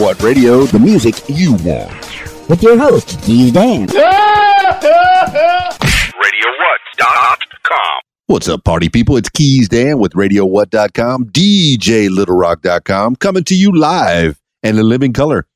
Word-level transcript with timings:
What 0.00 0.22
Radio, 0.22 0.62
the 0.62 0.78
music 0.78 1.16
you 1.28 1.52
want. 1.56 1.92
With 2.48 2.62
your 2.62 2.78
host, 2.78 3.20
Keys 3.20 3.52
Dan. 3.52 3.86
RadioWhat.com. 3.86 4.80
What's 8.26 8.48
up, 8.48 8.64
party 8.64 8.88
people? 8.88 9.18
It's 9.18 9.28
Keys 9.28 9.68
Dan 9.68 9.98
with 9.98 10.14
RadioWhat.com, 10.14 11.26
DJLittleRock.com, 11.26 13.16
coming 13.16 13.44
to 13.44 13.54
you 13.54 13.76
live 13.76 14.40
and 14.62 14.78
in 14.78 14.88
living 14.88 15.12
color 15.12 15.46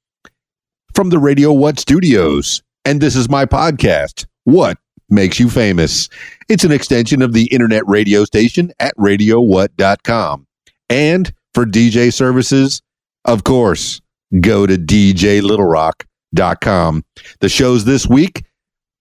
from 0.94 1.08
the 1.08 1.18
Radio 1.18 1.50
What 1.50 1.80
studios. 1.80 2.62
And 2.84 3.00
this 3.00 3.16
is 3.16 3.30
my 3.30 3.46
podcast, 3.46 4.26
What 4.44 4.76
Makes 5.08 5.40
You 5.40 5.48
Famous. 5.48 6.10
It's 6.50 6.64
an 6.64 6.72
extension 6.72 7.22
of 7.22 7.32
the 7.32 7.46
internet 7.46 7.88
radio 7.88 8.26
station 8.26 8.72
at 8.78 8.94
RadioWhat.com. 8.98 10.46
And 10.90 11.32
for 11.54 11.64
DJ 11.64 12.12
services, 12.12 12.82
of 13.24 13.44
course, 13.44 14.02
go 14.40 14.66
to 14.66 14.76
DJLittleRock.com. 14.76 17.04
The 17.40 17.48
shows 17.48 17.84
this 17.84 18.06
week, 18.06 18.44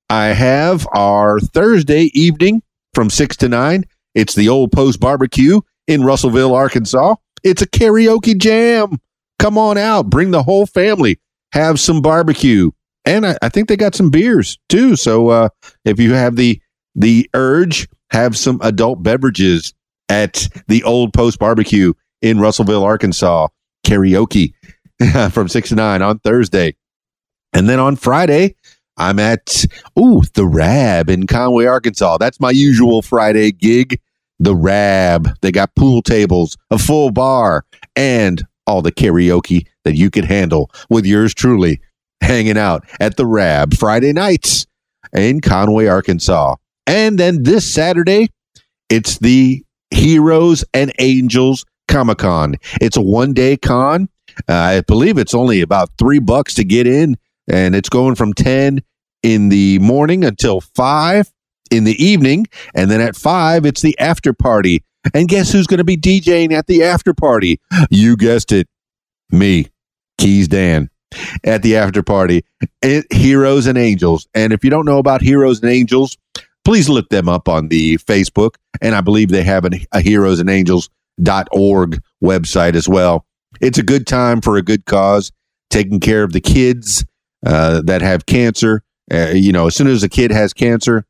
I 0.10 0.28
have 0.28 0.88
our 0.94 1.40
Thursday 1.40 2.12
evening 2.14 2.62
from 2.94 3.10
6 3.10 3.38
to 3.38 3.50
9. 3.50 3.86
It's 4.16 4.36
the 4.36 4.50
Old 4.50 4.72
Post 4.72 5.00
Barbecue 5.00 5.62
in 5.88 6.04
Russellville, 6.04 6.54
Arkansas. 6.54 7.16
It's 7.44 7.62
a 7.62 7.68
karaoke 7.68 8.38
jam. 8.38 9.00
Come 9.40 9.58
on 9.58 9.78
out, 9.78 10.10
bring 10.10 10.32
the 10.32 10.44
whole 10.44 10.66
family, 10.66 11.20
have 11.52 11.80
some 11.80 12.02
barbecue. 12.02 12.72
And 13.06 13.26
I, 13.26 13.38
I 13.42 13.50
think 13.50 13.68
they 13.68 13.76
got 13.76 13.96
some 13.96 14.10
beers 14.10 14.58
too. 14.70 14.96
So 14.96 15.28
uh, 15.30 15.50
if 15.84 16.00
you 16.00 16.14
have 16.14 16.38
the 16.38 16.62
the 16.96 17.28
urge, 17.34 17.90
have 18.12 18.38
some 18.38 18.60
adult 18.62 19.02
beverages 19.02 19.74
at 20.08 20.48
the 20.68 20.84
Old 20.84 21.12
Post 21.12 21.40
Barbecue 21.40 21.94
in 22.22 22.40
Russellville, 22.40 22.84
Arkansas. 22.84 23.48
Karaoke 23.86 24.54
from 25.32 25.48
6 25.48 25.70
to 25.70 25.76
9 25.76 26.02
on 26.02 26.20
Thursday. 26.20 26.76
And 27.54 27.70
then 27.70 27.80
on 27.80 27.96
Friday, 27.96 28.56
I'm 28.98 29.20
at 29.20 29.66
ooh 29.98 30.22
the 30.34 30.46
Rab 30.46 31.10
in 31.10 31.28
Conway, 31.28 31.66
Arkansas. 31.66 32.18
That's 32.18 32.40
my 32.40 32.52
usual 32.52 33.02
Friday 33.02 33.52
gig. 33.52 34.00
The 34.40 34.56
Rab. 34.56 35.30
They 35.42 35.52
got 35.52 35.76
pool 35.76 36.02
tables, 36.02 36.58
a 36.70 36.78
full 36.78 37.12
bar, 37.12 37.66
and 37.96 38.44
all 38.66 38.82
the 38.82 38.92
karaoke 38.92 39.68
that 39.84 39.96
you 39.96 40.10
could 40.10 40.26
handle 40.26 40.72
with 40.90 41.06
yours 41.06 41.34
truly 41.34 41.82
hanging 42.22 42.58
out 42.58 42.86
at 43.00 43.18
the 43.18 43.26
Rab 43.26 43.76
Friday 43.76 44.14
nights 44.14 44.66
in 45.14 45.42
Conway, 45.42 45.88
Arkansas. 45.88 46.56
And 46.88 47.18
then 47.18 47.44
this 47.44 47.72
Saturday, 47.72 48.30
it's 48.90 49.20
the 49.20 49.64
Heroes 49.92 50.66
and 50.74 50.92
Angels 51.00 51.66
Comic 51.88 52.20
Con. 52.20 52.56
It's 52.82 52.98
a 52.98 53.02
one 53.02 53.34
day 53.34 53.58
con. 53.58 54.10
Uh, 54.48 54.54
I 54.54 54.82
believe 54.82 55.18
it's 55.18 55.34
only 55.34 55.62
about 55.62 55.90
three 55.98 56.20
bucks 56.20 56.54
to 56.56 56.64
get 56.64 56.88
in 56.88 57.18
and 57.48 57.76
it's 57.76 57.90
going 57.90 58.16
from 58.16 58.34
10 58.34 58.82
in 59.22 59.50
the 59.50 59.80
morning 59.80 60.24
until 60.24 60.62
5 60.62 61.32
in 61.72 61.84
the 61.84 62.04
evening 62.04 62.46
and 62.76 62.90
then 62.90 63.02
at 63.02 63.16
5 63.16 63.66
it's 63.66 63.82
the 63.82 63.98
after 64.00 64.34
party. 64.34 64.84
And 65.14 65.28
guess 65.28 65.52
who's 65.52 65.68
going 65.68 65.80
to 65.80 65.84
be 65.84 65.98
DJing 65.98 66.54
at 66.54 66.68
the 66.68 66.84
after 66.84 67.14
party? 67.14 67.60
You 67.90 68.16
guessed 68.16 68.52
it 68.52 68.68
me 69.32 69.68
keys 70.18 70.48
dan 70.48 70.90
at 71.44 71.62
the 71.64 71.76
after 71.76 72.02
party. 72.02 72.46
It, 72.82 73.12
heroes 73.12 73.68
and 73.68 73.78
angels. 73.78 74.28
And 74.34 74.54
if 74.54 74.64
you 74.64 74.70
don't 74.70 74.86
know 74.86 75.00
about 75.00 75.22
heroes 75.22 75.62
and 75.62 75.70
angels 75.72 76.18
please 76.64 76.90
look 76.90 77.10
them 77.10 77.30
up 77.30 77.48
on 77.48 77.68
the 77.68 77.98
facebook 77.98 78.56
and 78.82 78.96
i 78.96 79.02
believe 79.02 79.30
they 79.30 79.44
have 79.44 79.66
a 79.92 80.02
heroes 80.02 80.40
and 80.40 80.50
angels.org 80.50 82.02
website 82.24 82.76
as 82.76 82.88
well 82.88 83.26
it's 83.64 83.78
a 83.78 83.84
good 83.84 84.06
time 84.06 84.42
for 84.42 84.58
a 84.58 84.62
good 84.62 84.86
cause 84.86 85.32
taking 85.70 86.00
care 86.00 86.24
of 86.24 86.34
the 86.34 86.42
kids 86.42 87.06
uh, 87.46 87.82
that 87.84 88.02
have 88.02 88.26
cancer. 88.26 88.84
Uh, 89.12 89.30
you 89.34 89.52
know, 89.52 89.68
as 89.68 89.76
soon 89.76 89.88
as 89.88 90.04
a 90.04 90.10
kid 90.10 90.32
has 90.32 90.54
cancer, 90.54 91.06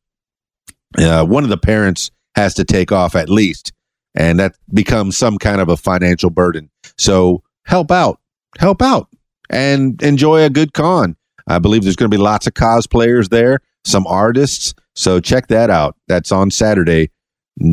uh, 0.99 1.25
one 1.25 1.43
of 1.43 1.49
the 1.49 1.57
parents 1.57 2.11
has 2.35 2.53
to 2.53 2.63
take 2.63 2.91
off 2.91 3.15
at 3.15 3.29
least, 3.29 3.73
and 4.15 4.39
that 4.39 4.55
becomes 4.73 5.17
some 5.17 5.37
kind 5.37 5.61
of 5.61 5.69
a 5.69 5.77
financial 5.77 6.29
burden. 6.29 6.69
So 6.97 7.43
help 7.65 7.91
out, 7.91 8.19
help 8.59 8.81
out, 8.81 9.09
and 9.49 10.01
enjoy 10.03 10.43
a 10.43 10.49
good 10.49 10.73
con. 10.73 11.15
I 11.47 11.59
believe 11.59 11.83
there's 11.83 11.95
going 11.95 12.09
to 12.09 12.15
be 12.15 12.21
lots 12.21 12.47
of 12.47 12.53
cosplayers 12.53 13.29
there, 13.29 13.59
some 13.83 14.05
artists. 14.07 14.73
So 14.95 15.19
check 15.19 15.47
that 15.47 15.69
out. 15.69 15.97
That's 16.07 16.31
on 16.31 16.51
Saturday, 16.51 17.09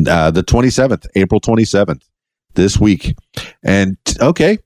uh, 0.07 0.31
the 0.31 0.43
27th, 0.43 1.05
April 1.15 1.39
27th, 1.39 2.03
this 2.55 2.79
week. 2.79 3.15
And 3.63 3.97
okay, 4.19 4.57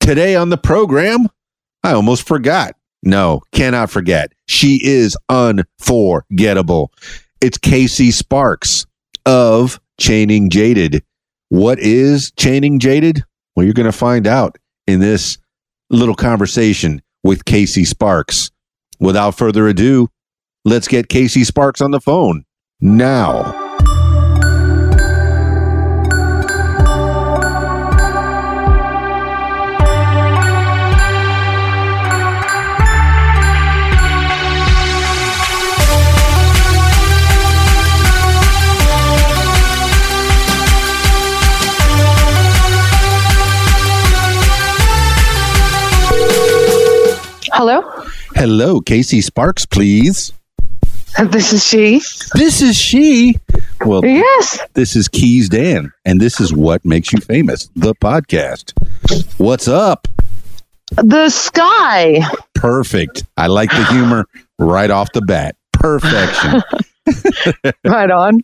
today 0.00 0.34
on 0.34 0.48
the 0.48 0.58
program, 0.58 1.28
I 1.82 1.92
almost 1.92 2.26
forgot. 2.26 2.74
No, 3.02 3.42
cannot 3.52 3.90
forget. 3.90 4.32
She 4.46 4.80
is 4.82 5.16
unforgettable. 5.28 6.92
It's 7.40 7.56
Casey 7.56 8.10
Sparks 8.10 8.86
of 9.24 9.80
Chaining 9.98 10.50
Jaded. 10.50 11.02
What 11.48 11.78
is 11.78 12.32
Chaining 12.36 12.78
Jaded? 12.78 13.22
Well, 13.56 13.64
you're 13.64 13.74
going 13.74 13.86
to 13.86 13.92
find 13.92 14.26
out 14.26 14.58
in 14.86 15.00
this 15.00 15.38
little 15.88 16.14
conversation 16.14 17.02
with 17.24 17.44
Casey 17.44 17.84
Sparks. 17.84 18.50
Without 18.98 19.34
further 19.34 19.66
ado, 19.66 20.08
let's 20.64 20.86
get 20.86 21.08
Casey 21.08 21.44
Sparks 21.44 21.80
on 21.80 21.90
the 21.90 22.00
phone 22.00 22.44
now. 22.80 23.59
Hello, 48.40 48.80
Casey 48.80 49.20
Sparks, 49.20 49.66
please. 49.66 50.32
Uh, 51.18 51.26
this 51.26 51.52
is 51.52 51.62
she. 51.62 52.00
This 52.32 52.62
is 52.62 52.74
she. 52.74 53.36
Well, 53.84 54.02
Yes. 54.02 54.58
this 54.72 54.96
is 54.96 55.08
Keys 55.08 55.50
Dan, 55.50 55.92
and 56.06 56.22
this 56.22 56.40
is 56.40 56.50
What 56.50 56.82
Makes 56.82 57.12
You 57.12 57.20
Famous, 57.20 57.68
the 57.76 57.94
podcast. 57.94 58.72
What's 59.36 59.68
up? 59.68 60.08
The 60.92 61.28
sky. 61.28 62.22
Perfect. 62.54 63.24
I 63.36 63.48
like 63.48 63.68
the 63.72 63.84
humor 63.84 64.24
right 64.58 64.90
off 64.90 65.12
the 65.12 65.20
bat. 65.20 65.56
Perfection. 65.74 66.62
Right 67.84 68.10
on. 68.10 68.40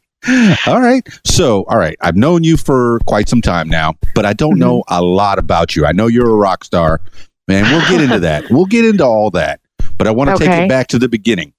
all 0.67 0.83
right. 0.83 1.09
So, 1.25 1.65
all 1.69 1.79
right. 1.79 1.97
I've 2.03 2.17
known 2.17 2.45
you 2.45 2.59
for 2.59 2.99
quite 3.07 3.31
some 3.31 3.41
time 3.41 3.69
now, 3.69 3.95
but 4.15 4.27
I 4.27 4.35
don't 4.35 4.55
mm-hmm. 4.55 4.61
know 4.61 4.85
a 4.89 5.01
lot 5.01 5.39
about 5.39 5.75
you. 5.75 5.87
I 5.87 5.93
know 5.93 6.07
you're 6.07 6.29
a 6.29 6.37
rock 6.37 6.65
star, 6.65 7.01
and 7.49 7.67
we'll 7.69 7.89
get 7.89 8.03
into 8.03 8.21
that. 8.21 8.51
We'll 8.51 8.67
get 8.67 8.85
into 8.85 9.05
all 9.05 9.31
that. 9.31 9.61
But 9.99 10.07
I 10.07 10.11
want 10.11 10.31
to 10.31 10.37
take 10.37 10.49
Okay. 10.49 10.65
it 10.65 10.69
back 10.69 10.89
to 10.89 10.99
the 10.99 11.09
beginning. 11.09 11.53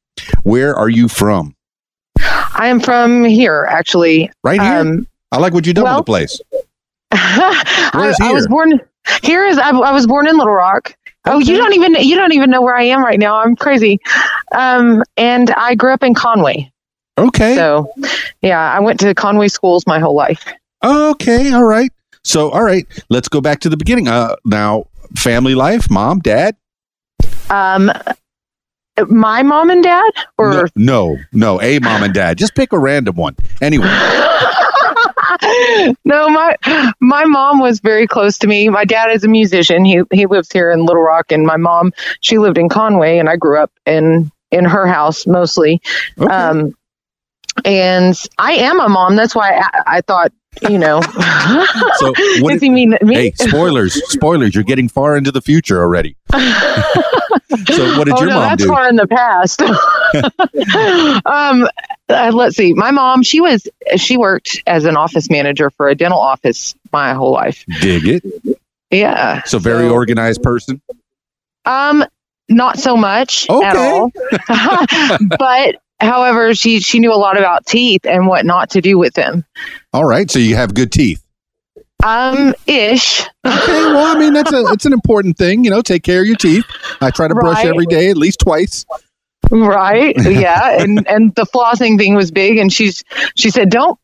Where 0.44 0.76
are 0.76 0.90
you 0.90 1.08
from? 1.08 1.56
I 2.20 2.68
am 2.68 2.80
from 2.80 3.24
here, 3.24 3.68
actually. 3.70 4.32
Right 4.44 4.62
here? 4.62 4.80
Um, 4.80 5.08
I 5.32 5.38
like 5.38 5.54
what 5.54 5.66
you've 5.66 5.76
done 5.76 5.84
well- 5.86 5.98
with 5.98 6.06
the 6.06 6.12
place. 6.12 6.42
I, 7.12 8.14
I 8.22 8.34
was 8.34 8.48
born 8.48 8.80
here 9.24 9.46
is 9.46 9.58
I, 9.58 9.70
I 9.70 9.92
was 9.92 10.06
born 10.08 10.28
in 10.28 10.38
Little 10.38 10.54
Rock. 10.54 10.96
Oh, 11.26 11.40
you 11.40 11.58
don't 11.58 11.74
even 11.74 11.94
you 11.96 12.16
don't 12.16 12.34
even 12.34 12.50
know 12.50 12.62
where 12.62 12.76
I 12.76 12.84
am 12.84 13.04
right 13.04 13.20
now. 13.20 13.38
I'm 13.42 13.56
crazy. 13.56 14.00
Um, 14.54 15.04
and 15.18 15.52
I 15.52 15.76
grew 15.76 15.94
up 15.94 16.04
in 16.04 16.14
Conway. 16.14 16.72
Okay. 17.18 17.56
So, 17.56 17.92
yeah, 18.42 18.60
I 18.72 18.80
went 18.80 19.00
to 19.02 19.14
Conway 19.16 19.48
schools 19.48 19.86
my 19.88 20.00
whole 20.00 20.16
life. 20.16 20.46
Okay, 20.84 21.52
all 21.52 21.64
right. 21.64 21.92
So, 22.24 22.50
all 22.52 22.64
right, 22.64 22.86
let's 23.10 23.28
go 23.28 23.42
back 23.42 23.60
to 23.62 23.70
the 23.70 23.78
beginning. 23.78 24.08
Uh, 24.08 24.36
now, 24.46 24.86
family 25.16 25.56
life, 25.56 25.90
mom, 25.90 26.20
dad. 26.20 26.56
Um, 27.50 27.92
my 29.08 29.44
mom 29.44 29.70
and 29.70 29.84
dad, 29.84 30.12
or 30.38 30.70
no, 30.76 30.76
no, 30.76 31.18
no, 31.32 31.62
a 31.62 31.80
mom 31.80 32.04
and 32.04 32.14
dad. 32.14 32.38
Just 32.38 32.56
pick 32.56 32.74
a 32.74 32.80
random 32.80 33.16
one. 33.16 33.36
Anyway, 33.62 33.86
no, 36.06 36.30
my 36.30 36.56
my 37.00 37.26
mom 37.26 37.60
was 37.60 37.80
very 37.80 38.08
close 38.08 38.38
to 38.40 38.48
me. 38.48 38.70
My 38.70 38.86
dad 38.86 39.12
is 39.12 39.24
a 39.24 39.28
musician. 39.28 39.86
He 39.86 40.02
he 40.12 40.26
lives 40.26 40.52
here 40.52 40.72
in 40.72 40.86
Little 40.86 41.04
Rock, 41.04 41.32
and 41.32 41.46
my 41.46 41.58
mom 41.58 41.94
she 42.22 42.38
lived 42.38 42.58
in 42.58 42.70
Conway, 42.70 43.18
and 43.18 43.30
I 43.30 43.36
grew 43.36 43.62
up 43.62 43.72
in 43.86 44.32
in 44.52 44.66
her 44.66 44.88
house 44.88 45.28
mostly. 45.28 45.82
okay. 46.20 46.34
Um, 46.34 46.76
and 47.66 48.16
I 48.38 48.54
am 48.54 48.80
a 48.80 48.88
mom. 48.88 49.16
That's 49.16 49.36
why 49.36 49.56
I, 49.56 49.98
I 49.98 50.02
thought, 50.02 50.32
you 50.64 50.78
know, 50.78 51.02
so 51.98 52.14
what? 52.40 52.54
does 52.54 52.62
he 52.62 52.70
mean 52.70 52.98
me? 53.02 53.16
hey, 53.16 53.32
spoilers, 53.34 53.94
spoilers! 54.12 54.56
You're 54.56 54.64
getting 54.64 54.90
far 54.90 55.18
into 55.18 55.32
the 55.32 55.42
future 55.42 55.82
already. 55.82 56.16
so, 56.34 56.38
what 57.98 58.06
did 58.06 58.14
oh, 58.16 58.20
your 58.20 58.28
no, 58.28 58.36
mom 58.36 58.50
that's 58.50 58.64
do? 58.64 58.70
far 58.70 58.88
in 58.90 58.96
the 58.96 59.08
past. 59.08 59.62
um, 61.26 61.68
uh, 62.10 62.32
let's 62.34 62.56
see. 62.56 62.74
My 62.74 62.92
mom, 62.92 63.24
she 63.24 63.42
was 63.42 63.68
she 63.96 64.18
worked 64.18 64.62
as 64.68 64.86
an 64.86 64.98
office 64.98 65.30
manager 65.30 65.70
for 65.72 65.88
a 65.90 65.96
dental 65.96 66.20
office 66.20 66.76
my 66.92 67.14
whole 67.14 67.32
life. 67.34 67.64
Dig 67.82 68.08
it. 68.08 68.60
Yeah. 68.92 69.44
So 69.44 69.60
very 69.60 69.88
organized 69.88 70.42
person. 70.44 70.82
Um, 71.66 72.06
not 72.50 72.80
so 72.80 72.96
much 72.96 73.50
at 73.50 73.76
Okay. 73.76 73.78
all. 73.78 74.12
but 75.38 75.76
however, 76.00 76.54
she 76.56 76.80
she 76.80 77.00
knew 77.00 77.14
a 77.14 77.16
lot 77.16 77.38
about 77.38 77.66
teeth 77.66 78.06
and 78.06 78.28
what 78.28 78.46
not 78.46 78.70
to 78.72 78.82
do 78.82 78.98
with 78.98 79.14
them. 79.14 79.46
All 79.94 80.06
right. 80.06 80.30
So 80.30 80.40
you 80.40 80.56
have 80.56 80.74
good 80.74 80.92
teeth. 80.92 81.24
Um, 82.04 82.54
ish. 82.68 83.22
Okay. 83.46 83.86
Well, 83.86 84.16
I 84.16 84.20
mean 84.20 84.34
that's 84.34 84.52
a 84.54 84.66
it's 84.68 84.86
an 84.86 84.94
important 84.94 85.38
thing. 85.38 85.64
You 85.64 85.72
know, 85.72 85.82
take 85.82 86.04
care 86.04 86.22
of 86.22 86.28
your 86.28 86.36
teeth. 86.36 86.66
I 87.02 87.10
try 87.12 87.28
to 87.28 87.36
brush 87.36 87.66
every 87.66 87.86
day, 87.88 88.10
at 88.10 88.18
least 88.18 88.40
twice. 88.40 88.86
right. 89.52 90.14
Yeah. 90.18 90.82
And 90.82 91.08
and 91.10 91.34
the 91.36 91.46
flossing 91.46 91.98
thing 91.98 92.16
was 92.16 92.32
big, 92.32 92.58
and 92.58 92.72
she's 92.72 93.04
she 93.36 93.50
said, 93.50 93.70
don't 93.70 94.00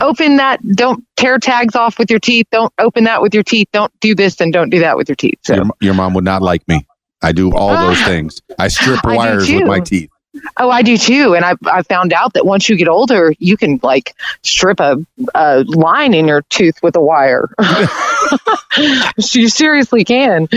open 0.00 0.36
that. 0.36 0.60
Don't 0.74 1.04
tear 1.16 1.38
tags 1.38 1.74
off 1.76 1.98
with 1.98 2.10
your 2.10 2.18
teeth. 2.20 2.46
Don't 2.50 2.72
open 2.78 3.04
that 3.04 3.22
with 3.22 3.32
your 3.34 3.44
teeth. 3.44 3.68
Don't 3.72 3.92
do 4.00 4.14
this 4.14 4.40
and 4.40 4.52
don't 4.52 4.68
do 4.70 4.80
that 4.80 4.96
with 4.96 5.08
your 5.08 5.16
teeth. 5.16 5.38
So. 5.42 5.54
Your, 5.54 5.64
your 5.80 5.94
mom 5.94 6.12
would 6.14 6.24
not 6.24 6.42
like 6.42 6.66
me. 6.68 6.86
I 7.22 7.32
do 7.32 7.54
all 7.54 7.68
those 7.70 7.98
Ah. 8.00 8.06
things. 8.06 8.40
I 8.58 8.68
strip 8.68 9.04
I 9.04 9.14
wires 9.16 9.50
with 9.50 9.64
my 9.66 9.80
teeth. 9.80 10.10
Oh, 10.56 10.70
I 10.70 10.82
do 10.82 10.96
too. 10.96 11.34
And 11.34 11.44
I 11.44 11.54
I 11.66 11.82
found 11.82 12.12
out 12.12 12.34
that 12.34 12.46
once 12.46 12.68
you 12.68 12.76
get 12.76 12.86
older, 12.88 13.32
you 13.38 13.56
can 13.56 13.80
like 13.82 14.14
strip 14.42 14.78
a, 14.80 14.96
a 15.34 15.64
line 15.66 16.14
in 16.14 16.28
your 16.28 16.42
tooth 16.50 16.76
with 16.82 16.94
a 16.96 17.00
wire. 17.00 17.48
you 19.32 19.48
seriously 19.48 20.04
can. 20.04 20.48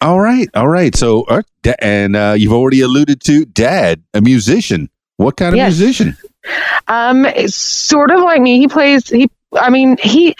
All 0.00 0.20
right, 0.20 0.48
all 0.54 0.68
right. 0.68 0.94
So, 0.94 1.22
uh, 1.24 1.42
and 1.78 2.16
uh, 2.16 2.34
you've 2.36 2.52
already 2.52 2.80
alluded 2.80 3.20
to 3.22 3.44
dad, 3.44 4.02
a 4.12 4.20
musician. 4.20 4.90
What 5.16 5.36
kind 5.36 5.54
of 5.54 5.56
Yes. 5.56 5.78
musician? 5.78 6.16
Um, 6.88 7.26
sort 7.46 8.10
of 8.10 8.20
like 8.20 8.40
me. 8.40 8.58
He 8.58 8.68
plays. 8.68 9.08
He. 9.08 9.30
I 9.54 9.70
mean, 9.70 9.96
he. 10.02 10.34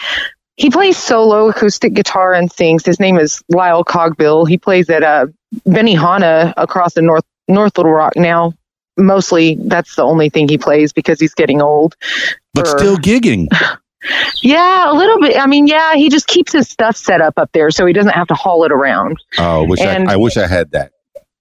He 0.57 0.69
plays 0.69 0.95
solo 0.97 1.49
acoustic 1.49 1.93
guitar 1.93 2.33
and 2.33 2.49
sings. 2.49 2.85
His 2.85 2.97
name 2.97 3.17
is 3.19 3.43
Lyle 3.49 3.83
Cogbill. 3.83 4.47
He 4.47 4.57
plays 4.57 4.89
at 4.89 5.03
uh, 5.03 5.27
Benihana 5.67 6.53
across 6.55 6.93
the 6.93 7.01
North 7.01 7.25
North 7.47 7.77
Little 7.77 7.91
Rock 7.93 8.13
now. 8.15 8.53
Mostly, 8.97 9.55
that's 9.59 9.95
the 9.95 10.03
only 10.03 10.29
thing 10.29 10.47
he 10.47 10.57
plays 10.57 10.93
because 10.93 11.19
he's 11.19 11.33
getting 11.33 11.61
old. 11.61 11.95
But 12.53 12.67
For- 12.67 12.77
still 12.77 12.97
gigging. 12.97 13.47
Yeah, 14.43 14.91
a 14.91 14.93
little 14.93 15.19
bit. 15.19 15.35
I 15.35 15.47
mean, 15.47 15.65
yeah, 15.65 15.95
he 15.95 16.09
just 16.09 16.27
keeps 16.27 16.51
his 16.53 16.69
stuff 16.69 16.95
set 16.95 17.21
up 17.21 17.33
up 17.37 17.49
there 17.53 17.71
so 17.71 17.87
he 17.87 17.93
doesn't 17.93 18.11
have 18.11 18.27
to 18.27 18.35
haul 18.35 18.63
it 18.63 18.71
around. 18.71 19.17
Oh, 19.39 19.63
wish 19.65 19.79
And- 19.81 20.07
I, 20.07 20.13
I 20.13 20.15
wish 20.17 20.37
I 20.37 20.45
had 20.45 20.69
that. 20.71 20.91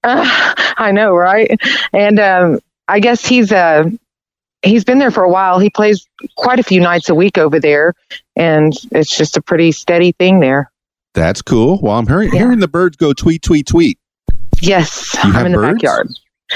Uh, 0.02 0.24
I 0.78 0.90
know, 0.92 1.14
right? 1.14 1.60
And 1.92 2.18
um, 2.18 2.60
I 2.88 3.00
guess 3.00 3.22
he's 3.22 3.52
uh, 3.52 3.90
he's 4.62 4.82
been 4.84 4.98
there 4.98 5.10
for 5.10 5.22
a 5.24 5.28
while. 5.28 5.58
He 5.58 5.68
plays 5.68 6.08
quite 6.38 6.58
a 6.58 6.62
few 6.62 6.80
nights 6.80 7.10
a 7.10 7.14
week 7.14 7.36
over 7.36 7.60
there, 7.60 7.92
and 8.34 8.72
it's 8.92 9.14
just 9.14 9.36
a 9.36 9.42
pretty 9.42 9.70
steady 9.72 10.12
thing 10.12 10.40
there. 10.40 10.70
That's 11.12 11.42
cool. 11.42 11.78
Well, 11.82 11.98
I'm 11.98 12.06
hearing, 12.06 12.32
Yeah. 12.32 12.38
hearing 12.40 12.60
the 12.60 12.68
birds 12.68 12.96
go 12.96 13.12
tweet, 13.12 13.42
tweet, 13.42 13.66
tweet. 13.66 13.98
Yes, 14.60 15.14
You 15.24 15.32
have 15.32 15.36
I'm 15.40 15.46
in 15.46 15.52
the 15.52 15.58
birds? 15.58 15.74
backyard. 15.82 16.08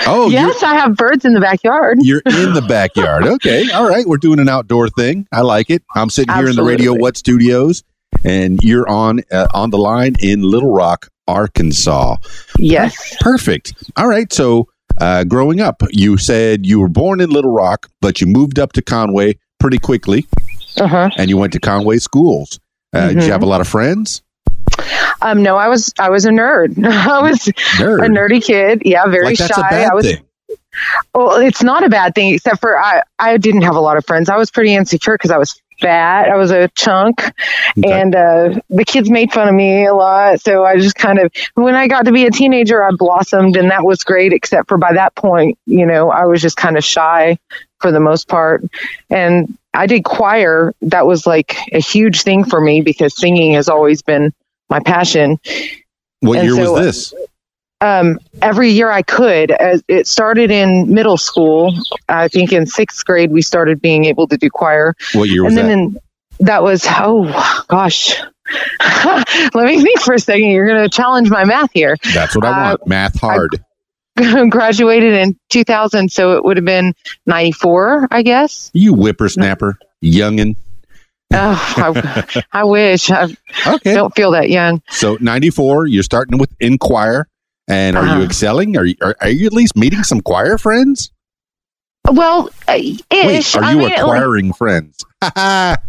Oh, 0.07 0.29
yes, 0.31 0.63
I 0.63 0.75
have 0.75 0.97
birds 0.97 1.25
in 1.25 1.33
the 1.35 1.41
backyard. 1.41 1.99
you're, 2.03 2.21
in 2.27 2.53
the 2.53 2.63
backyard. 2.69 3.25
Okay. 3.27 3.71
All 3.73 3.89
right. 3.89 4.07
We're 4.07 4.17
doing 4.19 4.39
an 4.39 4.49
outdoor 4.49 4.89
thing. 4.91 5.27
I 5.33 5.41
like 5.41 5.71
it. 5.71 5.83
I'm 5.95 6.11
sitting 6.11 6.35
here 6.35 6.49
in 6.49 6.57
the 6.57 6.63
Radio 6.63 6.95
What 6.95 7.17
Studios, 7.17 7.83
and 8.25 8.61
you're 8.63 8.89
on 8.89 9.21
uh, 9.33 9.49
on 9.55 9.71
the 9.71 9.79
line 9.79 10.15
in 10.21 10.43
Little 10.43 10.73
Rock, 10.73 11.09
Arkansas. 11.27 12.17
Yes, 12.59 13.17
Perfect. 13.21 13.75
All 13.97 14.07
right. 14.09 14.31
So, 14.33 14.69
uh, 15.01 15.25
growing 15.25 15.61
up, 15.61 15.83
you 15.91 16.17
said 16.19 16.67
you 16.67 16.81
were 16.81 16.89
born 16.89 17.21
in 17.21 17.31
Little 17.31 17.53
Rock, 17.53 17.89
but 18.01 18.21
you 18.21 18.27
moved 18.27 18.59
up 18.59 18.73
to 18.75 18.83
Conway 18.83 19.39
pretty 19.59 19.79
quickly, 19.79 20.27
uh 20.79 20.87
huh. 20.87 21.11
and 21.17 21.31
you 21.31 21.37
went 21.39 21.53
to 21.55 21.61
Conway 21.61 21.99
schools. 21.99 22.61
Uh, 22.93 23.09
Did 23.09 23.17
you 23.17 23.29
Mhm. 23.29 23.33
have 23.33 23.43
a 23.43 23.47
lot 23.47 23.61
of 23.61 23.69
friends? 23.69 24.23
Um, 25.23 25.43
no, 25.43 25.57
I 25.57 25.69
was 25.69 25.93
I 25.99 26.11
was 26.11 26.25
a 26.25 26.31
nerd. 26.31 26.83
I 26.85 27.23
was 27.23 27.39
Nerd. 27.79 28.05
a 28.05 28.09
nerdy 28.09 28.43
kid. 28.43 28.83
Yeah, 28.85 29.07
very 29.07 29.25
like 29.27 29.39
that's 29.39 29.55
shy. 29.55 29.67
a 29.67 29.71
bad 29.71 29.91
I 29.91 29.95
was 29.95 30.05
thing. 30.07 30.25
Well, 31.15 31.33
it's 31.37 31.63
not 31.63 31.83
a 31.85 31.89
bad 31.89 32.15
thing, 32.15 32.35
except 32.35 32.61
for 32.61 32.79
I, 32.79 33.03
I 33.19 33.37
didn't 33.37 33.63
have 33.63 33.75
a 33.75 33.81
lot 33.81 33.97
of 33.97 34.07
friends. 34.07 34.29
I 34.29 34.37
was 34.37 34.51
pretty 34.51 34.75
insecure 34.75 35.15
because 35.15 35.31
I 35.33 35.39
was 35.39 35.61
fat. 35.81 36.29
I 36.29 36.37
was 36.37 36.51
a 36.53 36.69
chunk, 36.69 37.21
Okay. 37.77 37.93
and 37.93 38.15
uh, 38.15 38.61
the 38.71 38.85
kids 38.85 39.11
made 39.11 39.33
fun 39.33 39.49
of 39.49 39.55
me 39.55 39.87
a 39.87 39.95
lot. 39.95 40.41
So 40.41 40.65
I 40.65 40.77
just 40.77 40.95
kind 40.95 41.19
of, 41.19 41.33
when 41.55 41.75
I 41.75 41.89
got 41.89 42.05
to 42.05 42.13
be 42.13 42.27
a 42.27 42.31
teenager, 42.31 42.83
I 42.83 42.91
blossomed, 42.93 43.57
and 43.57 43.71
that 43.71 43.85
was 43.85 44.05
great. 44.05 44.33
Except 44.33 44.69
for 44.69 44.79
by 44.79 44.93
that 44.93 45.15
point, 45.17 45.59
you 45.67 45.85
know, 45.85 46.11
I 46.11 46.27
was 46.27 46.41
just 46.41 46.57
kind 46.57 46.77
of 46.79 46.85
shy 46.85 47.39
for 47.81 47.91
the 47.91 48.01
most 48.01 48.29
part, 48.29 48.63
and 49.11 49.59
I 49.75 49.87
did 49.87 50.05
choir. 50.05 50.75
That 50.83 51.07
was 51.07 51.27
like 51.27 51.57
a 51.73 51.81
huge 51.81 52.23
thing 52.23 52.45
for 52.45 52.61
me 52.61 52.81
because 52.83 53.17
singing 53.17 53.55
has 53.55 53.69
always 53.69 54.01
been 54.03 54.33
my 54.71 54.81
passion 54.81 55.39
What 56.21 56.39
and 56.39 56.47
year 56.49 56.57
so- 56.65 56.73
was 56.75 56.81
this? 56.85 57.15
um, 57.81 58.19
every 58.43 58.71
year 58.71 58.91
I 58.91 59.03
could. 59.03 59.51
As 59.53 59.83
it 59.89 60.07
started 60.07 60.51
in 60.51 60.93
middle 60.93 61.17
school. 61.17 61.73
I 62.09 62.29
think 62.29 62.53
in 62.53 62.67
sixth 62.67 63.05
grade 63.05 63.31
we 63.31 63.43
started 63.43 63.81
being 63.81 64.05
able 64.07 64.27
to 64.29 64.37
do 64.37 64.51
choir, 64.51 64.95
What 65.15 65.29
year 65.29 65.45
was 65.45 65.57
and 65.57 65.59
then 65.59 65.67
that? 65.67 65.73
in 66.41 66.47
that 66.47 66.63
was 66.63 66.85
oh 66.89 67.65
gosh. 67.69 68.15
Let 69.05 69.55
me 69.67 69.83
think 69.83 70.01
for 70.01 70.15
a 70.15 70.19
second. 70.19 70.47
You're 70.51 70.67
going 70.67 70.83
to 70.83 70.89
challenge 70.89 71.29
my 71.31 71.45
math 71.45 71.71
here. 71.73 71.97
That's 72.15 72.35
what 72.35 72.45
I 72.47 72.49
uh, 72.49 72.69
want. 72.71 72.87
Math 72.87 73.21
hard. 73.21 73.63
I 74.17 74.47
Graduated 74.49 75.13
in 75.15 75.39
2000, 75.51 76.11
so 76.11 76.37
it 76.37 76.45
would 76.45 76.57
have 76.57 76.65
been 76.65 76.95
94, 77.27 78.09
I 78.11 78.23
guess. 78.23 78.71
you 78.73 78.95
whippersnapper, 78.95 79.79
youngin. 80.03 80.57
Oh, 81.33 81.75
I, 81.77 82.43
I 82.53 82.65
wish. 82.65 83.11
I 83.11 83.25
Okay. 83.67 83.95
don't 83.95 84.15
feel 84.15 84.31
that 84.33 84.51
young. 84.51 84.83
So 84.89 85.17
94, 85.21 85.87
you're 85.87 86.03
starting 86.03 86.39
with 86.39 86.55
in 86.61 86.79
choir. 86.79 87.29
And 87.69 87.97
are 87.99 88.05
you 88.05 88.11
Uh-huh. 88.13 88.23
excelling? 88.23 88.77
Are 88.79 88.85
you, 88.87 88.95
are, 89.03 89.15
are 89.21 89.29
you 89.29 89.47
at 89.47 89.53
least 89.53 89.77
meeting 89.77 90.03
some 90.03 90.23
choir 90.23 90.57
friends? 90.57 91.11
Well, 92.11 92.49
uh. 92.67 92.79
Wait, 93.13 93.57
are 93.57 93.63
I 93.63 93.73
you 93.73 93.79
mean, 93.79 93.89
like- 93.91 93.99
acquiring 93.99 94.53
friends? 94.55 94.97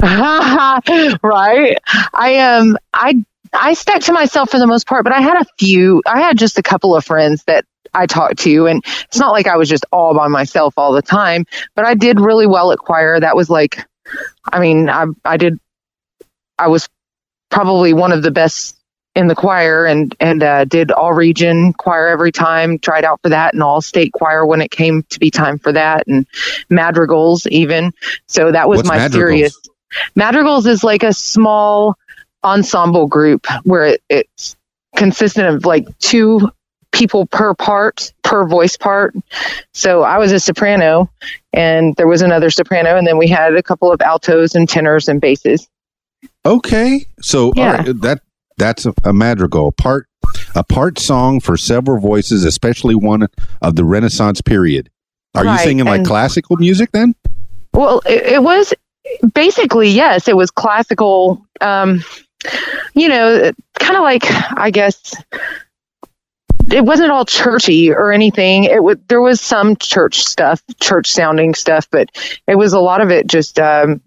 right. 0.04 1.78
I 2.14 2.38
um 2.40 2.78
I 2.94 3.24
I 3.54 3.74
stuck 3.74 4.02
to 4.04 4.14
myself 4.14 4.52
for 4.52 4.60
the 4.60 4.68
most 4.68 4.88
part, 4.88 5.04
but 5.04 5.14
I 5.14 5.22
had 5.22 5.42
a 5.42 5.46
few. 5.58 6.02
I 6.06 6.20
had 6.20 6.38
just 6.38 6.58
a 6.58 6.64
couple 6.64 6.96
of 6.96 7.06
friends 7.06 7.44
that 7.46 7.66
I 7.94 8.06
talked 8.06 8.38
to, 8.40 8.68
and 8.68 8.84
it's 9.06 9.18
not 9.20 9.32
like 9.32 9.48
I 9.48 9.56
was 9.56 9.70
just 9.70 9.86
all 9.92 10.14
by 10.16 10.28
myself 10.28 10.74
all 10.78 10.94
the 10.94 11.02
time. 11.02 11.46
But 11.76 11.86
I 11.86 11.94
did 11.94 12.20
really 12.20 12.48
well 12.48 12.72
at 12.72 12.80
choir. 12.80 13.20
That 13.20 13.36
was 13.36 13.50
like, 13.50 13.86
I 14.52 14.60
mean, 14.60 14.90
I 14.90 15.06
I 15.26 15.38
did. 15.38 15.60
I 16.58 16.68
was 16.68 16.88
probably 17.50 17.94
one 17.94 18.12
of 18.12 18.22
the 18.24 18.32
best 18.32 18.78
in 19.16 19.28
the 19.28 19.36
choir, 19.36 19.86
and 19.86 20.16
and 20.20 20.44
uh, 20.44 20.66
did 20.66 20.92
all 20.92 21.14
region 21.14 21.74
choir 21.74 22.08
every 22.08 22.32
time. 22.32 22.80
Tried 22.80 23.04
out 23.06 23.20
for 23.22 23.30
that, 23.30 23.54
and 23.54 23.64
all 23.64 23.82
state 23.82 24.12
choir 24.14 24.46
when 24.46 24.62
it 24.62 24.72
came 24.72 25.04
to 25.10 25.20
be 25.20 25.32
time 25.32 25.60
for 25.60 25.72
that, 25.74 26.08
and 26.08 26.26
madrigals 26.70 27.48
even. 27.48 27.92
So 28.28 28.52
that 28.52 28.70
was 28.70 28.78
What's 28.78 28.90
my 28.90 28.98
madrigals? 28.98 29.30
serious. 29.30 29.60
Madrigals 30.16 30.68
is 30.68 30.84
like 30.84 31.04
a 31.04 31.14
small 31.14 31.98
ensemble 32.44 33.08
group 33.08 33.48
where 33.64 33.86
it, 33.86 34.04
it's 34.10 34.56
consistent 34.96 35.48
of 35.48 35.66
like 35.66 35.86
two 36.00 36.50
people 36.92 37.26
per 37.28 37.54
part, 37.54 38.12
per 38.24 38.46
voice 38.48 38.76
part. 38.78 39.16
So 39.74 40.04
I 40.04 40.18
was 40.18 40.32
a 40.32 40.40
soprano 40.40 41.10
and 41.54 41.96
there 41.96 42.08
was 42.08 42.22
another 42.22 42.50
soprano 42.50 42.98
and 42.98 43.06
then 43.08 43.18
we 43.18 43.28
had 43.28 43.56
a 43.56 43.64
couple 43.64 43.92
of 43.92 44.02
altos 44.02 44.56
and 44.56 44.68
tenors 44.68 45.08
and 45.08 45.22
basses. 45.22 45.68
Okay. 46.46 47.06
So 47.22 47.54
Yeah. 47.56 47.78
right, 47.78 48.02
that 48.02 48.22
that's 48.58 48.86
a, 48.86 48.94
a 49.04 49.14
madrigal. 49.14 49.72
Part 49.72 50.08
a 50.56 50.64
part 50.64 51.00
song 51.00 51.40
for 51.40 51.56
several 51.58 52.00
voices, 52.00 52.44
especially 52.44 52.96
one 52.96 53.28
of 53.62 53.76
the 53.76 53.86
Renaissance 53.86 54.42
period. 54.42 54.90
Are 55.36 55.46
you 55.46 55.58
singing 55.60 55.86
like 55.86 56.00
and- 56.00 56.08
classical 56.08 56.58
music 56.58 56.92
then? 56.92 57.16
Well, 57.74 58.02
it, 58.06 58.24
it 58.34 58.44
was 58.44 58.74
basically, 59.34 59.90
yes, 59.90 60.28
it 60.28 60.36
was 60.36 60.50
classical, 60.52 61.46
um, 61.62 62.04
you 62.96 63.08
know, 63.08 63.52
kind 63.80 63.96
of 63.96 64.02
like, 64.02 64.24
I 64.58 64.72
guess, 64.72 65.16
it 66.72 66.84
wasn't 66.86 67.12
all 67.12 67.26
churchy 67.26 67.92
or 67.92 68.12
anything. 68.12 68.66
It 68.66 68.84
would, 68.84 69.08
there 69.08 69.22
was 69.22 69.42
some 69.42 69.76
church 69.76 70.26
stuff, 70.26 70.62
church 70.80 71.08
sounding 71.08 71.56
stuff, 71.56 71.88
but 71.90 72.10
it 72.48 72.56
was 72.56 72.74
a 72.74 72.80
lot 72.80 73.02
of 73.02 73.12
it 73.12 73.28
just, 73.28 73.60
um, 73.60 74.02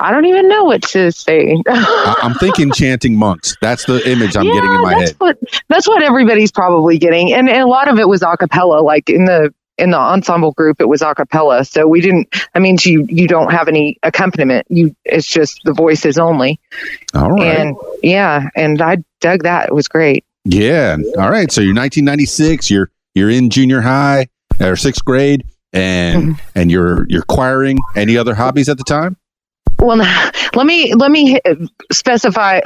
I 0.00 0.10
don't 0.10 0.24
even 0.24 0.48
know 0.48 0.64
what 0.64 0.82
to 0.82 1.12
say. 1.12 1.56
I'm 1.68 2.34
thinking 2.34 2.72
chanting 2.72 3.16
monks. 3.16 3.56
That's 3.60 3.84
the 3.84 4.02
image 4.10 4.36
I'm 4.36 4.44
getting 4.44 4.74
in 4.74 4.80
my 4.82 4.94
that's 4.94 5.10
head. 5.10 5.20
What, 5.20 5.38
that's 5.68 5.86
what 5.86 6.02
everybody's 6.02 6.50
probably 6.50 6.98
getting, 6.98 7.32
and, 7.32 7.48
and 7.48 7.62
a 7.62 7.66
lot 7.66 7.86
of 7.88 8.00
it 8.00 8.08
was 8.08 8.22
a 8.22 8.36
cappella. 8.36 8.80
Like 8.80 9.08
in 9.08 9.24
the 9.24 9.54
in 9.78 9.90
the 9.90 9.98
ensemble 9.98 10.52
group, 10.52 10.80
it 10.80 10.88
was 10.88 11.00
a 11.00 11.14
cappella. 11.14 11.64
So 11.64 11.86
we 11.86 12.00
didn't. 12.00 12.34
I 12.56 12.58
mean, 12.58 12.76
you 12.82 13.06
you 13.08 13.28
don't 13.28 13.52
have 13.52 13.68
any 13.68 13.98
accompaniment. 14.02 14.66
You 14.68 14.96
it's 15.04 15.28
just 15.28 15.60
the 15.64 15.72
voices 15.72 16.18
only. 16.18 16.58
All 17.14 17.30
right. 17.30 17.58
And 17.58 17.76
yeah, 18.02 18.48
and 18.56 18.82
I 18.82 18.98
dug 19.20 19.44
that. 19.44 19.68
It 19.68 19.74
was 19.74 19.86
great. 19.86 20.24
Yeah. 20.48 20.96
All 21.18 21.30
right. 21.30 21.50
So 21.50 21.60
you're 21.60 21.74
1996. 21.74 22.70
You're 22.70 22.90
you're 23.14 23.30
in 23.30 23.50
junior 23.50 23.80
high 23.80 24.28
or 24.60 24.76
sixth 24.76 25.04
grade, 25.04 25.44
and 25.72 26.22
Mm-hmm. 26.36 26.48
and 26.54 26.70
you're 26.70 27.06
you're 27.08 27.24
choiring. 27.30 27.78
Any 27.96 28.16
other 28.16 28.34
hobbies 28.34 28.68
at 28.68 28.78
the 28.78 28.84
time? 28.84 29.16
Well, 29.78 29.96
let 30.54 30.66
me 30.66 30.94
let 30.94 31.10
me 31.10 31.38
specify. 31.92 32.60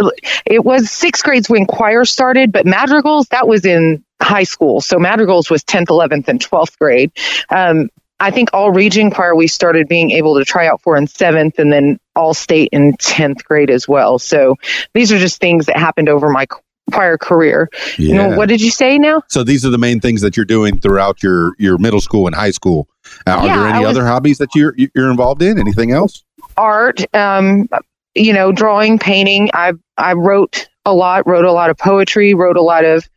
It 0.47 0.65
was 0.65 0.91
sixth 0.91 1.25
grades 1.25 1.49
when 1.49 1.67
choir 1.67 2.05
started, 2.05 2.53
but 2.53 2.67
madrigals 2.67 3.27
that 3.29 3.49
was 3.49 3.65
in 3.65 4.05
high 4.23 4.45
school. 4.45 4.81
So 4.81 4.99
madrigals 4.99 5.49
was 5.51 5.65
tenth, 5.65 5.89
eleventh, 5.91 6.29
and 6.29 6.41
twelfth 6.41 6.79
grade. 6.79 7.11
Um, 7.49 7.89
I 8.23 8.31
think 8.31 8.51
all 8.53 8.71
region 8.71 9.11
choir 9.11 9.35
we 9.35 9.47
started 9.47 9.89
being 9.89 10.11
able 10.11 10.39
to 10.39 10.45
try 10.45 10.67
out 10.67 10.83
for 10.83 10.97
in 10.97 11.07
seventh, 11.07 11.59
and 11.59 11.73
then 11.73 11.99
all 12.15 12.35
state 12.35 12.69
in 12.73 12.95
tenth 12.99 13.43
grade 13.45 13.71
as 13.71 13.89
well. 13.89 14.19
So 14.19 14.57
these 14.93 15.11
are 15.11 15.19
just 15.19 15.41
things 15.41 15.65
that 15.67 15.79
happened 15.79 16.11
over 16.11 16.29
my 16.29 16.47
choir 16.91 17.17
career. 17.19 17.69
Yeah. 17.99 18.09
You 18.09 18.15
know, 18.15 18.37
what 18.37 18.49
did 18.49 18.61
you 18.61 18.71
say 18.71 18.99
now? 18.99 19.23
So 19.29 19.43
these 19.45 19.65
are 19.65 19.71
the 19.71 19.79
main 19.79 20.01
things 20.01 20.21
that 20.23 20.37
you're 20.37 20.47
doing 20.47 20.79
throughout 20.79 21.23
your 21.23 21.53
your 21.59 21.79
middle 21.79 22.01
school 22.01 22.27
and 22.27 22.35
high 22.35 22.51
school. 22.51 22.89
Uh, 23.27 23.33
are 23.33 23.47
Yeah, 23.47 23.57
there 23.59 23.69
any 23.69 23.85
was- 23.87 23.97
other 23.97 24.07
hobbies 24.07 24.39
that 24.39 24.55
you're 24.55 24.75
you're 24.77 25.11
involved 25.11 25.43
in? 25.43 25.59
Anything 25.59 25.93
else? 25.93 26.25
art 26.57 27.03
um 27.15 27.69
you 28.15 28.33
know 28.33 28.51
drawing 28.51 28.99
painting 28.99 29.49
i 29.55 29.73
i 29.97 30.13
wrote 30.15 30.69
a 30.85 30.93
lot 30.93 31.27
wrote 31.27 31.45
a 31.45 31.53
lot 31.53 31.71
of 31.71 31.79
poetry 31.79 32.35
wrote 32.35 32.57
a 32.57 32.63
lot 32.63 32.85
of 32.85 33.09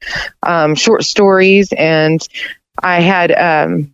um, 0.44 0.75
short 0.75 1.03
stories 1.03 1.74
and 1.75 2.27
i 2.84 3.01
had 3.01 3.32
um 3.32 3.94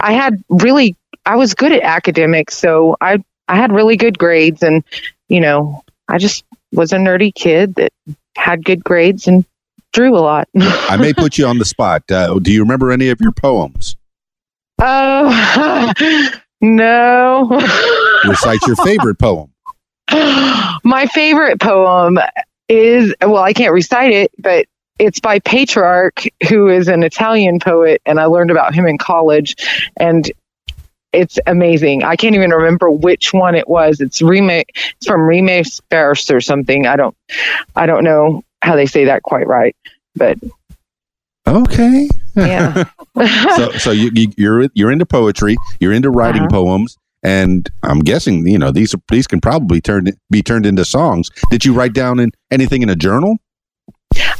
i 0.00 0.12
had 0.12 0.42
really 0.50 0.94
i 1.24 1.36
was 1.36 1.54
good 1.54 1.72
at 1.72 1.80
academics 1.82 2.56
so 2.56 2.96
i 3.00 3.22
i 3.48 3.56
had 3.56 3.72
really 3.72 3.96
good 3.96 4.18
grades 4.18 4.62
and 4.62 4.84
you 5.28 5.40
know 5.40 5.82
i 6.08 6.18
just 6.18 6.44
was 6.76 6.92
a 6.92 6.96
nerdy 6.96 7.34
kid 7.34 7.74
that 7.76 7.92
had 8.36 8.64
good 8.64 8.84
grades 8.84 9.26
and 9.26 9.44
drew 9.92 10.16
a 10.16 10.20
lot 10.20 10.48
I 10.58 10.96
may 10.98 11.14
put 11.14 11.38
you 11.38 11.46
on 11.46 11.58
the 11.58 11.64
spot. 11.64 12.10
Uh, 12.10 12.38
do 12.38 12.52
you 12.52 12.60
remember 12.60 12.92
any 12.92 13.08
of 13.08 13.20
your 13.20 13.32
poems? 13.32 13.96
oh 14.78 15.92
no 16.60 17.48
Recite 18.28 18.60
your 18.66 18.76
favorite 18.76 19.18
poem. 19.18 19.50
My 20.84 21.06
favorite 21.12 21.60
poem 21.60 22.18
is 22.68 23.14
well, 23.20 23.38
I 23.38 23.52
can't 23.52 23.72
recite 23.72 24.12
it, 24.12 24.32
but 24.38 24.66
it's 24.98 25.20
by 25.20 25.38
Petrarch, 25.40 26.24
who 26.48 26.68
is 26.68 26.88
an 26.88 27.02
Italian 27.02 27.60
poet, 27.60 28.00
and 28.06 28.18
I 28.18 28.24
learned 28.26 28.50
about 28.50 28.74
him 28.74 28.86
in 28.86 28.98
college, 28.98 29.56
and 29.98 30.30
it's 31.12 31.38
amazing. 31.46 32.02
I 32.04 32.16
can't 32.16 32.34
even 32.34 32.50
remember 32.50 32.90
which 32.90 33.32
one 33.32 33.54
it 33.54 33.68
was. 33.68 34.00
It's 34.00 34.20
Rime, 34.22 34.50
it's 34.50 35.06
from 35.06 35.22
Rime 35.22 35.64
Sparse 35.64 36.30
or 36.30 36.40
something. 36.40 36.86
I 36.86 36.96
don't, 36.96 37.16
I 37.74 37.86
don't 37.86 38.04
know 38.04 38.42
how 38.62 38.76
they 38.76 38.86
say 38.86 39.04
that 39.06 39.22
quite 39.22 39.46
right, 39.46 39.74
but 40.14 40.38
Okay. 41.46 42.08
yeah. 42.34 42.84
so 43.56 43.70
so 43.72 43.90
you, 43.92 44.10
you 44.14 44.28
you're 44.36 44.68
you're 44.74 44.90
into 44.90 45.06
poetry. 45.06 45.56
You're 45.80 45.92
into 45.92 46.10
writing 46.10 46.42
Uh-huh. 46.42 46.50
poems. 46.50 46.96
And 47.22 47.68
I'm 47.82 48.00
guessing, 48.00 48.46
you 48.46 48.58
know, 48.58 48.70
these 48.70 48.94
these 49.10 49.26
can 49.26 49.40
probably 49.40 49.80
turn 49.80 50.08
be 50.30 50.42
turned 50.42 50.66
into 50.66 50.84
songs. 50.84 51.30
Did 51.50 51.64
you 51.64 51.72
write 51.72 51.92
down 51.94 52.20
in 52.20 52.30
anything 52.50 52.82
in 52.82 52.90
a 52.90 52.94
journal? 52.96 53.38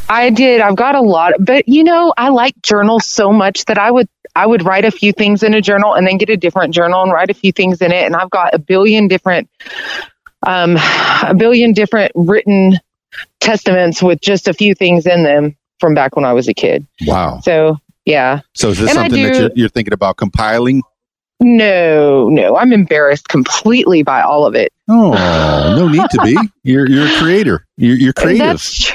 I 0.08 0.30
did. 0.30 0.60
I've 0.60 0.76
got 0.76 0.94
a 0.94 1.00
lot, 1.00 1.34
but 1.38 1.68
you 1.68 1.84
know, 1.84 2.12
I 2.16 2.28
like 2.28 2.60
journals 2.62 3.06
so 3.06 3.32
much 3.32 3.64
that 3.66 3.78
I 3.78 3.90
would 3.90 4.08
I 4.34 4.46
would 4.46 4.64
write 4.64 4.84
a 4.84 4.90
few 4.90 5.12
things 5.12 5.42
in 5.42 5.54
a 5.54 5.60
journal 5.62 5.94
and 5.94 6.06
then 6.06 6.18
get 6.18 6.28
a 6.28 6.36
different 6.36 6.74
journal 6.74 7.02
and 7.02 7.10
write 7.12 7.30
a 7.30 7.34
few 7.34 7.52
things 7.52 7.80
in 7.80 7.90
it. 7.92 8.04
And 8.04 8.14
I've 8.14 8.28
got 8.30 8.52
a 8.54 8.58
billion 8.58 9.08
different, 9.08 9.48
um, 10.46 10.76
a 11.22 11.34
billion 11.34 11.72
different 11.72 12.12
written 12.14 12.78
testaments 13.40 14.02
with 14.02 14.20
just 14.20 14.46
a 14.46 14.52
few 14.52 14.74
things 14.74 15.06
in 15.06 15.22
them 15.22 15.56
from 15.80 15.94
back 15.94 16.16
when 16.16 16.24
I 16.26 16.34
was 16.34 16.48
a 16.48 16.54
kid. 16.54 16.86
Wow. 17.06 17.40
So 17.40 17.78
yeah, 18.04 18.40
So 18.54 18.68
is 18.70 18.78
this 18.78 18.90
And 18.90 18.96
something 18.98 19.22
that 19.22 19.34
you're, 19.40 19.50
you're 19.54 19.68
thinking 19.70 19.94
about 19.94 20.16
compiling? 20.18 20.82
no, 21.40 22.28
no, 22.30 22.56
I'm 22.56 22.72
embarrassed 22.72 23.28
completely 23.28 24.02
by 24.02 24.22
all 24.22 24.46
of 24.46 24.54
it. 24.54 24.72
Oh, 24.88 25.12
no 25.76 25.88
need 25.88 26.08
to 26.10 26.22
be. 26.22 26.36
You're 26.62 26.88
you're 26.88 27.06
a 27.08 27.18
creator. 27.18 27.66
You're 27.76 27.96
you're 27.96 28.12
creative. 28.12 28.38
That's 28.46 28.92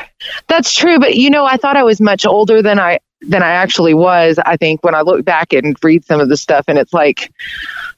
that's 0.48 0.74
true, 0.74 1.00
but 1.00 1.16
you 1.16 1.30
know, 1.30 1.46
I 1.46 1.58
thought 1.58 1.78
I 1.78 1.84
was 1.84 2.00
much 2.02 2.26
older 2.26 2.62
than 2.62 2.80
I 2.80 3.00
than 3.22 3.44
I 3.44 3.50
actually 3.52 3.94
was. 3.94 4.40
I 4.44 4.58
think 4.58 4.84
when 4.84 4.96
I 4.96 5.02
look 5.02 5.24
back 5.26 5.54
and 5.54 5.76
read 5.84 6.06
some 6.06 6.20
of 6.20 6.30
the 6.30 6.38
stuff, 6.38 6.66
and 6.68 6.78
it's 6.80 6.94
like, 6.94 7.32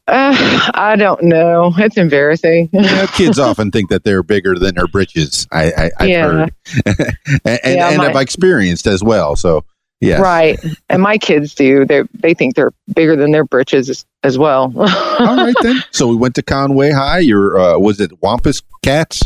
uh, 0.08 0.70
I 0.74 0.96
don't 0.98 1.24
know. 1.24 1.74
It's 1.78 1.98
embarrassing. 1.98 2.70
You 2.74 2.82
know, 2.82 3.06
kids 3.16 3.40
often 3.40 3.72
think 3.72 3.90
that 3.90 4.04
they're 4.04 4.24
bigger 4.24 4.58
than 4.60 4.76
their 4.76 4.88
britches. 4.88 5.48
I, 5.52 5.72
I 5.72 5.92
I've 6.00 6.10
Yeah. 6.10 6.24
heard, 6.28 6.54
and 6.86 7.60
and, 7.64 7.76
Yeah, 7.78 7.90
and 7.90 7.98
my- 7.98 8.08
I've 8.10 8.16
experienced 8.22 8.86
as 8.88 9.02
well. 9.04 9.36
So 9.36 9.64
yeah, 10.02 10.20
Right, 10.22 10.60
and 10.90 11.02
my 11.02 11.18
kids 11.18 11.56
do. 11.56 11.86
They 11.86 12.04
they 12.14 12.34
think 12.34 12.56
they're 12.56 12.74
bigger 12.94 13.16
than 13.16 13.32
their 13.32 13.46
britches 13.46 13.90
as, 13.90 14.06
as 14.24 14.38
well. 14.38 14.74
All 14.76 14.86
right 15.38 15.56
then. 15.62 15.82
So 15.92 16.08
we 16.08 16.18
went 16.18 16.36
to 16.36 16.42
Conway 16.44 16.92
High. 16.92 17.20
Your 17.20 17.58
uh, 17.58 17.80
was 17.80 18.02
it 18.02 18.22
Wampus 18.22 18.62
Cats? 18.84 19.22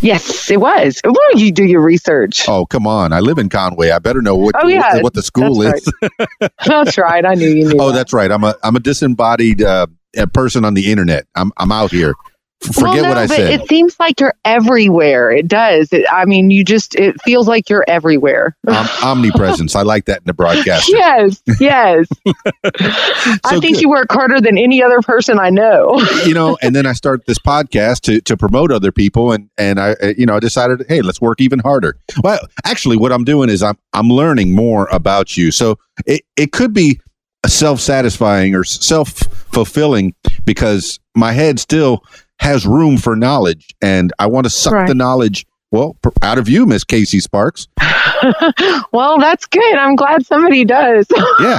Yes, 0.00 0.50
it 0.50 0.60
was. 0.60 1.00
Why 1.04 1.12
don't 1.12 1.40
you 1.40 1.52
do 1.52 1.64
your 1.64 1.80
research? 1.82 2.48
Oh 2.48 2.66
come 2.66 2.86
on! 2.86 3.12
I 3.12 3.20
live 3.20 3.38
in 3.38 3.48
Conway. 3.48 3.90
I 3.90 3.98
better 3.98 4.22
know 4.22 4.36
what 4.36 4.54
Oh, 4.62 4.68
yeah. 4.68 5.00
what, 5.00 5.14
the 5.14 5.22
school 5.22 5.60
That's 5.60 5.86
is. 5.86 6.08
That's 6.66 6.98
right. 6.98 7.24
I 7.24 7.34
knew 7.34 7.48
you 7.48 7.68
knew. 7.68 7.76
Oh, 7.80 7.88
that. 7.88 7.94
that's 7.94 8.12
right. 8.12 8.30
I'm 8.30 8.44
a 8.44 8.54
I'm 8.62 8.76
a 8.76 8.80
disembodied 8.80 9.62
uh, 9.62 9.86
person 10.32 10.64
on 10.64 10.74
the 10.74 10.90
internet. 10.90 11.26
I'm 11.34 11.52
I'm 11.56 11.72
out 11.72 11.90
here. 11.90 12.14
Forget 12.72 12.82
well, 12.84 13.02
no, 13.02 13.08
what 13.10 13.18
I 13.18 13.26
but 13.26 13.36
said. 13.36 13.60
It 13.60 13.68
seems 13.68 13.98
like 14.00 14.20
you're 14.20 14.34
everywhere. 14.44 15.30
It 15.30 15.48
does. 15.48 15.92
It, 15.92 16.06
I 16.10 16.24
mean, 16.24 16.50
you 16.50 16.64
just. 16.64 16.94
It 16.94 17.20
feels 17.22 17.46
like 17.46 17.68
you're 17.68 17.84
everywhere. 17.86 18.56
Om- 18.66 18.86
omnipresence. 19.02 19.76
I 19.76 19.82
like 19.82 20.06
that 20.06 20.18
in 20.18 20.24
the 20.24 20.34
broadcast. 20.34 20.88
Yes, 20.88 21.42
yes. 21.60 22.06
I 23.44 23.60
think 23.60 23.74
good. 23.74 23.82
you 23.82 23.88
work 23.88 24.10
harder 24.10 24.40
than 24.40 24.56
any 24.56 24.82
other 24.82 25.00
person 25.00 25.38
I 25.38 25.50
know. 25.50 26.00
you 26.24 26.34
know, 26.34 26.56
and 26.62 26.74
then 26.74 26.86
I 26.86 26.92
start 26.92 27.26
this 27.26 27.38
podcast 27.38 28.00
to 28.02 28.20
to 28.22 28.36
promote 28.36 28.72
other 28.72 28.92
people, 28.92 29.32
and 29.32 29.50
and 29.58 29.78
I 29.78 29.92
uh, 29.92 30.12
you 30.16 30.26
know 30.26 30.36
I 30.36 30.40
decided, 30.40 30.84
hey, 30.88 31.02
let's 31.02 31.20
work 31.20 31.40
even 31.40 31.58
harder. 31.58 31.96
Well, 32.22 32.40
actually, 32.64 32.96
what 32.96 33.12
I'm 33.12 33.24
doing 33.24 33.50
is 33.50 33.62
I'm 33.62 33.78
I'm 33.92 34.08
learning 34.08 34.54
more 34.54 34.88
about 34.90 35.36
you, 35.36 35.50
so 35.50 35.78
it 36.06 36.22
it 36.36 36.52
could 36.52 36.72
be 36.72 37.00
self 37.46 37.80
satisfying 37.80 38.54
or 38.54 38.64
self 38.64 39.10
fulfilling 39.52 40.14
because 40.44 40.98
my 41.14 41.32
head 41.32 41.60
still 41.60 42.02
has 42.40 42.66
room 42.66 42.96
for 42.98 43.16
knowledge, 43.16 43.74
and 43.80 44.12
I 44.18 44.26
want 44.26 44.44
to 44.44 44.50
suck 44.50 44.72
Right. 44.74 44.88
the 44.88 44.94
knowledge. 44.94 45.46
Well, 45.70 45.96
pr- 46.02 46.10
out 46.22 46.38
of 46.38 46.48
you, 46.48 46.66
Miss 46.66 46.84
Casey 46.84 47.18
Sparks. 47.20 47.66
well, 48.92 49.18
that's 49.18 49.46
good. 49.46 49.74
I'm 49.74 49.96
glad 49.96 50.24
somebody 50.26 50.64
does. 50.64 51.06
Yeah, 51.40 51.58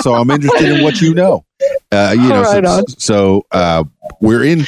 so 0.00 0.14
I'm 0.14 0.30
interested 0.30 0.68
in 0.70 0.82
what 0.82 1.00
you 1.00 1.14
know. 1.14 1.44
Uh, 1.92 2.14
you 2.16 2.28
know, 2.28 2.42
Right 2.42 2.64
so, 2.64 2.84
so 2.98 3.46
uh, 3.52 3.84
we're 4.22 4.42
in, 4.44 4.64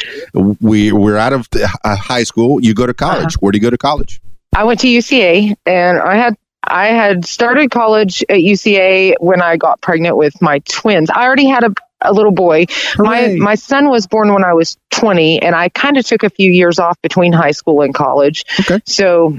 we 0.60 0.92
we're 0.92 1.16
out 1.16 1.32
of 1.32 1.48
the, 1.50 1.64
uh, 1.84 1.96
high 1.96 2.22
school. 2.24 2.62
You 2.62 2.74
go 2.74 2.86
to 2.86 2.92
Uh-huh. 2.92 3.14
college. 3.14 3.34
Where 3.36 3.50
do 3.50 3.56
you 3.56 3.62
go 3.62 3.70
to 3.70 3.78
college? 3.78 4.20
I 4.54 4.64
went 4.64 4.80
to 4.80 4.88
UCA, 4.88 5.56
and 5.64 5.98
I 5.98 6.16
had 6.16 6.36
I 6.64 6.88
had 6.88 7.24
started 7.24 7.70
college 7.70 8.22
at 8.28 8.36
UCA 8.38 9.14
when 9.20 9.40
I 9.40 9.56
got 9.56 9.80
pregnant 9.80 10.16
with 10.18 10.40
my 10.42 10.58
twins. 10.68 11.08
I 11.10 11.24
already 11.24 11.46
had 11.48 11.64
a 11.64 11.72
a 12.04 12.12
little 12.12 12.32
boy. 12.32 12.66
My 12.98 13.34
my 13.38 13.54
son 13.54 13.88
was 13.90 14.06
born 14.06 14.32
when 14.32 14.44
I 14.44 14.52
was 14.54 14.76
20, 14.90 15.40
and 15.42 15.54
I 15.54 15.68
kind 15.70 15.96
of 15.96 16.04
took 16.06 16.22
a 16.22 16.30
few 16.30 16.50
years 16.50 16.78
off 16.78 17.00
between 17.02 17.32
high 17.32 17.50
school 17.52 17.82
and 17.82 17.94
college. 17.94 18.44
Okay. 18.60 18.80
So, 18.86 19.38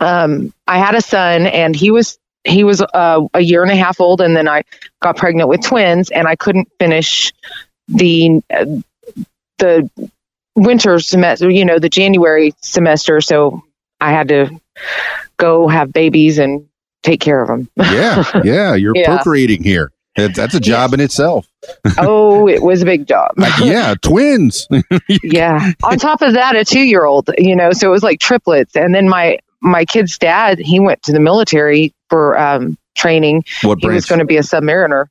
um, 0.00 0.52
I 0.66 0.78
had 0.78 0.94
a 0.94 1.00
son, 1.00 1.46
and 1.46 1.74
he 1.76 1.90
was 1.90 2.18
he 2.44 2.64
was 2.64 2.80
uh, 2.82 3.20
a 3.34 3.40
year 3.40 3.62
and 3.62 3.70
a 3.70 3.76
half 3.76 4.00
old, 4.00 4.20
and 4.20 4.36
then 4.36 4.48
I 4.48 4.62
got 5.00 5.16
pregnant 5.16 5.48
with 5.48 5.62
twins, 5.62 6.10
and 6.10 6.26
I 6.26 6.36
couldn't 6.36 6.68
finish 6.78 7.32
the 7.88 8.40
uh, 8.54 8.64
the 9.58 9.90
winter 10.56 10.98
semester. 10.98 11.50
You 11.50 11.64
know, 11.64 11.78
the 11.78 11.88
January 11.88 12.54
semester, 12.60 13.20
so 13.20 13.62
I 14.00 14.10
had 14.10 14.28
to 14.28 14.60
go 15.36 15.68
have 15.68 15.92
babies 15.92 16.38
and 16.38 16.66
take 17.02 17.20
care 17.20 17.42
of 17.42 17.48
them. 17.48 17.68
yeah, 17.76 18.40
yeah, 18.44 18.74
you're 18.74 18.96
Yeah. 18.96 19.16
procreating 19.16 19.62
here. 19.62 19.90
That- 20.16 20.34
That's 20.34 20.54
a 20.54 20.60
job 20.60 20.92
in 20.94 21.00
itself. 21.00 21.46
oh, 21.98 22.48
it 22.48 22.62
was 22.62 22.82
a 22.82 22.84
big 22.84 23.06
job. 23.06 23.32
Like, 23.36 23.52
yeah, 23.60 23.94
twins. 24.02 24.66
yeah. 25.22 25.72
On 25.84 25.96
top 25.98 26.22
of 26.22 26.34
that, 26.34 26.56
a 26.56 26.64
two 26.64 26.80
year 26.80 27.04
old, 27.04 27.30
you 27.38 27.56
know, 27.56 27.72
so 27.72 27.88
it 27.88 27.90
was 27.92 28.02
like 28.02 28.20
triplets. 28.20 28.76
And 28.76 28.94
then 28.94 29.08
my 29.08 29.38
my 29.60 29.84
kid's 29.84 30.18
dad, 30.18 30.58
he 30.58 30.80
went 30.80 31.02
to 31.04 31.12
the 31.12 31.20
military 31.20 31.94
for 32.10 32.36
um, 32.38 32.76
training. 32.96 33.44
What 33.62 33.78
He 33.80 33.88
was 33.88 34.06
going 34.06 34.18
to 34.18 34.24
be 34.24 34.36
a 34.36 34.42
submariner, 34.42 35.06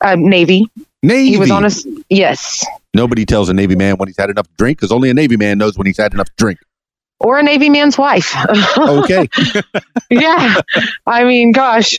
uh, 0.00 0.16
Navy. 0.16 0.66
Navy. 1.02 1.30
He 1.30 1.36
was 1.38 1.50
on 1.50 1.64
a 1.64 1.70
yes, 2.08 2.64
Nobody 2.92 3.24
tells 3.24 3.48
a 3.48 3.54
Navy 3.54 3.76
man 3.76 3.96
when 3.96 4.08
he's 4.08 4.16
had 4.18 4.30
enough 4.30 4.46
to 4.46 4.52
drink 4.58 4.78
because 4.78 4.90
only 4.90 5.10
a 5.10 5.14
Navy 5.14 5.36
man 5.36 5.58
knows 5.58 5.78
when 5.78 5.86
he's 5.86 5.96
had 5.98 6.12
enough 6.12 6.26
to 6.26 6.34
drink. 6.36 6.58
Or 7.20 7.38
a 7.38 7.42
Navy 7.42 7.70
man's 7.70 7.96
wife. 7.98 8.34
Okay. 8.78 9.28
yeah, 10.10 10.60
I 11.06 11.24
mean, 11.24 11.52
gosh, 11.52 11.98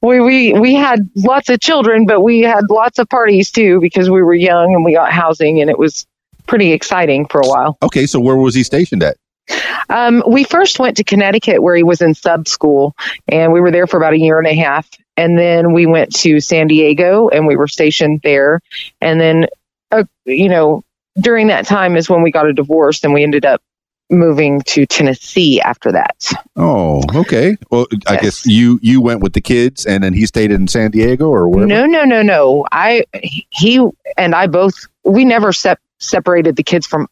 we 0.00 0.20
we 0.20 0.52
we 0.52 0.74
had 0.74 1.08
lots 1.16 1.48
of 1.48 1.60
children, 1.60 2.06
but 2.06 2.20
we 2.20 2.40
had 2.40 2.64
lots 2.70 2.98
of 2.98 3.08
parties 3.08 3.50
too 3.50 3.80
because 3.80 4.10
we 4.10 4.22
were 4.22 4.34
young 4.34 4.74
and 4.74 4.84
we 4.84 4.92
got 4.94 5.12
housing, 5.12 5.60
and 5.60 5.70
it 5.70 5.78
was 5.78 6.06
pretty 6.46 6.72
exciting 6.72 7.26
for 7.26 7.40
a 7.40 7.46
while. 7.46 7.78
okay. 7.82 8.06
So 8.06 8.20
where 8.20 8.36
was 8.36 8.54
he 8.54 8.62
stationed 8.62 9.02
at? 9.02 9.16
Um, 9.88 10.22
we 10.26 10.44
first 10.44 10.78
went 10.78 10.96
to 10.96 11.04
Connecticut 11.04 11.62
where 11.62 11.76
he 11.76 11.82
was 11.82 12.00
in 12.00 12.14
sub 12.14 12.48
school, 12.48 12.94
and 13.28 13.52
we 13.52 13.60
were 13.60 13.70
there 13.70 13.86
for 13.86 13.96
about 13.96 14.14
a 14.14 14.18
year 14.18 14.38
and 14.38 14.46
a 14.46 14.54
half. 14.54 14.88
And 15.16 15.38
then 15.38 15.72
we 15.72 15.86
went 15.86 16.14
to 16.16 16.40
San 16.40 16.68
Diego 16.68 17.28
and 17.28 17.46
we 17.46 17.54
were 17.56 17.68
stationed 17.68 18.20
there. 18.24 18.60
And 19.00 19.20
then, 19.20 19.46
uh, 19.90 20.04
you 20.24 20.48
know, 20.48 20.84
during 21.20 21.48
that 21.48 21.66
time 21.66 21.96
is 21.96 22.08
when 22.08 22.22
we 22.22 22.30
got 22.30 22.48
a 22.48 22.52
divorce 22.54 23.04
and 23.04 23.12
we 23.12 23.22
ended 23.22 23.44
up 23.44 23.60
moving 24.12 24.60
to 24.66 24.86
Tennessee 24.86 25.60
after 25.62 25.90
that. 25.90 26.30
Oh, 26.56 27.02
okay. 27.14 27.56
Well, 27.70 27.86
I 28.06 28.16
guess 28.18 28.46
you 28.46 28.78
you 28.82 29.00
went 29.00 29.20
with 29.22 29.32
the 29.32 29.40
kids, 29.40 29.84
and 29.86 30.04
then 30.04 30.12
he 30.12 30.26
stayed 30.26 30.50
in 30.52 30.68
San 30.68 30.90
Diego, 30.92 31.26
or 31.28 31.48
where? 31.48 31.66
No, 31.66 31.86
no, 31.86 32.04
no, 32.04 32.22
no. 32.22 32.66
I 32.70 33.04
he 33.50 33.84
and 34.16 34.34
I 34.34 34.46
both 34.46 34.74
we 35.04 35.24
never 35.24 35.52
sep- 35.52 35.80
separated 35.98 36.56
the 36.56 36.62
kids 36.62 36.86
from 36.86 37.08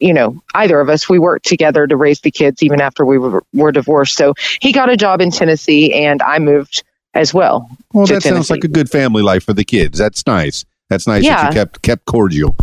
you 0.00 0.12
know 0.12 0.42
either 0.54 0.80
of 0.80 0.88
us. 0.90 1.08
We 1.08 1.18
worked 1.18 1.46
together 1.46 1.86
to 1.86 1.96
raise 1.96 2.20
the 2.20 2.30
kids 2.30 2.62
even 2.62 2.80
after 2.80 3.06
we 3.06 3.16
were, 3.18 3.42
were 3.54 3.72
divorced. 3.72 4.16
So 4.16 4.34
he 4.60 4.72
got 4.72 4.90
a 4.90 4.96
job 4.96 5.20
in 5.20 5.30
Tennessee 5.30 5.92
and 5.94 6.20
I 6.22 6.38
moved 6.38 6.82
as 7.14 7.32
well. 7.32 7.68
Well, 7.92 8.06
that 8.06 8.22
sounds 8.22 8.50
like 8.50 8.64
a 8.64 8.68
good 8.68 8.90
family 8.90 9.22
life 9.22 9.44
for 9.44 9.52
the 9.52 9.64
kids. 9.64 9.98
That's 9.98 10.26
nice. 10.26 10.64
That's 10.88 11.06
nice 11.06 11.22
that 11.22 11.26
Yeah. 11.28 11.46
you 11.46 11.52
kept 11.52 11.82
kept 11.82 12.04
cordial. 12.06 12.56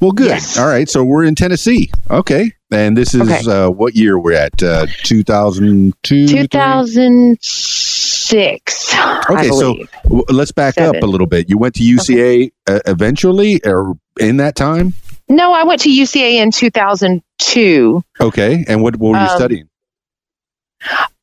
Well, 0.00 0.12
good. 0.12 0.28
Yes. 0.28 0.58
All 0.58 0.66
right, 0.66 0.88
so 0.88 1.02
we're 1.04 1.24
in 1.24 1.34
Tennessee. 1.34 1.90
Okay, 2.10 2.52
and 2.74 2.96
this 2.96 3.14
is 3.14 3.22
Okay. 3.22 3.50
uh, 3.50 3.70
what 3.70 3.94
year 3.94 4.18
we're 4.18 4.32
at? 4.34 4.62
Uh, 4.62 4.86
two 5.02 5.22
thousand 5.22 5.94
two. 6.02 6.26
2006. 6.28 8.94
I 8.94 9.24
Okay, 9.30 9.48
so 9.50 9.74
believe. 9.74 9.88
let's 10.30 10.52
back 10.52 10.78
up 10.78 10.96
a 11.02 11.06
little 11.06 11.26
bit. 11.26 11.48
You 11.48 11.58
went 11.58 11.74
to 11.76 11.82
UCA 11.82 12.52
uh, 12.68 12.80
eventually, 12.86 13.60
or 13.64 13.96
in 14.18 14.36
that 14.38 14.56
time? 14.56 14.94
no, 15.28 15.52
I 15.52 15.64
went 15.64 15.80
to 15.82 15.88
UCA 15.88 16.34
in 16.42 16.50
2002. 16.50 18.02
Okay, 18.20 18.64
and 18.68 18.82
what, 18.82 18.96
what 18.96 19.12
were 19.12 19.18
you 19.18 19.24
Um, 19.24 19.36
studying? 19.36 19.68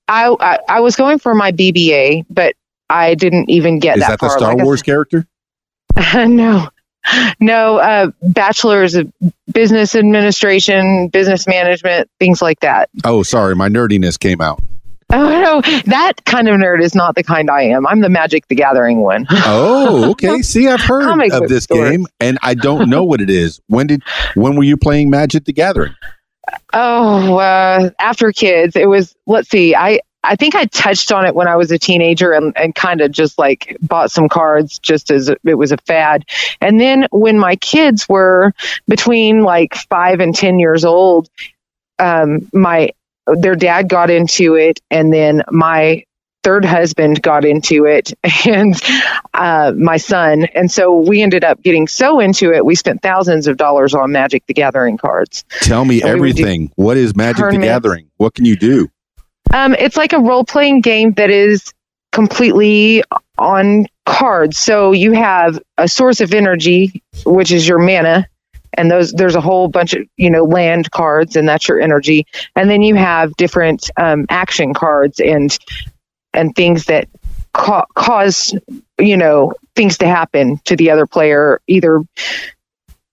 I, 0.08 0.36
I 0.40 0.60
I 0.68 0.80
was 0.80 0.96
going 0.96 1.20
for 1.20 1.34
my 1.36 1.52
BBA, 1.52 2.26
but 2.30 2.56
I 2.90 3.14
didn't 3.16 3.50
even 3.50 3.80
get 3.80 3.98
Is 3.98 4.02
that, 4.02 4.20
that 4.20 4.20
the. 4.20 4.30
Star 4.30 4.56
Like 4.56 4.64
Wars 4.66 4.82
character? 4.82 5.28
no, 6.16 6.68
no. 7.40 7.78
Uh, 7.78 8.12
bachelor's 8.22 8.96
of 8.96 9.12
business 9.52 9.96
administration, 9.96 11.08
business 11.10 11.48
management, 11.48 12.10
things 12.20 12.42
like 12.42 12.60
that. 12.62 12.90
Oh, 13.04 13.24
sorry, 13.24 13.56
my 13.56 13.70
nerdiness 13.70 14.20
came 14.20 14.42
out. 14.42 14.62
Oh 15.14 15.28
no, 15.28 15.82
that 15.88 16.14
kind 16.26 16.48
of 16.48 16.56
nerd 16.56 16.82
is 16.82 16.96
not 16.96 17.16
the 17.16 17.24
kind 17.24 17.50
I 17.50 17.64
am. 17.64 17.86
I'm 17.86 18.00
the 18.00 18.08
Magic 18.08 18.48
the 18.48 18.56
Gathering 18.56 19.02
one. 19.02 19.28
Oh, 19.30 20.12
okay. 20.12 20.42
See, 20.42 20.70
I've 20.70 20.80
heard 20.80 21.04
Comic 21.04 21.34
of 21.34 21.50
this 21.50 21.66
stores. 21.66 21.90
game, 21.90 22.08
and 22.22 22.40
I 22.42 22.54
don't 22.54 22.90
know 22.90 23.04
what 23.04 23.20
it 23.20 23.30
is. 23.30 23.60
When 23.68 23.88
did 23.88 24.04
when 24.36 24.56
were 24.56 24.64
you 24.64 24.78
playing 24.78 25.10
Magic 25.10 25.44
the 25.44 25.52
Gathering? 25.54 25.94
Oh, 26.74 27.38
uh, 27.38 27.90
after 28.00 28.32
kids, 28.32 28.78
it 28.78 28.88
was. 28.88 29.14
Let's 29.28 29.50
see. 29.50 29.76
I 29.76 30.00
I 30.24 30.36
think 30.36 30.56
I 30.56 30.66
touched 30.66 31.12
on 31.12 31.26
it 31.26 31.36
when 31.36 31.48
I 31.48 31.56
was 31.56 31.72
a 31.72 31.80
teenager 31.80 32.32
and, 32.32 32.56
and 32.56 32.76
kind 32.76 33.02
of 33.02 33.12
just 33.12 33.40
like 33.40 33.76
bought 33.82 34.12
some 34.12 34.30
cards 34.30 34.80
just 34.80 35.12
as 35.12 35.30
it 35.30 35.56
was 35.56 35.72
a 35.72 35.78
fad. 35.78 36.26
And 36.60 36.80
then 36.80 37.08
when 37.12 37.40
my 37.40 37.56
kids 37.56 38.08
were 38.08 38.54
between 38.88 39.44
like 39.44 39.76
five 39.76 40.20
and 40.20 40.36
ten 40.36 40.60
years 40.60 40.86
old, 40.86 41.30
um, 42.00 42.50
my 42.54 42.92
their 43.28 43.56
dad 43.56 43.88
got 43.88 44.10
into 44.10 44.56
it, 44.56 44.80
and 44.90 45.14
then 45.14 45.44
my 45.50 46.04
third 46.44 46.66
husband 46.66 47.22
got 47.22 47.46
into 47.46 47.86
it 47.86 48.14
and 48.48 48.82
uh, 49.36 49.72
my 49.78 49.98
son 49.98 50.46
and 50.56 50.72
so 50.72 50.98
we 50.98 51.22
ended 51.22 51.44
up 51.44 51.62
getting 51.62 51.88
so 51.88 52.20
into 52.20 52.52
it 52.52 52.66
we 52.66 52.74
spent 52.74 53.00
thousands 53.04 53.46
of 53.46 53.58
dollars 53.58 53.94
on 53.94 54.12
magic 54.12 54.44
the 54.48 54.54
gathering 54.56 54.98
cards 54.98 55.46
Tell 55.62 55.86
me 55.86 56.02
And 56.02 56.16
we 56.16 56.30
would 56.30 56.36
do 56.36 56.44
everything. 56.44 56.72
What 56.76 56.98
is 56.98 57.16
Magic 57.16 57.38
the. 57.38 57.62
Gathering? 57.62 58.10
What 58.18 58.34
can 58.34 58.46
you 58.46 58.56
do? 58.56 58.90
Um, 59.54 59.76
it's 59.78 59.98
like 59.98 60.14
a 60.14 60.20
role 60.20 60.46
playing 60.46 60.82
game 60.82 61.12
that 61.14 61.30
is 61.30 61.74
completely 62.12 63.04
on 63.38 63.86
cards. 64.06 64.58
So 64.58 64.92
you 64.92 65.12
have 65.14 65.60
a 65.78 65.88
source 65.88 66.22
of 66.22 66.34
energy, 66.34 67.04
which 67.26 67.52
is 67.52 67.68
your 67.68 67.80
mana, 67.80 68.28
and 68.74 68.90
those 68.90 69.12
there's 69.12 69.36
a 69.36 69.42
whole 69.42 69.68
bunch 69.68 69.94
of 69.94 70.08
you 70.18 70.30
know 70.30 70.44
land 70.44 70.92
cards, 70.92 71.36
and 71.36 71.48
that's 71.48 71.68
your 71.68 71.80
energy. 71.80 72.26
And 72.56 72.70
then 72.70 72.82
you 72.82 72.96
have 72.96 73.36
different 73.36 73.90
um, 73.98 74.26
action 74.30 74.74
cards 74.74 75.20
and 75.20 75.58
and 76.34 76.56
things 76.56 76.86
that 76.86 77.10
ca- 77.54 77.86
cause 77.96 78.56
you 79.00 79.18
know 79.18 79.54
things 79.76 79.98
to 79.98 80.08
happen 80.08 80.60
to 80.66 80.76
the 80.76 80.92
other 80.92 81.06
player, 81.06 81.60
either 81.68 82.02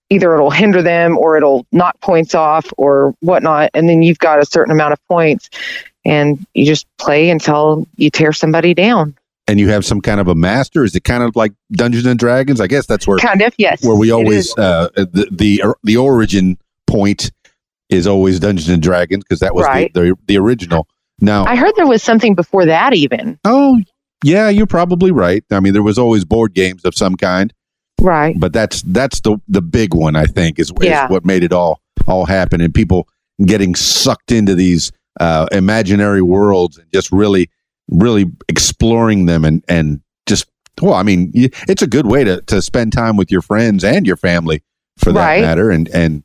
either 0.09 0.33
it'll 0.33 0.49
hinder 0.49 0.81
them 0.81 1.17
or 1.17 1.37
it'll 1.37 1.65
knock 1.71 1.99
points 2.01 2.33
off 2.33 2.65
or 2.77 3.13
whatnot. 3.19 3.69
And 3.73 3.87
then 3.87 4.01
you've 4.01 4.17
got 4.17 4.41
a 4.41 4.45
certain 4.45 4.71
amount 4.71 4.93
of 4.93 5.07
points 5.07 5.49
and 6.05 6.45
you 6.53 6.65
just 6.65 6.85
play 6.97 7.29
until 7.29 7.87
you 7.97 8.09
tear 8.09 8.31
somebody 8.33 8.73
down. 8.73 9.15
And 9.47 9.59
you 9.59 9.69
have 9.69 9.83
some 9.83 9.99
kind 9.99 10.19
of 10.19 10.27
a 10.27 10.35
master? 10.35 10.83
Is 10.83 10.95
it 10.95 11.03
kind 11.03 11.23
of 11.23 11.35
like 11.35 11.53
Dungeons 11.71 12.05
and 12.05 12.19
Dragons? 12.19 12.61
I 12.61 12.67
guess 12.67 12.85
that's 12.85 13.07
where 13.07 13.17
Kind 13.17 13.41
of, 13.41 13.53
yes. 13.57 13.83
where 13.83 13.95
we 13.95 14.11
always 14.11 14.55
uh, 14.57 14.89
the 14.95 15.27
the 15.31 15.63
the 15.83 15.97
origin 15.97 16.57
point 16.85 17.31
is 17.89 18.05
always 18.05 18.39
Dungeons 18.39 18.69
and 18.69 18.81
Dragons 18.83 19.23
because 19.23 19.39
that 19.39 19.55
was 19.55 19.65
Right. 19.65 19.91
the, 19.93 20.01
the 20.01 20.15
the 20.27 20.37
original. 20.37 20.87
Now, 21.19 21.45
I 21.45 21.55
heard 21.55 21.73
there 21.75 21.87
was 21.87 22.03
something 22.03 22.35
before 22.35 22.65
that, 22.67 22.93
even. 22.93 23.39
oh 23.43 23.79
yeah, 24.23 24.49
you're 24.49 24.67
probably 24.67 25.11
right. 25.11 25.43
I 25.49 25.59
mean, 25.61 25.73
there 25.73 25.81
was 25.83 25.97
always 25.97 26.25
board 26.25 26.53
games 26.53 26.85
of 26.85 26.93
some 26.93 27.15
kind, 27.15 27.51
Right. 27.99 28.35
but 28.39 28.53
that's 28.53 28.83
that's 28.83 29.19
the 29.21 29.37
the 29.47 29.61
big 29.63 29.93
one. 29.95 30.15
I 30.15 30.25
think 30.25 30.59
is, 30.59 30.69
is 30.69 30.75
Yeah. 30.81 31.07
what 31.07 31.25
made 31.25 31.43
it 31.43 31.51
all 31.53 31.81
all 32.07 32.25
happen, 32.25 32.61
and 32.61 32.71
people 32.73 33.07
getting 33.45 33.73
sucked 33.73 34.31
into 34.31 34.53
these 34.53 34.91
uh, 35.19 35.47
imaginary 35.51 36.21
worlds 36.21 36.77
and 36.77 36.91
just 36.93 37.11
really 37.11 37.49
really 37.87 38.25
exploring 38.47 39.25
them 39.25 39.43
and 39.45 39.63
and 39.67 40.01
just 40.27 40.45
well, 40.81 40.93
I 40.93 41.03
mean, 41.03 41.31
it's 41.33 41.81
a 41.81 41.87
good 41.87 42.05
way 42.05 42.23
to 42.23 42.41
to 42.41 42.61
spend 42.61 42.93
time 42.93 43.17
with 43.17 43.31
your 43.31 43.41
friends 43.41 43.83
and 43.83 44.07
your 44.07 44.15
family 44.15 44.63
for 44.97 45.11
that 45.11 45.25
Right. 45.25 45.41
matter, 45.41 45.69
and 45.71 45.87
and 45.89 46.23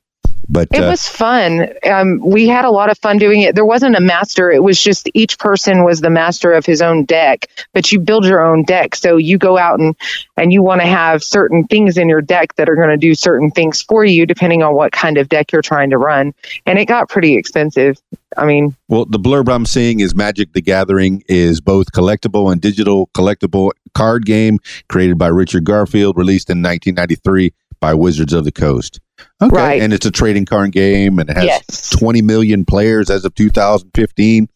but 0.48 0.68
It 0.72 0.82
uh, 0.82 0.90
was 0.90 1.08
fun. 1.08 1.68
Um, 1.84 2.20
we 2.20 2.48
had 2.48 2.64
a 2.64 2.70
lot 2.70 2.90
of 2.90 2.98
fun 2.98 3.18
doing 3.18 3.42
it. 3.42 3.54
There 3.54 3.64
wasn't 3.64 3.96
a 3.96 4.00
master. 4.00 4.50
It 4.50 4.62
was 4.62 4.80
just 4.80 5.08
each 5.14 5.38
person 5.38 5.84
was 5.84 6.00
the 6.00 6.10
master 6.10 6.52
of 6.52 6.66
his 6.66 6.82
own 6.82 7.04
deck, 7.04 7.46
but 7.72 7.90
you 7.92 8.00
build 8.00 8.24
your 8.24 8.44
own 8.44 8.64
deck. 8.64 8.94
So 8.94 9.16
you 9.16 9.38
go 9.38 9.56
out 9.56 9.80
and, 9.80 9.96
and 10.36 10.52
you 10.52 10.62
want 10.62 10.80
to 10.80 10.86
have 10.86 11.22
certain 11.22 11.64
things 11.64 11.96
in 11.96 12.08
your 12.08 12.20
deck 12.20 12.54
that 12.56 12.68
are 12.68 12.76
going 12.76 12.90
to 12.90 12.96
do 12.96 13.14
certain 13.14 13.50
things 13.50 13.82
for 13.82 14.04
you, 14.04 14.26
depending 14.26 14.62
on 14.62 14.74
what 14.74 14.92
kind 14.92 15.18
of 15.18 15.28
deck 15.28 15.52
you're 15.52 15.62
trying 15.62 15.90
to 15.90 15.98
run. 15.98 16.34
And 16.66 16.78
it 16.78 16.86
got 16.86 17.08
pretty 17.08 17.36
expensive. 17.36 18.00
I 18.36 18.46
mean, 18.46 18.76
Well, 18.88 19.04
the 19.04 19.18
blurb 19.18 19.48
I'm 19.48 19.66
seeing 19.66 20.00
is 20.00 20.14
Magic 20.14 20.52
the 20.52 20.60
Gathering 20.60 21.22
is 21.28 21.60
both 21.60 21.92
collectible 21.92 22.50
and 22.50 22.60
digital 22.60 23.08
collectible 23.08 23.70
card 23.94 24.26
game 24.26 24.58
created 24.88 25.18
by 25.18 25.28
Richard 25.28 25.64
Garfield, 25.64 26.16
released 26.16 26.50
in 26.50 26.62
1993 26.62 27.52
by 27.80 27.94
Wizards 27.94 28.32
of 28.32 28.44
the 28.44 28.52
Coast. 28.52 29.00
Okay. 29.42 29.54
Right. 29.54 29.82
And 29.82 29.92
it's 29.92 30.06
a 30.06 30.10
trading 30.10 30.44
card 30.44 30.72
game 30.72 31.18
and 31.18 31.30
it 31.30 31.36
has 31.36 31.44
yes. 31.44 31.90
20 31.90 32.22
million 32.22 32.64
players 32.64 33.10
as 33.10 33.24
of 33.24 33.34
2015. 33.34 34.48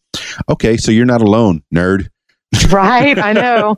Okay. 0.49 0.77
So 0.77 0.91
you're 0.91 1.05
not 1.05 1.21
alone, 1.21 1.63
nerd. 1.73 2.09
right. 2.71 3.17
I 3.17 3.33
know. 3.33 3.75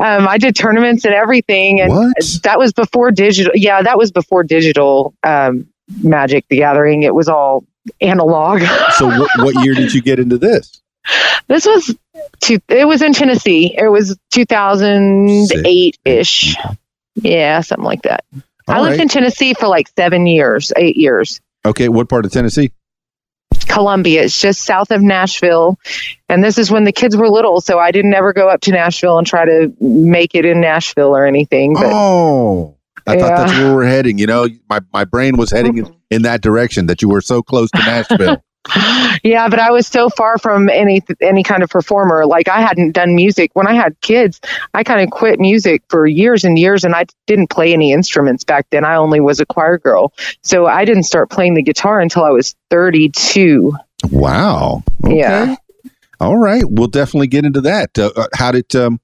Um, 0.00 0.26
I 0.28 0.38
did 0.38 0.56
tournaments 0.56 1.04
and 1.04 1.14
everything. 1.14 1.80
And 1.80 1.90
What? 1.90 2.16
that 2.42 2.58
was 2.58 2.72
before 2.72 3.10
digital. 3.10 3.52
Yeah, 3.54 3.82
that 3.82 3.98
was 3.98 4.10
before 4.10 4.42
digital 4.42 5.14
um, 5.22 5.66
Magic 6.02 6.46
the 6.48 6.56
Gathering. 6.56 7.02
It 7.02 7.14
was 7.14 7.28
all 7.28 7.64
analog. 8.00 8.62
So 8.96 9.06
what, 9.06 9.30
what 9.36 9.54
year 9.64 9.74
did 9.74 9.92
you 9.92 10.00
get 10.00 10.18
into 10.18 10.38
this? 10.38 10.80
This 11.48 11.66
was 11.66 11.94
two, 12.40 12.58
it 12.68 12.88
was 12.88 13.02
in 13.02 13.12
Tennessee. 13.12 13.74
It 13.76 13.88
was 13.88 14.16
2008 14.30 15.98
ish. 16.04 16.56
Yeah, 17.16 17.60
something 17.60 17.84
like 17.84 18.02
that. 18.02 18.24
I 18.68 18.80
lived 18.80 18.92
right. 18.92 19.00
in 19.00 19.08
Tennessee 19.08 19.54
for 19.54 19.68
like 19.68 19.88
seven 19.96 20.26
years, 20.26 20.72
eight 20.76 20.96
years. 20.96 21.40
Okay. 21.64 21.88
What 21.88 22.08
part 22.08 22.24
of 22.24 22.32
Tennessee? 22.32 22.72
Columbia, 23.66 24.24
it's 24.24 24.40
just 24.40 24.62
south 24.62 24.90
of 24.90 25.02
Nashville. 25.02 25.78
And 26.28 26.42
this 26.42 26.58
is 26.58 26.70
when 26.70 26.84
the 26.84 26.92
kids 26.92 27.16
were 27.16 27.28
little. 27.28 27.60
So 27.60 27.78
I 27.78 27.90
didn't 27.90 28.14
ever 28.14 28.32
go 28.32 28.48
up 28.48 28.60
to 28.62 28.72
Nashville 28.72 29.18
and 29.18 29.26
try 29.26 29.44
to 29.44 29.74
make 29.80 30.34
it 30.34 30.44
in 30.44 30.60
Nashville 30.60 31.14
or 31.14 31.26
anything. 31.26 31.74
But 31.74 31.86
oh, 31.86 32.76
I 33.06 33.18
thought 33.18 33.36
that's 33.36 33.52
where 33.52 33.74
we're 33.74 33.86
heading. 33.86 34.18
You 34.18 34.26
know, 34.26 34.48
my, 34.68 34.80
my 34.92 35.04
brain 35.04 35.36
was 35.36 35.50
heading 35.50 35.78
in, 35.78 35.96
in 36.10 36.22
that 36.22 36.40
direction 36.40 36.86
that 36.86 37.02
you 37.02 37.08
were 37.08 37.20
so 37.20 37.42
close 37.42 37.70
to 37.72 37.78
Nashville. 37.78 38.42
yeah, 39.22 39.48
but 39.48 39.58
I 39.58 39.70
was 39.70 39.86
so 39.86 40.08
far 40.08 40.38
from 40.38 40.68
any 40.70 41.02
any 41.20 41.42
kind 41.42 41.62
of 41.62 41.68
performer. 41.68 42.24
Like 42.24 42.48
I 42.48 42.60
hadn't 42.60 42.92
done 42.92 43.14
music 43.14 43.50
when 43.54 43.66
I 43.66 43.74
had 43.74 44.00
kids. 44.00 44.40
I 44.72 44.82
kind 44.84 45.02
of 45.02 45.10
quit 45.10 45.38
music 45.38 45.82
for 45.88 46.06
years 46.06 46.44
and 46.44 46.58
years, 46.58 46.84
and 46.84 46.94
I 46.94 47.04
didn't 47.26 47.50
play 47.50 47.72
any 47.72 47.92
instruments 47.92 48.44
back 48.44 48.66
then. 48.70 48.84
I 48.84 48.96
only 48.96 49.20
was 49.20 49.40
a 49.40 49.46
choir 49.46 49.78
girl, 49.78 50.14
so 50.42 50.66
I 50.66 50.84
didn't 50.84 51.02
start 51.02 51.30
playing 51.30 51.54
the 51.54 51.62
guitar 51.62 52.00
until 52.00 52.24
I 52.24 52.30
was 52.30 52.54
thirty 52.70 53.10
two. 53.10 53.74
Wow. 54.10 54.82
Okay. 55.04 55.18
Yeah. 55.18 55.56
All 56.20 56.38
right. 56.38 56.64
We'll 56.66 56.88
definitely 56.88 57.26
get 57.26 57.44
into 57.44 57.60
that. 57.62 57.98
Uh, 57.98 58.12
uh, 58.16 58.28
how 58.34 58.50
did 58.52 58.74
um, 58.74 58.98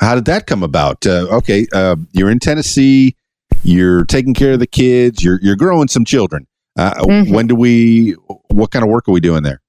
how 0.00 0.14
did 0.14 0.24
that 0.26 0.46
come 0.46 0.62
about? 0.62 1.06
Uh, 1.06 1.26
okay. 1.30 1.66
Uh, 1.72 1.96
you're 2.12 2.30
in 2.30 2.38
Tennessee. 2.38 3.16
You're 3.62 4.04
taking 4.04 4.34
care 4.34 4.52
of 4.52 4.60
the 4.60 4.66
kids. 4.66 5.22
You're 5.22 5.40
you're 5.42 5.56
growing 5.56 5.88
some 5.88 6.06
children. 6.06 6.46
Uh, 6.76 6.94
Mhm. 6.94 7.30
When 7.30 7.46
do 7.46 7.54
we? 7.54 8.16
What 8.48 8.70
kind 8.70 8.84
of 8.84 8.90
work 8.90 9.08
are 9.08 9.12
we 9.12 9.20
doing 9.20 9.42
there? 9.42 9.60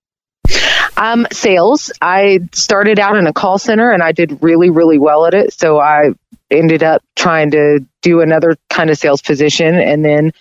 Um, 0.97 1.27
sales. 1.31 1.91
I 2.01 2.39
started 2.53 2.99
out 2.99 3.17
in 3.17 3.27
a 3.27 3.33
call 3.33 3.57
center, 3.57 3.91
and 3.91 4.01
I 4.01 4.11
did 4.11 4.41
really 4.41 4.69
really 4.69 4.97
well 4.97 5.25
at 5.25 5.33
it. 5.33 5.53
So 5.53 5.79
I 5.79 6.13
ended 6.49 6.83
up 6.83 7.03
trying 7.15 7.51
to 7.51 7.85
do 8.01 8.21
another 8.21 8.55
kind 8.69 8.89
of 8.89 8.97
sales 8.97 9.21
position, 9.21 9.75
and 9.75 10.03
then 10.03 10.31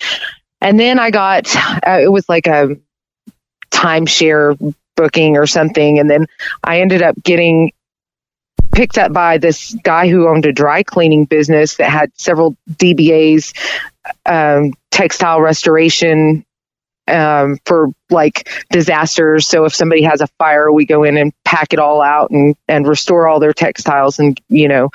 and 0.60 0.78
then 0.78 0.98
I 0.98 1.10
got 1.10 1.54
uh, 1.86 1.98
it 2.00 2.10
was 2.10 2.28
like 2.28 2.46
a 2.46 2.76
timeshare 3.70 4.74
booking 4.96 5.36
or 5.36 5.46
something, 5.46 5.98
and 5.98 6.08
then 6.08 6.26
I 6.62 6.80
ended 6.80 7.02
up 7.02 7.16
getting 7.22 7.72
picked 8.72 8.96
up 8.98 9.12
by 9.12 9.38
this 9.38 9.74
guy 9.82 10.08
who 10.08 10.28
owned 10.28 10.46
a 10.46 10.52
dry 10.52 10.82
cleaning 10.82 11.26
business 11.26 11.76
that 11.76 11.90
had 11.90 12.10
several 12.14 12.56
DBAs, 12.70 13.52
um, 14.26 14.72
textile 14.90 15.40
restoration 15.40 16.44
um, 17.08 17.58
for 17.66 17.88
like 18.10 18.48
disasters. 18.70 19.46
So 19.46 19.64
if 19.64 19.74
somebody 19.74 20.02
has 20.02 20.20
a 20.20 20.26
fire, 20.38 20.72
we 20.72 20.86
go 20.86 21.04
in 21.04 21.16
and 21.16 21.32
pack 21.44 21.72
it 21.72 21.78
all 21.78 22.00
out 22.00 22.30
and, 22.30 22.56
and 22.68 22.86
restore 22.86 23.28
all 23.28 23.40
their 23.40 23.52
textiles 23.52 24.18
and, 24.18 24.40
you 24.48 24.68
know, 24.68 24.90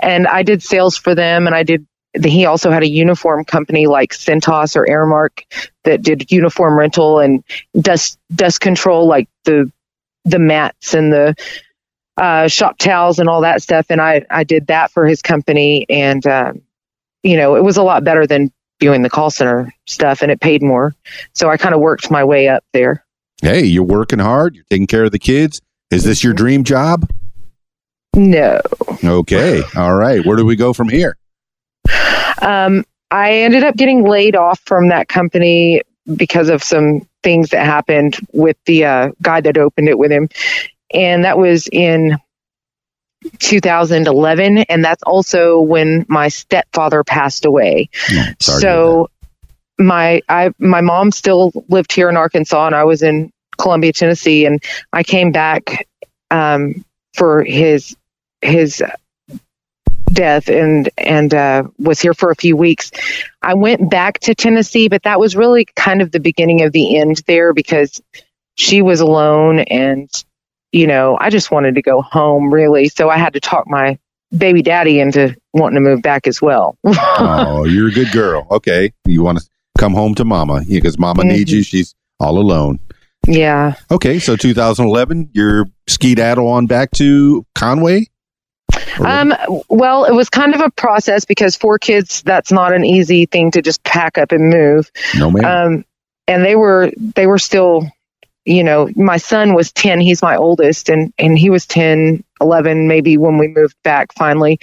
and 0.00 0.26
I 0.26 0.42
did 0.42 0.62
sales 0.62 0.96
for 0.96 1.14
them 1.14 1.46
and 1.46 1.54
I 1.54 1.62
did, 1.62 1.86
he 2.22 2.46
also 2.46 2.70
had 2.70 2.82
a 2.82 2.88
uniform 2.88 3.44
company 3.44 3.86
like 3.86 4.12
Cintas 4.12 4.76
or 4.76 4.86
Aramark 4.86 5.42
that 5.84 6.02
did 6.02 6.30
uniform 6.30 6.78
rental 6.78 7.20
and 7.20 7.44
dust, 7.78 8.18
dust 8.34 8.60
control, 8.60 9.06
like 9.06 9.28
the, 9.44 9.70
the 10.24 10.38
mats 10.38 10.94
and 10.94 11.12
the, 11.12 11.34
uh, 12.16 12.48
shop 12.48 12.78
towels 12.78 13.18
and 13.18 13.28
all 13.28 13.42
that 13.42 13.62
stuff. 13.62 13.86
And 13.90 14.00
I, 14.00 14.24
I 14.30 14.44
did 14.44 14.68
that 14.68 14.90
for 14.90 15.06
his 15.06 15.20
company 15.20 15.84
and, 15.90 16.26
um, 16.26 16.62
you 17.22 17.36
know, 17.36 17.56
it 17.56 17.64
was 17.64 17.76
a 17.76 17.82
lot 17.82 18.04
better 18.04 18.26
than 18.26 18.52
doing 18.78 19.02
the 19.02 19.10
call 19.10 19.30
center 19.30 19.72
stuff 19.86 20.22
and 20.22 20.30
it 20.30 20.40
paid 20.40 20.62
more. 20.62 20.94
So 21.32 21.48
I 21.48 21.56
kind 21.56 21.74
of 21.74 21.80
worked 21.80 22.10
my 22.10 22.24
way 22.24 22.48
up 22.48 22.64
there. 22.72 23.04
Hey, 23.42 23.64
you're 23.64 23.84
working 23.84 24.18
hard. 24.18 24.54
You're 24.54 24.64
taking 24.70 24.86
care 24.86 25.04
of 25.04 25.12
the 25.12 25.18
kids. 25.18 25.60
Is 25.90 26.04
this 26.04 26.24
your 26.24 26.32
dream 26.32 26.64
job? 26.64 27.08
No. 28.14 28.60
Okay. 29.04 29.62
All 29.76 29.94
right. 29.94 30.24
Where 30.24 30.36
do 30.36 30.44
we 30.44 30.56
go 30.56 30.72
from 30.72 30.88
here? 30.88 31.16
Um, 32.40 32.84
I 33.10 33.32
ended 33.32 33.62
up 33.62 33.76
getting 33.76 34.04
laid 34.04 34.36
off 34.36 34.60
from 34.64 34.88
that 34.88 35.08
company 35.08 35.82
because 36.16 36.48
of 36.48 36.62
some 36.62 37.06
things 37.22 37.50
that 37.50 37.64
happened 37.64 38.16
with 38.32 38.56
the 38.66 38.84
uh, 38.84 39.10
guy 39.22 39.40
that 39.40 39.58
opened 39.58 39.88
it 39.88 39.98
with 39.98 40.10
him. 40.10 40.28
And 40.92 41.24
that 41.24 41.38
was 41.38 41.68
in 41.68 42.16
2011 43.38 44.58
and 44.58 44.84
that's 44.84 45.02
also 45.02 45.60
when 45.60 46.04
my 46.08 46.28
stepfather 46.28 47.04
passed 47.04 47.44
away. 47.44 47.88
Sorry 48.40 48.60
so 48.60 49.10
my 49.78 50.22
i 50.28 50.50
my 50.58 50.80
mom 50.80 51.12
still 51.12 51.52
lived 51.68 51.92
here 51.92 52.08
in 52.08 52.16
arkansas 52.16 52.66
and 52.66 52.74
i 52.74 52.84
was 52.84 53.02
in 53.02 53.30
columbia 53.58 53.92
tennessee 53.92 54.46
and 54.46 54.64
i 54.92 55.02
came 55.02 55.32
back 55.32 55.86
um, 56.30 56.82
for 57.14 57.44
his 57.44 57.94
his 58.42 58.82
death 60.12 60.48
and 60.48 60.88
and 60.96 61.34
uh, 61.34 61.64
was 61.78 62.00
here 62.00 62.14
for 62.14 62.30
a 62.30 62.36
few 62.36 62.56
weeks. 62.56 62.90
I 63.42 63.54
went 63.54 63.90
back 63.90 64.20
to 64.20 64.34
tennessee 64.34 64.88
but 64.88 65.02
that 65.02 65.20
was 65.20 65.36
really 65.36 65.66
kind 65.76 66.00
of 66.00 66.10
the 66.12 66.20
beginning 66.20 66.62
of 66.62 66.72
the 66.72 66.98
end 66.98 67.22
there 67.26 67.52
because 67.52 68.00
she 68.54 68.82
was 68.82 69.00
alone 69.00 69.60
and 69.60 70.08
you 70.76 70.86
know 70.86 71.16
i 71.20 71.30
just 71.30 71.50
wanted 71.50 71.74
to 71.74 71.82
go 71.82 72.02
home 72.02 72.52
really 72.52 72.88
so 72.88 73.08
i 73.08 73.16
had 73.16 73.32
to 73.32 73.40
talk 73.40 73.66
my 73.68 73.98
baby 74.36 74.60
daddy 74.62 75.00
into 75.00 75.34
wanting 75.54 75.76
to 75.76 75.80
move 75.80 76.02
back 76.02 76.26
as 76.26 76.42
well 76.42 76.76
oh, 76.84 77.64
you're 77.64 77.88
a 77.88 77.92
good 77.92 78.10
girl. 78.12 78.46
Okay. 78.50 78.92
You 79.06 79.22
want 79.22 79.38
to 79.38 79.48
come 79.78 79.94
home 79.94 80.14
to 80.16 80.24
mama 80.24 80.62
because 80.68 80.98
mama 80.98 81.22
needs 81.24 81.50
Mm-hmm. 81.50 81.56
you. 81.58 81.62
She's 81.62 81.94
all 82.20 82.38
alone. 82.38 82.78
yeah 83.26 83.74
Okay. 83.90 84.18
So 84.18 84.34
2011, 84.36 85.30
you're 85.32 85.66
skedaddle 85.88 86.48
on 86.48 86.66
back 86.66 86.90
to 86.96 87.46
Conway? 87.54 88.06
Um, 88.98 89.32
well, 89.68 90.04
it 90.04 90.12
was 90.12 90.28
kind 90.28 90.54
of 90.54 90.60
a 90.60 90.70
process 90.70 91.24
because 91.24 91.54
four 91.56 91.78
kids, 91.78 92.22
that's 92.22 92.50
not 92.50 92.72
an 92.74 92.84
easy 92.84 93.26
thing 93.26 93.52
to 93.52 93.62
just 93.62 93.82
pack 93.84 94.18
up 94.18 94.32
and 94.32 94.50
move. 94.50 94.90
no, 95.16 95.30
ma'am. 95.30 95.44
Um, 95.44 95.84
and 96.26 96.44
they 96.44 96.56
were, 96.56 96.90
they 97.14 97.26
were 97.26 97.38
still, 97.38 97.88
you 98.46 98.64
know, 98.64 98.88
my 98.96 99.16
son 99.18 99.52
was 99.54 99.70
10, 99.72 100.00
he's 100.00 100.22
my 100.22 100.36
oldest 100.36 100.88
and, 100.88 101.12
and 101.18 101.38
he 101.38 101.50
was 101.50 101.66
10, 101.66 102.24
11, 102.40 102.88
maybe 102.88 103.16
when 103.18 103.36
we 103.38 103.48
moved 103.48 103.76
back 103.82 104.12
finally, 104.14 104.58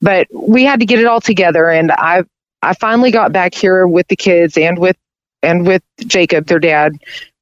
but 0.00 0.26
we 0.32 0.64
had 0.64 0.80
to 0.80 0.86
get 0.86 0.98
it 0.98 1.06
all 1.06 1.20
together. 1.20 1.68
And 1.70 1.92
I, 1.92 2.24
I 2.62 2.74
finally 2.74 3.10
got 3.10 3.32
back 3.32 3.54
here 3.54 3.86
with 3.86 4.06
the 4.08 4.16
kids 4.16 4.56
and 4.58 4.78
with, 4.78 4.96
and 5.42 5.66
with 5.66 5.82
Jacob, 6.06 6.46
their 6.46 6.58
dad, 6.60 6.92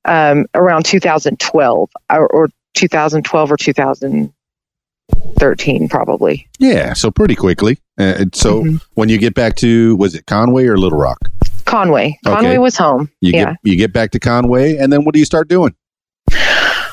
um, 0.06 0.46
around 0.54 0.84
2012 0.86 1.90
or, 2.10 2.26
or 2.28 2.48
2012 2.74 3.52
or 3.52 3.56
2013, 3.56 5.88
probably. 5.88 6.48
yeah. 6.58 6.92
So 6.94 7.10
pretty 7.10 7.34
quickly. 7.34 7.78
Uh, 7.98 8.14
and 8.18 8.34
so 8.34 8.62
Mhm. 8.62 8.80
when 8.94 9.08
you 9.08 9.18
get 9.18 9.34
back 9.34 9.56
to, 9.56 9.96
was 9.96 10.14
it 10.14 10.26
Conway 10.26 10.66
or 10.66 10.78
Little 10.78 10.98
Rock? 10.98 11.18
Conway. 11.66 12.18
Okay. 12.26 12.34
Conway 12.34 12.58
was 12.58 12.76
home. 12.76 13.10
You 13.20 13.32
yeah. 13.32 13.44
get 13.44 13.56
you 13.62 13.76
get 13.76 13.92
back 13.92 14.10
to 14.12 14.18
Conway, 14.18 14.76
and 14.76 14.90
then 14.92 15.04
what 15.04 15.12
do 15.12 15.18
you 15.20 15.24
start 15.26 15.48
doing? 15.48 15.74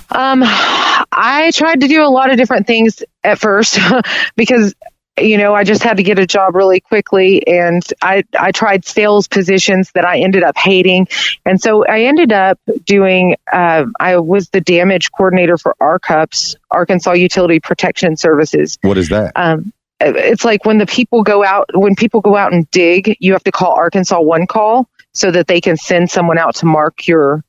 Um, 0.09 0.41
I 0.45 1.51
tried 1.53 1.81
to 1.81 1.87
do 1.87 2.03
a 2.03 2.09
lot 2.09 2.31
of 2.31 2.37
different 2.37 2.67
things 2.67 3.03
at 3.23 3.39
first 3.39 3.79
because 4.35 4.73
you 5.19 5.37
know 5.37 5.53
I 5.53 5.63
just 5.63 5.83
had 5.83 5.97
to 5.97 6.03
get 6.03 6.19
a 6.19 6.27
job 6.27 6.55
really 6.55 6.79
quickly, 6.79 7.45
and 7.47 7.83
I 8.01 8.23
I 8.39 8.51
tried 8.51 8.85
sales 8.85 9.27
positions 9.27 9.91
that 9.93 10.05
I 10.05 10.19
ended 10.19 10.43
up 10.43 10.57
hating, 10.57 11.07
and 11.45 11.61
so 11.61 11.85
I 11.85 12.01
ended 12.01 12.31
up 12.31 12.59
doing. 12.85 13.35
Uh, 13.51 13.85
I 13.99 14.17
was 14.17 14.49
the 14.49 14.61
damage 14.61 15.11
coordinator 15.11 15.57
for 15.57 15.75
ARCUPS, 15.81 16.55
Arkansas 16.71 17.13
Utility 17.13 17.59
Protection 17.59 18.15
Services. 18.15 18.77
What 18.81 18.97
is 18.97 19.09
that? 19.09 19.33
Um, 19.35 19.73
it's 19.99 20.45
like 20.45 20.63
when 20.65 20.77
the 20.77 20.85
people 20.85 21.23
go 21.23 21.43
out 21.43 21.69
when 21.73 21.95
people 21.95 22.21
go 22.21 22.35
out 22.35 22.53
and 22.53 22.69
dig 22.69 23.17
you 23.19 23.33
have 23.33 23.43
to 23.43 23.51
call 23.51 23.73
arkansas 23.73 24.19
one 24.19 24.45
call 24.45 24.87
so 25.13 25.31
that 25.31 25.47
they 25.47 25.59
can 25.59 25.75
send 25.75 26.11
someone 26.11 26.37
out 26.37 26.55
to 26.55 26.65
mark 26.65 27.07
your 27.07 27.43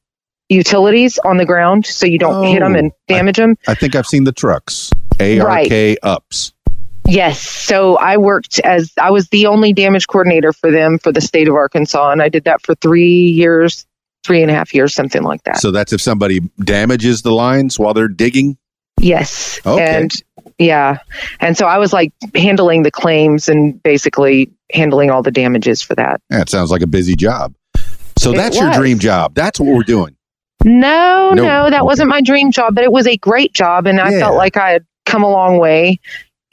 utilities 0.48 1.18
on 1.24 1.36
the 1.36 1.44
ground 1.44 1.84
so 1.86 2.06
you 2.06 2.18
don't 2.18 2.44
hit 2.44 2.62
'em 2.62 2.72
hit 2.74 2.74
them 2.74 2.74
Oh, 2.74 2.78
and 2.78 2.92
damage 3.08 3.36
them 3.36 3.56
I 3.66 3.74
think 3.74 3.94
I've 3.94 4.06
seen 4.06 4.24
the 4.24 4.32
trucks. 4.32 4.90
ARK 5.20 5.98
ups. 6.02 6.52
yes 7.06 7.40
so 7.40 7.96
i 7.98 8.16
worked 8.16 8.58
as 8.60 8.92
i 9.00 9.10
was 9.10 9.28
the 9.28 9.46
only 9.46 9.72
damage 9.72 10.06
coordinator 10.06 10.52
for 10.52 10.70
them 10.70 10.98
for 10.98 11.10
the 11.12 11.20
state 11.20 11.48
of 11.48 11.54
arkansas 11.54 12.10
and 12.10 12.22
i 12.22 12.28
did 12.28 12.44
that 12.44 12.62
for 12.62 12.74
three 12.76 13.28
years 13.30 13.84
three 14.24 14.42
and 14.42 14.50
a 14.50 14.54
half 14.54 14.72
years 14.74 14.94
something 14.94 15.22
like 15.22 15.42
that 15.44 15.58
So 15.60 15.70
that's 15.70 15.92
if 15.92 16.00
somebody 16.00 16.40
damages 16.64 17.22
the 17.22 17.32
lines 17.32 17.78
while 17.78 17.94
they're 17.94 18.08
digging. 18.08 18.56
yes 19.00 19.58
Okay. 19.66 20.02
and 20.02 20.12
yeah 20.58 20.98
and 21.40 21.56
so 21.56 21.66
i 21.66 21.78
was 21.78 21.92
like 21.92 22.12
handling 22.34 22.82
the 22.82 22.90
claims 22.90 23.48
and 23.48 23.80
basically 23.82 24.50
handling 24.72 25.10
all 25.10 25.22
the 25.22 25.30
damages 25.30 25.80
for 25.82 25.94
that 25.94 26.20
That 26.30 26.48
sounds 26.48 26.70
like 26.70 26.82
a 26.82 26.86
busy 26.86 27.16
job. 27.16 27.54
So 28.18 28.32
It 28.32 28.36
that's 28.36 28.58
your 28.60 28.70
dream 28.72 28.98
job. 28.98 29.34
That's 29.34 29.58
what 29.60 29.74
we're 29.74 29.82
doing. 29.84 30.14
No, 30.64 31.30
No, 31.34 31.42
no, 31.44 31.70
that 31.70 31.74
okay. 31.80 31.82
wasn't 31.82 32.08
my 32.08 32.20
dream 32.20 32.50
job, 32.50 32.74
but 32.74 32.84
it 32.84 32.90
was 32.92 33.06
a 33.06 33.16
great 33.16 33.52
job, 33.52 33.86
and 33.86 34.00
I 34.00 34.10
Yeah. 34.10 34.18
felt 34.20 34.36
like 34.36 34.56
I 34.56 34.70
had 34.70 34.84
come 35.06 35.22
a 35.22 35.30
long 35.30 35.58
way. 35.58 36.00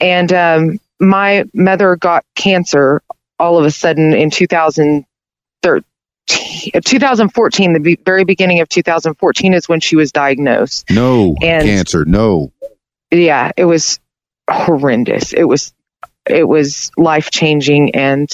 And 0.00 0.32
um, 0.32 0.80
my 1.00 1.44
mother 1.54 1.96
got 1.96 2.24
cancer 2.34 3.02
all 3.38 3.58
of 3.58 3.64
a 3.64 3.70
sudden 3.70 4.12
in 4.14 4.30
2013, 4.30 5.04
uh, 6.74 6.80
2014. 6.84 7.72
The 7.72 7.80
be- 7.80 7.98
very 8.04 8.24
beginning 8.24 8.60
of 8.60 8.68
2014 8.68 9.54
is 9.54 9.68
when 9.68 9.80
she 9.80 9.96
was 9.96 10.12
diagnosed. 10.12 10.88
No 10.90 11.34
And- 11.42 11.64
cancer. 11.64 12.04
No. 12.04 12.52
Yeah, 13.10 13.52
it 13.56 13.64
was 13.64 13.98
horrendous. 14.50 15.32
It 15.32 15.44
was 15.44 15.72
it 16.28 16.46
was 16.48 16.90
life 16.96 17.30
changing, 17.30 17.94
and 17.94 18.28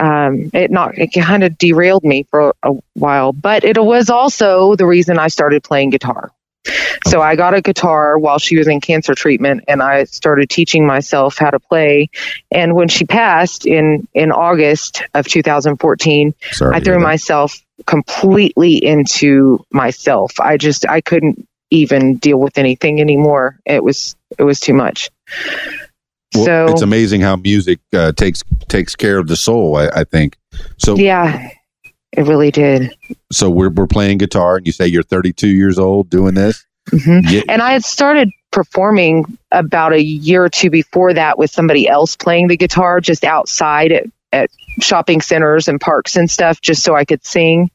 um, 0.00 0.50
it 0.54 0.70
not 0.70 0.98
it 0.98 1.08
kind 1.08 1.44
of 1.44 1.58
derailed 1.58 2.04
me 2.04 2.24
for 2.24 2.54
a 2.62 2.72
while. 2.94 3.32
But 3.32 3.64
it 3.64 3.82
was 3.82 4.10
also 4.10 4.74
the 4.74 4.86
reason 4.86 5.18
I 5.18 5.28
started 5.28 5.62
playing 5.62 5.90
guitar. 5.90 6.32
So 7.06 7.22
I 7.22 7.36
got 7.36 7.54
a 7.54 7.62
guitar 7.62 8.18
while 8.18 8.38
she 8.38 8.58
was 8.58 8.68
in 8.68 8.80
cancer 8.80 9.14
treatment, 9.14 9.64
and 9.66 9.82
I 9.82 10.04
started 10.04 10.50
teaching 10.50 10.86
myself 10.86 11.38
how 11.38 11.50
to 11.50 11.58
play. 11.58 12.10
And 12.50 12.74
when 12.74 12.88
she 12.88 13.04
passed 13.06 13.66
in 13.66 14.06
in 14.14 14.30
August 14.30 15.02
of 15.14 15.26
2014, 15.26 16.34
Sorry. 16.52 16.76
I 16.76 16.80
threw 16.80 16.98
myself 16.98 17.60
completely 17.86 18.84
into 18.84 19.64
myself. 19.70 20.38
I 20.38 20.56
just 20.56 20.86
I 20.88 21.00
couldn't 21.00 21.46
even 21.70 22.16
deal 22.16 22.38
with 22.38 22.58
anything 22.58 23.00
anymore. 23.00 23.58
It 23.64 23.82
was 23.82 24.16
it 24.38 24.42
was 24.42 24.60
too 24.60 24.74
much. 24.74 25.10
Well, 26.34 26.44
so 26.44 26.66
it's 26.68 26.82
amazing 26.82 27.20
how 27.22 27.36
music 27.36 27.80
uh, 27.92 28.12
takes 28.12 28.42
takes 28.68 28.94
care 28.94 29.18
of 29.18 29.26
the 29.26 29.36
soul. 29.36 29.76
I, 29.76 29.88
I 29.88 30.04
think. 30.04 30.36
So 30.78 30.96
yeah, 30.96 31.50
it 32.12 32.22
really 32.22 32.50
did. 32.50 32.94
so 33.32 33.50
we're 33.50 33.70
we're 33.70 33.86
playing 33.86 34.18
guitar, 34.18 34.56
and 34.56 34.66
you 34.66 34.72
say 34.72 34.86
you're 34.86 35.02
32 35.02 35.48
years 35.48 35.78
old 35.78 36.08
doing 36.10 36.34
this. 36.34 36.64
hmm 36.90 37.20
Yeah. 37.24 37.42
And 37.48 37.62
I 37.62 37.72
had 37.72 37.84
started 37.84 38.30
performing 38.52 39.24
about 39.52 39.92
a 39.92 40.02
year 40.02 40.44
or 40.44 40.48
two 40.48 40.70
before 40.70 41.14
that 41.14 41.38
with 41.38 41.50
somebody 41.50 41.88
else 41.88 42.16
playing 42.16 42.48
the 42.48 42.56
guitar 42.56 43.00
just 43.00 43.22
outside 43.24 43.92
at, 43.92 44.06
at 44.32 44.50
shopping 44.80 45.20
centers 45.20 45.68
and 45.68 45.80
parks 45.80 46.16
and 46.16 46.28
stuff, 46.30 46.60
just 46.60 46.82
so 46.82 46.96
I 46.96 47.04
could 47.04 47.24
sing. 47.24 47.70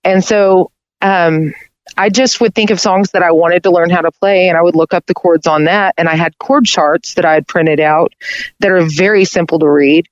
And 0.04 0.24
so 0.24 0.70
um, 1.02 1.54
I 1.96 2.08
just 2.08 2.40
would 2.40 2.54
think 2.54 2.70
of 2.70 2.80
songs 2.80 3.12
that 3.12 3.22
I 3.22 3.30
wanted 3.32 3.62
to 3.62 3.70
learn 3.70 3.90
how 3.90 4.00
to 4.00 4.10
play, 4.10 4.48
and 4.48 4.56
I 4.58 4.62
would 4.62 4.74
look 4.74 4.92
up 4.92 5.06
the 5.06 5.14
chords 5.14 5.46
on 5.46 5.64
that. 5.64 5.94
And 5.96 6.08
I 6.08 6.14
had 6.14 6.38
chord 6.38 6.66
charts 6.66 7.14
that 7.14 7.24
I 7.24 7.34
had 7.34 7.46
printed 7.46 7.80
out 7.80 8.12
that 8.60 8.70
are 8.70 8.82
very 8.82 9.24
simple 9.24 9.58
to 9.60 9.68
read, 9.68 10.08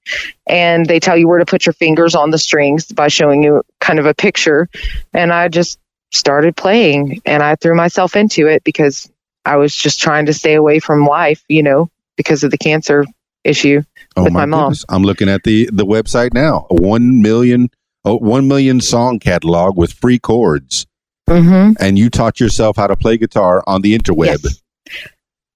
and 0.47 0.87
they 0.87 1.01
tell 1.01 1.17
you 1.17 1.29
where 1.29 1.39
to 1.39 1.47
put 1.47 1.67
your 1.67 1.73
fingers 1.73 2.15
on 2.15 2.31
the 2.31 2.39
strings 2.39 2.87
by 2.87 3.09
showing 3.09 3.43
you 3.43 3.63
kind 3.81 3.99
of 3.99 4.07
a 4.07 4.15
picture. 4.15 4.69
And 5.13 5.33
I 5.33 5.49
just 5.49 5.79
started 6.13 6.57
playing, 6.57 7.21
and 7.27 7.43
I 7.43 7.57
threw 7.57 7.75
myself 7.75 8.17
into 8.17 8.47
it 8.47 8.63
because 8.65 9.11
I 9.45 9.57
was 9.57 9.75
just 9.75 10.01
trying 10.01 10.27
to 10.27 10.33
stay 10.33 10.55
away 10.55 10.79
from 10.79 11.05
life, 11.05 11.45
you 11.49 11.63
know, 11.63 11.91
because 12.17 12.45
of 12.45 12.51
the 12.51 12.59
cancer 12.59 13.05
issue. 13.43 13.83
Oh 14.17 14.25
with 14.25 14.33
my 14.33 14.47
mom. 14.47 14.69
goodness. 14.69 14.85
I'm 14.89 15.03
looking 15.03 15.29
at 15.29 15.43
the 15.43 15.69
the 15.73 15.85
website 15.85 16.33
now. 16.33 16.67
One 16.71 17.21
million, 17.21 17.69
oh, 18.05 18.17
one 18.19 18.49
million 18.49 18.81
song 18.81 19.19
catalog 19.19 19.77
with 19.77 19.93
free 19.93 20.19
chords, 20.19 20.87
Mm-hmm. 21.29 21.83
and 21.83 21.99
you 21.99 22.11
taught 22.11 22.39
yourself 22.39 22.77
how 22.77 22.87
to 22.87 22.97
play 22.97 23.17
guitar 23.17 23.65
on 23.67 23.81
the 23.81 23.97
interweb. 23.99 24.45
Yes. 24.45 24.63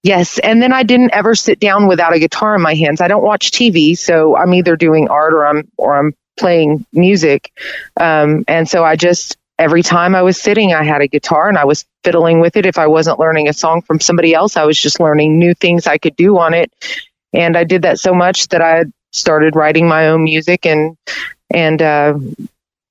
Yes, 0.03 0.39
and 0.39 0.63
then 0.63 0.73
I 0.73 0.85
didn't 0.85 1.13
ever 1.13 1.35
sit 1.35 1.59
down 1.61 1.89
without 1.89 2.15
a 2.15 2.19
guitar 2.19 2.55
in 2.55 2.63
my 2.63 2.75
hands. 2.75 3.01
I 3.01 3.09
don't 3.09 3.23
watch 3.23 3.51
TV, 3.51 3.99
so 3.99 4.37
I'm 4.37 4.55
either 4.55 4.77
doing 4.77 5.09
art 5.09 5.35
or 5.35 5.47
I'm 5.47 5.69
or 5.77 5.99
I'm 5.99 6.15
playing 6.39 6.87
music. 6.93 7.53
Um, 8.01 8.45
and 8.47 8.69
so 8.69 8.85
I 8.85 8.97
just 8.97 9.37
every 9.59 9.83
time 9.83 10.15
I 10.15 10.23
was 10.23 10.41
sitting, 10.41 10.73
I 10.73 10.85
had 10.85 11.01
a 11.01 11.09
guitar 11.09 11.49
and 11.49 11.59
I 11.59 11.65
was 11.65 11.85
fiddling 12.05 12.41
with 12.41 12.57
it. 12.57 12.65
If 12.65 12.79
I 12.79 12.87
wasn't 12.87 13.19
learning 13.19 13.49
a 13.49 13.53
song 13.53 13.83
from 13.83 13.99
somebody 13.99 14.33
else, 14.35 14.57
I 14.57 14.65
was 14.65 14.81
just 14.81 15.01
learning 15.01 15.39
new 15.39 15.53
things 15.53 15.87
I 15.87 15.99
could 15.99 16.15
do 16.17 16.39
on 16.39 16.55
it. 16.55 16.73
And 17.33 17.57
I 17.57 17.65
did 17.65 17.83
that 17.83 17.99
so 17.99 18.15
much 18.15 18.49
that 18.49 18.63
I 18.63 18.85
started 19.13 19.57
writing 19.57 19.89
my 19.89 20.09
own 20.09 20.23
music 20.23 20.65
and 20.65 20.97
and 21.51 21.81
uh, 21.83 22.19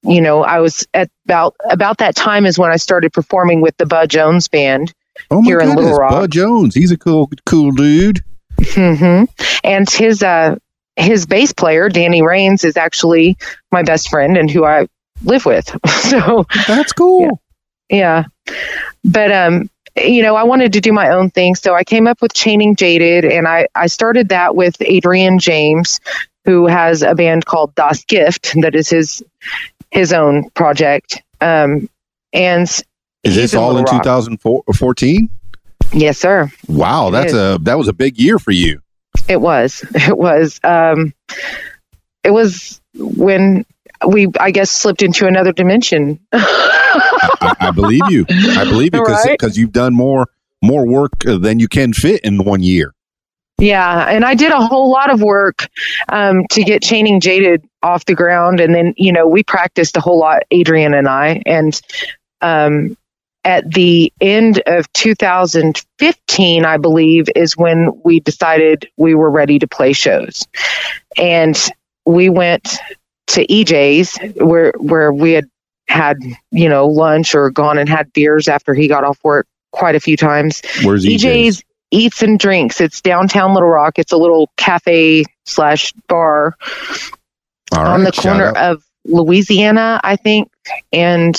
you 0.04 0.22
know 0.22 0.44
I 0.44 0.60
was 0.60 0.86
at 0.94 1.10
about 1.26 1.56
about 1.70 1.98
that 2.00 2.16
time 2.16 2.46
is 2.46 2.58
when 2.58 2.72
I 2.72 2.78
started 2.78 3.14
performing 3.14 3.62
with 3.62 3.76
the 3.78 3.86
Bud 3.86 4.10
Jones 4.10 4.48
band. 4.48 4.94
Oh 5.32 5.42
Here 5.42 5.60
in 5.60 5.76
Little 5.76 5.94
Rock. 5.96 6.12
Bud 6.12 6.32
Jones. 6.32 6.76
He's 6.76 6.92
a 6.92 6.98
cool 6.98 7.30
cool 7.46 7.72
dude. 7.72 8.24
hmm 8.62 9.24
And 9.64 9.90
his 9.90 10.24
uh 10.24 10.58
his 10.96 11.26
bass 11.26 11.54
player 11.54 11.90
Danny 11.90 12.22
Rains 12.22 12.64
is 12.64 12.78
actually 12.78 13.38
my 13.72 13.84
best 13.84 14.10
friend 14.10 14.38
and 14.38 14.50
who 14.50 14.66
I 14.66 14.88
live 15.24 15.46
with. 15.46 15.76
so 15.88 16.46
That's 16.68 16.94
cool. 16.94 17.42
yeah, 17.90 18.26
but 19.04 19.32
um 19.32 19.70
you 19.96 20.22
know 20.22 20.36
I 20.36 20.44
wanted 20.44 20.74
to 20.74 20.82
do 20.82 20.94
my 20.94 21.10
own 21.10 21.30
thing, 21.32 21.56
so 21.56 21.74
I 21.74 21.84
came 21.84 22.08
up 22.08 22.22
with 22.22 22.34
Chaining 22.34 22.76
Jaded, 22.76 23.26
and 23.26 23.48
I 23.48 23.68
I 23.76 23.88
started 23.88 24.30
that 24.30 24.56
with 24.56 24.76
Adrian 24.82 25.40
James, 25.40 26.00
who 26.48 26.66
has 26.66 27.04
a 27.04 27.14
band 27.14 27.46
called 27.46 27.76
Das 27.76 28.04
Gift 28.06 28.56
that 28.62 28.74
is 28.74 28.90
his 28.90 29.22
his 29.92 30.14
own 30.14 30.50
project. 30.52 31.22
Um 31.42 31.90
and 32.34 32.68
Is 33.24 33.36
this 33.36 33.54
all 33.54 33.78
in 33.78 33.86
2014? 33.86 35.30
Yes, 35.94 36.18
sir. 36.18 36.50
Wow, 36.68 37.10
that's 37.12 37.34
a 37.34 37.60
that 37.64 37.78
was 37.78 37.88
a 37.88 37.94
big 37.94 38.18
year 38.18 38.40
for 38.40 38.52
you. 38.52 38.82
It 39.28 39.42
was. 39.42 39.84
It 39.96 40.18
was. 40.18 40.60
Um, 40.64 41.14
it 42.24 42.32
was 42.32 42.82
when 42.96 43.66
we, 44.06 44.28
I 44.40 44.52
guess, 44.52 44.70
slipped 44.70 45.02
into 45.02 45.28
another 45.28 45.52
dimension. 45.54 46.20
I, 46.34 47.56
I 47.60 47.72
believe 47.72 48.04
you. 48.10 48.26
I 48.30 48.64
believe 48.66 48.94
you 48.94 49.02
because 49.02 49.26
Right. 49.42 49.58
you've 49.58 49.72
done 49.72 49.94
more 49.94 50.28
more 50.62 50.86
work 50.88 51.12
than 51.24 51.60
you 51.60 51.68
can 51.68 51.94
fit 51.94 52.22
in 52.22 52.44
one 52.44 52.62
year. 52.64 52.94
Yeah, 53.60 54.06
and 54.10 54.24
I 54.24 54.36
did 54.36 54.52
a 54.52 54.62
whole 54.62 54.92
lot 54.92 55.12
of 55.12 55.22
work 55.22 55.68
um, 56.10 56.46
to 56.52 56.64
get 56.64 56.84
Chaining 56.84 57.20
Jaded 57.20 57.68
off 57.82 58.06
the 58.06 58.14
ground, 58.14 58.60
and 58.60 58.74
then 58.74 58.94
you 58.98 59.12
know 59.12 59.28
we 59.28 59.44
practiced 59.44 59.98
a 59.98 60.00
whole 60.00 60.20
lot, 60.20 60.44
Adrian 60.52 60.94
and 60.94 61.08
I, 61.08 61.42
and 61.46 61.80
um, 62.42 62.96
at 63.44 63.72
the 63.72 64.14
end 64.22 64.62
of 64.68 64.92
2015, 64.94 66.66
I 66.66 66.78
believe, 66.78 67.30
is 67.36 67.58
when 67.58 68.00
we 68.04 68.20
decided 68.20 68.90
we 68.98 69.16
were 69.16 69.32
ready 69.32 69.58
to 69.58 69.68
play 69.68 69.94
shows, 69.94 70.48
and 71.18 71.58
we 72.06 72.30
went 72.30 72.78
to 73.28 73.48
EJ's 73.48 74.18
where 74.36 74.74
where 74.78 75.12
we 75.12 75.32
had 75.32 75.50
had 75.88 76.18
you 76.52 76.70
know 76.70 76.86
lunch 76.86 77.34
or 77.34 77.50
gone 77.50 77.80
and 77.80 77.90
had 77.90 78.14
beers 78.14 78.48
after 78.48 78.76
he 78.76 78.88
got 78.88 79.04
off 79.04 79.18
work 79.24 79.48
quite 79.72 79.96
a 79.96 80.00
few 80.00 80.16
times. 80.16 80.62
Where's 80.84 81.06
EJ's? 81.06 81.24
EJ's 81.24 81.64
Eats 81.92 82.22
and 82.22 82.38
Drinks. 82.40 82.82
It's 82.82 83.02
downtown 83.02 83.54
Little 83.54 83.70
Rock. 83.70 83.98
It's 84.00 84.12
a 84.12 84.18
little 84.18 84.50
cafe 84.58 85.24
slash 85.46 85.94
bar 86.08 86.56
All 87.72 87.86
on 87.86 88.04
the 88.04 88.12
corner 88.12 88.50
of 88.50 88.84
Louisiana, 89.06 90.00
I 90.04 90.16
think, 90.18 90.52
and 90.92 91.36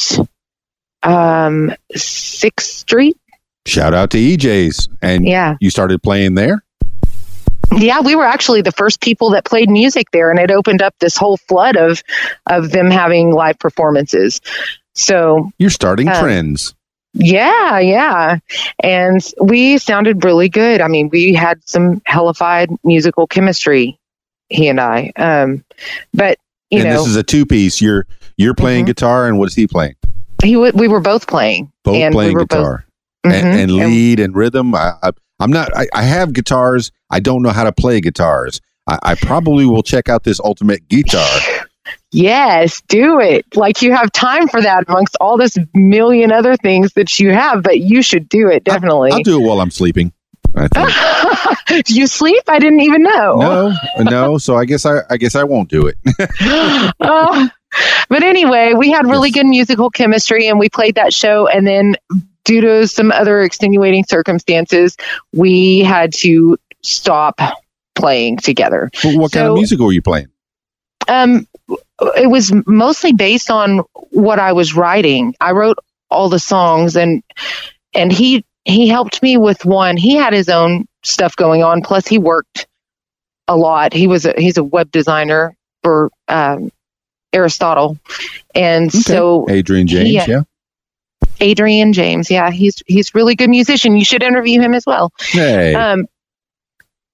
um 1.02 1.72
Sixth 1.94 2.66
Street. 2.70 3.16
Shout 3.66 3.92
out 3.92 4.10
to 4.10 4.18
EJ's, 4.18 4.88
and 5.02 5.26
Yeah. 5.26 5.56
you 5.60 5.68
started 5.70 6.02
playing 6.02 6.34
there. 6.34 6.62
Yeah, 7.76 8.00
we 8.00 8.16
were 8.16 8.24
actually 8.24 8.62
the 8.62 8.72
first 8.72 9.02
people 9.02 9.30
that 9.30 9.44
played 9.44 9.68
music 9.68 10.10
there, 10.10 10.30
and 10.30 10.38
it 10.40 10.50
opened 10.50 10.80
up 10.80 10.94
this 11.00 11.18
whole 11.18 11.36
flood 11.36 11.76
of 11.76 12.02
of 12.46 12.70
them 12.70 12.90
having 12.90 13.30
live 13.30 13.58
performances. 13.58 14.40
So 14.94 15.50
You're 15.58 15.68
starting 15.70 16.08
Um, 16.08 16.14
trends. 16.18 16.74
Yeah, 17.14 17.78
yeah, 17.78 18.38
and 18.80 19.24
we 19.40 19.78
sounded 19.78 20.24
really 20.24 20.48
good. 20.48 20.80
I 20.80 20.88
mean, 20.88 21.08
we 21.10 21.32
had 21.34 21.60
some 21.68 22.00
hellified 22.04 22.70
musical 22.84 23.26
chemistry, 23.26 23.98
he 24.48 24.68
and 24.68 24.80
I. 24.80 25.12
Um, 25.16 25.64
but 26.14 26.38
you 26.70 26.80
and 26.80 26.90
know, 26.90 26.98
this 26.98 27.06
is 27.08 27.16
a 27.16 27.22
two 27.22 27.46
piece. 27.46 27.80
You're 27.80 28.06
you're 28.36 28.54
playing 28.54 28.84
Mhm. 28.84 28.88
guitar, 28.88 29.26
and 29.26 29.38
what 29.38 29.48
is 29.48 29.54
he 29.54 29.66
playing? 29.66 29.94
he 30.44 30.52
w- 30.52 30.72
we 30.74 30.86
were 30.86 31.00
both 31.00 31.26
playing, 31.26 31.72
Both 31.82 31.96
and 31.96 32.14
we 32.14 32.18
playing 32.18 32.36
both- 32.38 32.48
guitar 32.48 32.84
Mhm. 33.26 33.32
and, 33.32 33.60
and 33.60 33.72
lead 33.72 34.20
and 34.20 34.36
rhythm. 34.36 34.74
I, 34.74 34.92
I, 35.02 35.10
I'm 35.40 35.50
not. 35.50 35.76
I, 35.76 35.88
I 35.94 36.02
have 36.02 36.32
guitars. 36.32 36.92
I 37.10 37.18
don't 37.20 37.42
know 37.42 37.50
how 37.50 37.64
to 37.64 37.72
play 37.72 38.00
guitars. 38.00 38.60
I, 38.86 38.98
I 39.02 39.14
probably 39.16 39.66
will 39.66 39.82
check 39.82 40.08
out 40.08 40.22
this 40.24 40.38
ultimate 40.40 40.86
guitar. 40.88 41.26
Yes, 42.10 42.80
do 42.88 43.20
it. 43.20 43.44
Like 43.54 43.82
you 43.82 43.92
have 43.94 44.10
time 44.12 44.48
for 44.48 44.60
that 44.62 44.84
amongst 44.88 45.16
all 45.20 45.36
this 45.36 45.56
million 45.74 46.32
other 46.32 46.56
things 46.56 46.92
that 46.94 47.18
you 47.18 47.30
have, 47.32 47.62
but 47.62 47.80
you 47.80 48.02
should 48.02 48.28
do 48.28 48.48
it 48.48 48.64
definitely. 48.64 49.12
I'll 49.12 49.22
do 49.22 49.40
it 49.42 49.46
while 49.46 49.60
I'm 49.60 49.70
sleeping. 49.70 50.12
I 50.54 50.68
think. 50.68 51.86
do 51.86 51.94
you 51.94 52.06
sleep? 52.06 52.42
I 52.48 52.58
didn't 52.58 52.80
even 52.80 53.02
know. 53.02 53.36
no, 53.36 53.74
no. 54.10 54.38
So 54.38 54.56
I 54.56 54.64
guess 54.64 54.86
I, 54.86 55.00
I 55.10 55.16
guess 55.18 55.34
I 55.34 55.44
won't 55.44 55.68
do 55.68 55.86
it. 55.86 55.96
Oh. 57.00 57.50
but 58.08 58.22
anyway, 58.22 58.72
we 58.72 58.90
had 58.90 59.04
really 59.04 59.28
Yes. 59.28 59.34
good 59.34 59.46
musical 59.46 59.90
chemistry 59.90 60.46
and 60.48 60.58
we 60.58 60.70
played 60.70 60.94
that 60.94 61.12
show. 61.12 61.46
And 61.46 61.66
then, 61.66 61.96
due 62.44 62.62
to 62.62 62.88
some 62.88 63.12
other 63.12 63.42
extenuating 63.42 64.04
circumstances, 64.04 64.96
we 65.34 65.80
had 65.80 66.14
to 66.14 66.56
stop 66.82 67.38
playing 67.94 68.38
together. 68.38 68.90
Well, 69.04 69.18
what 69.18 69.32
kind 69.32 69.48
of 69.48 69.54
music 69.54 69.78
were 69.80 69.92
you 69.92 70.00
playing? 70.00 70.28
Um, 71.08 71.46
it 71.68 72.30
was 72.30 72.52
mostly 72.66 73.12
based 73.12 73.50
on 73.50 73.80
what 74.10 74.38
I 74.38 74.52
was 74.52 74.74
writing. 74.74 75.34
I 75.40 75.52
wrote 75.52 75.78
all 76.10 76.28
the 76.28 76.38
songs, 76.38 76.96
and 76.96 77.22
and 77.94 78.12
he 78.12 78.44
he 78.64 78.88
helped 78.88 79.22
me 79.22 79.36
with 79.36 79.64
one. 79.64 79.96
He 79.96 80.14
had 80.14 80.32
his 80.32 80.48
own 80.48 80.86
stuff 81.02 81.36
going 81.36 81.62
on. 81.62 81.82
Plus, 81.82 82.06
he 82.06 82.18
worked 82.18 82.66
a 83.46 83.56
lot. 83.56 83.92
He 83.92 84.06
was 84.06 84.26
a, 84.26 84.34
he's 84.36 84.58
a 84.58 84.64
web 84.64 84.90
designer 84.90 85.56
for 85.82 86.10
um, 86.28 86.70
Aristotle, 87.32 87.98
and 88.54 88.92
so 88.92 89.46
Adrian 89.48 89.86
James, 89.86 90.10
Yeah. 90.10 90.24
yeah. 90.26 90.42
Adrian 91.40 91.92
James. 91.92 92.30
Yeah, 92.30 92.50
he's 92.50 92.82
he's 92.86 93.14
really 93.14 93.34
good 93.34 93.50
musician. 93.50 93.96
You 93.96 94.04
should 94.04 94.22
interview 94.22 94.60
him 94.60 94.74
as 94.74 94.84
well. 94.86 95.12
Hey. 95.20 95.74
Um. 95.74 96.06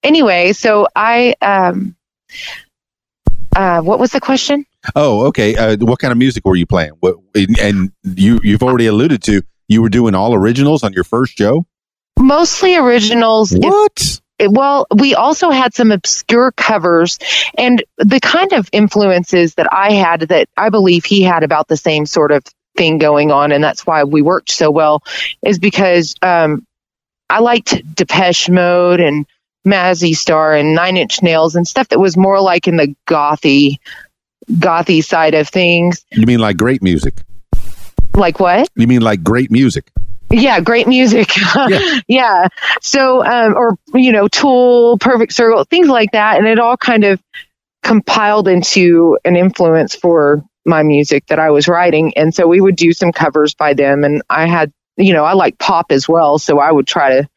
Anyway, 0.03 0.53
so 0.53 0.87
I 0.95 1.35
um. 1.41 1.95
Uh, 3.55 3.81
what 3.81 3.99
was 3.99 4.11
the 4.11 4.19
question? 4.19 4.65
oh, 4.95 5.25
okay. 5.27 5.55
Uh, 5.55 5.77
what 5.79 5.99
kind 5.99 6.11
of 6.11 6.17
music 6.17 6.45
were 6.45 6.55
you 6.55 6.65
playing? 6.65 6.91
What 6.99 7.15
and 7.61 7.91
you 8.03 8.39
you've 8.43 8.63
already 8.63 8.87
alluded 8.87 9.23
to 9.23 9.41
you 9.67 9.81
were 9.81 9.89
doing 9.89 10.13
all 10.13 10.33
originals 10.35 10.83
on 10.83 10.93
your 10.93 11.03
first 11.03 11.37
show. 11.37 11.65
Mostly 12.19 12.75
originals. 12.75 13.53
If- 13.53 13.63
What? 13.63 14.19
well, 14.49 14.85
we 14.95 15.15
also 15.15 15.49
had 15.49 15.73
some 15.73 15.91
obscure 15.91 16.51
covers, 16.51 17.17
and 17.57 17.83
the 17.97 18.19
kind 18.19 18.51
of 18.53 18.69
influences 18.73 19.55
that 19.55 19.67
I 19.71 19.93
had 19.93 20.21
that 20.21 20.49
I 20.57 20.69
believe 20.69 21.05
he 21.05 21.21
had 21.21 21.43
about 21.43 21.67
the 21.67 21.77
same 21.77 22.05
sort 22.05 22.31
of 22.31 22.43
thing 22.77 22.97
going 22.97 23.31
on, 23.31 23.51
and 23.53 23.63
that's 23.63 23.87
why 23.87 24.03
we 24.03 24.21
worked 24.21 24.51
so 24.51 24.69
well, 24.69 25.01
is 25.41 25.57
because 25.57 26.15
um, 26.21 26.65
I 27.29 27.39
liked 27.39 27.81
Depeche 27.95 28.49
Mode 28.49 28.99
and 28.99 29.25
Mazzy 29.65 30.15
Star 30.15 30.53
and 30.53 30.75
Nine 30.75 30.97
Inch 30.97 31.21
Nails 31.21 31.55
and 31.55 31.67
stuff 31.67 31.89
that 31.89 31.99
was 31.99 32.15
more 32.15 32.39
like 32.41 32.67
in 32.67 32.77
the 32.77 32.95
gothy, 33.07 33.77
gothy 34.51 35.03
side 35.03 35.33
of 35.33 35.49
things. 35.49 36.05
You 36.11 36.25
mean 36.25 36.39
like 36.39 36.57
great 36.57 36.83
music? 36.83 37.23
Like 38.13 38.39
what? 38.39 38.69
You 38.75 38.87
mean 38.87 39.01
like 39.01 39.23
great 39.23 39.51
music? 39.51 39.91
Yeah, 40.29 40.59
great 40.59 40.87
music. 40.87 41.31
Yeah. 41.67 41.99
yeah. 42.07 42.47
So, 42.81 43.25
um, 43.25 43.55
or, 43.55 43.77
you 43.93 44.11
know, 44.11 44.27
Tool, 44.27 44.97
Perfect 44.99 45.33
Circle, 45.33 45.63
things 45.65 45.87
like 45.87 46.11
that. 46.11 46.37
And 46.37 46.47
it 46.47 46.59
all 46.59 46.77
kind 46.77 47.03
of 47.03 47.21
compiled 47.83 48.47
into 48.47 49.17
an 49.25 49.35
influence 49.35 49.95
for 49.95 50.43
my 50.65 50.83
music 50.83 51.27
that 51.27 51.39
I 51.39 51.51
was 51.51 51.67
writing. 51.67 52.13
And 52.17 52.33
so 52.33 52.47
we 52.47 52.59
would 52.59 52.75
do 52.75 52.93
some 52.93 53.11
covers 53.11 53.53
by 53.53 53.73
them. 53.73 54.03
And 54.03 54.21
I 54.29 54.47
had, 54.47 54.71
you 54.97 55.13
know, 55.13 55.23
I 55.23 55.33
like 55.33 55.57
pop 55.59 55.91
as 55.91 56.07
well. 56.07 56.39
So 56.39 56.59
I 56.59 56.71
would 56.71 56.87
try 56.87 57.21
to 57.21 57.29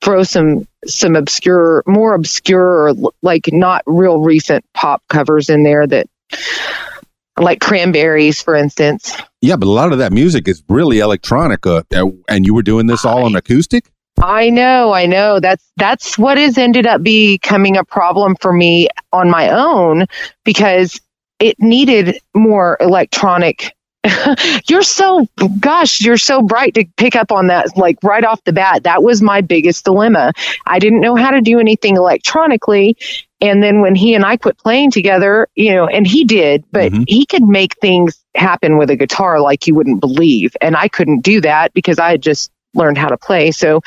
throw 0.00 0.22
some, 0.22 0.66
some 0.86 1.16
obscure, 1.16 1.82
more 1.86 2.14
obscure, 2.14 2.88
or 2.88 2.94
like 3.22 3.48
not 3.52 3.82
real 3.86 4.20
recent 4.20 4.64
pop 4.74 5.02
covers 5.08 5.50
in 5.50 5.62
there 5.62 5.86
that, 5.86 6.06
like 7.38 7.60
cranberries, 7.60 8.42
for 8.42 8.54
instance. 8.54 9.16
Yeah, 9.40 9.56
but 9.56 9.66
a 9.66 9.70
lot 9.70 9.92
of 9.92 9.98
that 9.98 10.12
music 10.12 10.46
is 10.48 10.62
really 10.68 10.98
electronic, 10.98 11.66
uh, 11.66 11.82
and 12.28 12.46
you 12.46 12.54
were 12.54 12.62
doing 12.62 12.86
this 12.86 13.04
all 13.04 13.24
on 13.24 13.34
acoustic. 13.34 13.90
I 14.22 14.50
know, 14.50 14.92
I 14.92 15.06
know. 15.06 15.40
That's 15.40 15.64
that's 15.76 16.18
what 16.18 16.36
has 16.36 16.58
ended 16.58 16.86
up 16.86 17.02
becoming 17.02 17.76
a 17.76 17.84
problem 17.84 18.36
for 18.40 18.52
me 18.52 18.88
on 19.12 19.30
my 19.30 19.48
own 19.48 20.06
because 20.44 21.00
it 21.38 21.56
needed 21.58 22.18
more 22.34 22.76
electronic. 22.80 23.74
you're 24.68 24.82
so 24.82 25.26
gosh, 25.58 26.00
you're 26.00 26.16
so 26.16 26.42
bright 26.42 26.74
to 26.74 26.86
pick 26.96 27.16
up 27.16 27.30
on 27.32 27.48
that 27.48 27.76
like 27.76 27.98
right 28.02 28.24
off 28.24 28.42
the 28.44 28.52
bat. 28.52 28.84
That 28.84 29.02
was 29.02 29.20
my 29.20 29.40
biggest 29.42 29.84
dilemma. 29.84 30.32
I 30.66 30.78
didn't 30.78 31.00
know 31.00 31.16
how 31.16 31.30
to 31.30 31.40
do 31.40 31.58
anything 31.60 31.96
electronically. 31.96 32.96
And 33.42 33.62
then 33.62 33.80
when 33.80 33.94
he 33.94 34.14
and 34.14 34.24
I 34.24 34.36
quit 34.36 34.58
playing 34.58 34.90
together, 34.90 35.48
you 35.54 35.72
know, 35.74 35.86
and 35.86 36.06
he 36.06 36.24
did, 36.24 36.64
but 36.72 36.92
Mhm. 36.92 37.04
he 37.08 37.26
could 37.26 37.42
make 37.42 37.76
things 37.80 38.18
happen 38.34 38.78
with 38.78 38.90
a 38.90 38.96
guitar 38.96 39.40
like 39.40 39.66
you 39.66 39.74
wouldn't 39.74 40.00
believe. 40.00 40.56
And 40.60 40.76
I 40.76 40.88
couldn't 40.88 41.20
do 41.20 41.40
that 41.42 41.72
because 41.74 41.98
I 41.98 42.10
had 42.10 42.22
just 42.22 42.50
learned 42.74 42.98
how 42.98 43.08
to 43.08 43.16
play. 43.16 43.50
So 43.50 43.80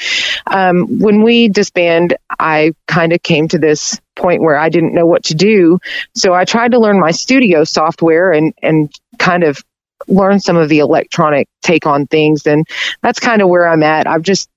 um, 0.47 0.99
when 0.99 1.23
we 1.23 1.47
disbanded, 1.47 2.17
I 2.37 2.73
kind 2.87 3.13
of 3.13 3.23
came 3.23 3.47
to 3.49 3.57
this 3.57 3.99
point 4.15 4.41
where 4.41 4.57
I 4.57 4.69
didn't 4.69 4.93
know 4.93 5.05
what 5.05 5.25
to 5.25 5.35
do. 5.35 5.79
So 6.13 6.33
I 6.33 6.45
tried 6.45 6.71
to 6.71 6.79
learn 6.79 6.99
my 6.99 7.11
studio 7.11 7.63
software 7.63 8.31
and 8.31 8.53
and 8.61 8.91
kind 9.17 9.43
of 9.43 9.63
learn 10.07 10.39
some 10.39 10.57
of 10.57 10.69
the 10.69 10.79
electronic 10.79 11.47
take 11.61 11.85
on 11.85 12.07
things. 12.07 12.45
And 12.45 12.67
that's 13.01 13.19
kind 13.19 13.41
of 13.41 13.49
where 13.49 13.67
I'm 13.67 13.83
at. 13.83 14.07
I've 14.07 14.21
just 14.21 14.49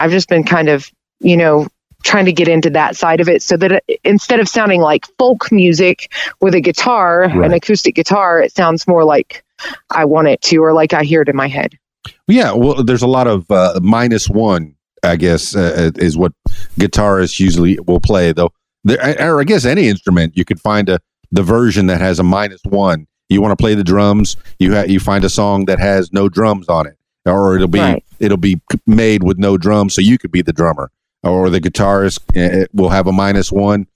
I've 0.00 0.10
just 0.10 0.28
been 0.28 0.44
kind 0.44 0.68
of 0.68 0.90
you 1.20 1.36
know 1.36 1.68
trying 2.02 2.26
to 2.26 2.32
get 2.32 2.48
into 2.48 2.68
that 2.68 2.96
side 2.96 3.20
of 3.20 3.28
it 3.28 3.42
so 3.42 3.56
that 3.56 3.72
it, 3.72 4.00
instead 4.04 4.38
of 4.38 4.48
sounding 4.48 4.80
like 4.80 5.06
folk 5.18 5.50
music 5.50 6.12
with 6.40 6.54
a 6.54 6.60
guitar 6.60 7.22
an 7.22 7.52
acoustic 7.52 7.94
guitar 7.94 8.42
it 8.42 8.54
sounds 8.54 8.86
more 8.86 9.04
like 9.04 9.42
i 9.90 10.04
want 10.04 10.28
it 10.28 10.38
to 10.42 10.58
or 10.58 10.74
like 10.74 10.92
i 10.92 11.02
hear 11.02 11.22
it 11.22 11.28
in 11.30 11.36
my 11.36 11.48
head 11.48 11.78
Yeah, 12.26 12.52
well, 12.52 12.82
there's 12.82 13.02
a 13.02 13.06
lot 13.08 13.26
of 13.26 13.50
uh, 13.50 13.80
minus 13.82 14.28
one, 14.28 14.74
I 15.02 15.16
guess, 15.16 15.54
uh, 15.54 15.90
is 15.96 16.16
what 16.16 16.32
guitarists 16.78 17.38
usually 17.38 17.78
will 17.86 18.00
play. 18.00 18.32
Though, 18.32 18.50
there, 18.84 18.98
or 19.20 19.40
I 19.40 19.44
guess 19.44 19.64
any 19.64 19.88
instrument, 19.88 20.36
you 20.36 20.44
could 20.44 20.60
find 20.60 20.88
a 20.88 21.00
the 21.32 21.42
version 21.42 21.86
that 21.86 22.00
has 22.00 22.18
a 22.18 22.22
minus 22.22 22.60
one. 22.64 23.06
You 23.34 23.42
want 23.42 23.52
to 23.52 23.62
play 23.62 23.74
the 23.74 23.84
drums, 23.84 24.36
you 24.58 24.74
ha- 24.74 24.84
you 24.88 24.98
find 25.00 25.24
a 25.24 25.28
song 25.30 25.66
that 25.66 25.78
has 25.78 26.12
no 26.12 26.28
drums 26.30 26.68
on 26.68 26.86
it, 26.86 26.96
or 27.26 27.54
it'll 27.56 27.68
be 27.68 27.80
Right. 27.80 28.04
it'll 28.20 28.36
be 28.38 28.60
made 28.86 29.22
with 29.22 29.38
no 29.38 29.58
drums, 29.58 29.92
so 29.94 30.00
you 30.00 30.16
could 30.16 30.30
be 30.32 30.40
the 30.40 30.52
drummer, 30.52 30.90
or 31.22 31.50
the 31.50 31.60
guitarist 31.60 32.20
uh, 32.36 32.66
will 32.72 32.88
have 32.90 33.06
a 33.06 33.12
minus 33.12 33.52
one, 33.52 33.86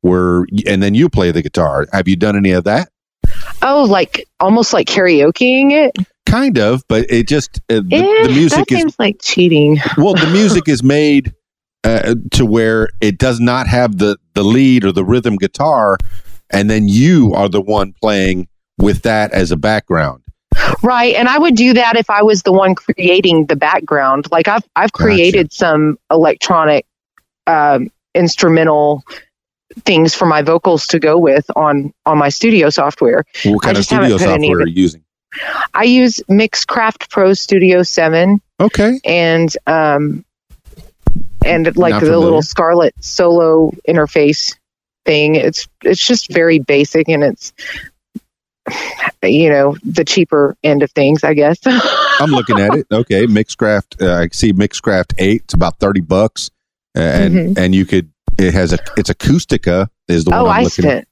where 0.00 0.46
and 0.66 0.82
then 0.82 0.94
you 0.94 1.08
play 1.10 1.30
the 1.30 1.42
guitar. 1.42 1.86
Have 1.92 2.08
you 2.08 2.16
done 2.16 2.36
any 2.36 2.52
of 2.52 2.64
that? 2.64 2.88
oh 3.62 3.84
like 3.84 4.26
almost 4.40 4.72
like 4.74 4.86
karaokeing 4.86 5.72
it 5.72 5.96
Kind 6.26 6.58
of, 6.58 6.82
but 6.88 7.06
it 7.10 7.26
just 7.28 7.58
uh, 7.70 7.80
the, 7.86 7.96
Eh, 7.96 8.26
the 8.26 8.32
music 8.34 8.70
is 8.72 8.78
seems 8.80 8.98
like 8.98 9.16
cheating 9.22 9.78
well 9.96 10.14
the 10.14 10.28
music 10.32 10.68
is 10.68 10.82
made 10.82 11.32
uh, 11.84 12.14
to 12.32 12.44
where 12.44 12.88
it 13.00 13.16
does 13.18 13.40
not 13.40 13.66
have 13.66 13.96
the 13.98 14.18
the 14.34 14.42
lead 14.42 14.84
or 14.84 14.92
the 14.92 15.04
rhythm 15.04 15.36
guitar 15.36 15.96
and 16.50 16.68
then 16.68 16.86
you 16.88 17.32
are 17.34 17.48
the 17.48 17.60
one 17.62 17.94
playing 18.02 18.46
with 18.78 19.02
that 19.02 19.32
as 19.32 19.50
a 19.50 19.56
background 19.56 20.24
Right, 20.82 21.14
and 21.14 21.28
I 21.28 21.38
would 21.38 21.56
do 21.56 21.74
that 21.74 21.96
if 21.96 22.10
I 22.10 22.22
was 22.22 22.42
the 22.42 22.52
one 22.52 22.74
creating 22.74 23.46
the 23.46 23.56
background. 23.56 24.30
Like 24.30 24.48
I've 24.48 24.64
I've 24.76 24.92
Gotcha. 24.92 25.04
created 25.04 25.52
some 25.52 25.98
electronic 26.10 26.86
um, 27.46 27.90
instrumental 28.14 29.02
things 29.84 30.14
for 30.14 30.26
my 30.26 30.42
vocals 30.42 30.86
to 30.88 30.98
go 30.98 31.18
with 31.18 31.44
on 31.56 31.92
on 32.06 32.18
my 32.18 32.28
studio 32.28 32.70
software. 32.70 33.24
what 33.44 33.62
kind 33.62 33.76
of 33.76 33.84
studio 33.84 34.16
software 34.16 34.58
are 34.58 34.66
you 34.66 34.82
using 34.82 35.02
I 35.72 35.84
use 35.84 36.20
Mixcraft 36.30 37.10
Pro 37.10 37.32
Studio 37.34 37.82
Seven 37.82 38.40
okay 38.60 39.00
and 39.04 39.54
um 39.66 40.24
and 41.44 41.76
like 41.76 42.00
the 42.00 42.18
little 42.18 42.42
Scarlett 42.42 42.94
Solo 43.00 43.72
interface 43.88 44.54
thing. 45.04 45.34
It's 45.34 45.66
it's 45.82 46.06
just 46.06 46.32
very 46.32 46.58
basic 46.58 47.08
and 47.08 47.24
it's 47.24 47.52
you 49.22 49.48
know 49.50 49.76
the 49.84 50.04
cheaper 50.04 50.56
end 50.64 50.82
of 50.82 50.90
things, 50.92 51.24
I 51.24 51.34
guess. 51.34 51.58
i'm 52.20 52.30
looking 52.30 52.60
at 52.60 52.74
it 52.74 52.86
okay 52.92 53.26
mixcraft 53.26 54.00
uh, 54.00 54.20
i 54.22 54.28
see 54.28 54.52
mixcraft 54.52 55.12
8 55.18 55.42
it's 55.42 55.54
about 55.54 55.78
30 55.80 56.00
bucks 56.00 56.48
and 56.94 57.58
and 57.58 57.74
you 57.74 57.84
could 57.84 58.08
it 58.38 58.54
has 58.54 58.72
a 58.72 58.78
it's 58.96 59.10
acoustica 59.10 59.88
is 60.06 60.24
the 60.24 60.30
one 60.30 60.38
Mm-hmm. 60.40 60.46
Oh, 60.46 60.50
i'm 60.50 60.60
I 60.60 60.62
looking 60.62 60.84
at 60.84 60.90
spent 60.90 61.08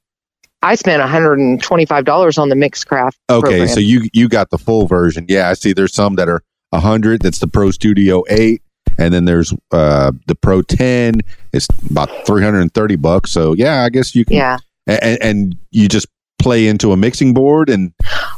I 0.65 0.77
spent 0.77 1.03
$125 1.03 2.38
on 2.38 2.49
the 2.49 2.55
Mixcraft. 2.55 3.15
okay 3.29 3.41
program. 3.41 3.67
so 3.69 3.81
you 3.81 4.09
you 4.12 4.29
got 4.29 4.51
the 4.51 4.59
full 4.59 4.87
version 4.87 5.27
yeah 5.29 5.49
i 5.51 5.55
see 5.55 5.73
there's 5.73 5.93
some 5.93 6.15
that 6.17 6.29
are 6.29 6.43
100 6.71 7.21
that's 7.21 7.41
the 7.41 7.49
pro 7.49 7.71
studio 7.73 8.23
8 8.31 8.62
and 8.99 9.12
then 9.12 9.25
there's 9.25 9.53
uh 9.73 10.12
the 10.29 10.37
pro 10.37 10.62
10 10.62 11.21
it's 11.53 11.67
about 11.91 12.09
330 12.27 12.97
bucks 12.97 13.31
so 13.33 13.55
yeah 13.55 13.83
i 13.83 13.88
guess 13.88 14.15
you 14.15 14.25
can 14.25 14.37
yeah. 14.37 14.59
and, 14.87 15.19
and 15.21 15.57
you 15.73 15.88
just 15.88 16.07
play 16.42 16.66
into 16.66 16.92
a 16.92 16.96
mixing 16.96 17.35
board 17.35 17.68
and 17.68 17.92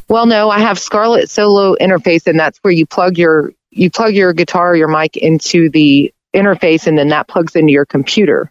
Well, 0.08 0.26
no, 0.26 0.50
I 0.50 0.60
have 0.60 0.78
Scarlett 0.78 1.30
Solo 1.30 1.74
interface, 1.80 2.26
and 2.26 2.38
that's 2.38 2.58
where 2.58 2.72
you 2.72 2.86
plug 2.86 3.18
your 3.18 3.52
you 3.70 3.90
plug 3.90 4.14
your 4.14 4.32
guitar, 4.32 4.72
or 4.72 4.76
your 4.76 4.88
mic 4.88 5.16
into 5.16 5.68
the 5.70 6.12
interface, 6.34 6.86
and 6.86 6.96
then 6.96 7.08
that 7.08 7.26
plugs 7.28 7.56
into 7.56 7.72
your 7.72 7.86
computer. 7.86 8.50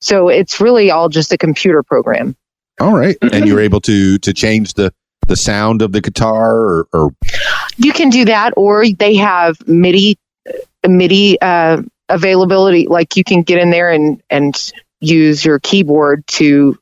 So 0.00 0.28
it's 0.28 0.60
really 0.60 0.90
all 0.90 1.08
just 1.08 1.32
a 1.32 1.38
computer 1.38 1.82
program. 1.82 2.36
all 2.80 2.94
right 2.94 3.16
and 3.32 3.46
you're 3.46 3.60
able 3.60 3.80
to 3.82 4.18
to 4.18 4.32
change 4.32 4.74
the 4.74 4.92
the 5.26 5.36
sound 5.36 5.82
of 5.82 5.92
the 5.92 6.00
guitar 6.00 6.56
or, 6.56 6.88
or 6.92 7.10
You 7.76 7.92
can 7.92 8.10
do 8.10 8.24
that, 8.24 8.54
or 8.56 8.84
they 8.88 9.14
have 9.16 9.56
MIDI 9.68 10.18
MIDI 10.86 11.40
uh, 11.40 11.82
availability. 12.08 12.86
Like 12.86 13.16
you 13.16 13.24
can 13.24 13.42
get 13.42 13.58
in 13.58 13.70
there 13.70 13.90
and 13.90 14.22
and 14.30 14.72
use 15.00 15.44
your 15.44 15.58
keyboard 15.60 16.26
to 16.26 16.78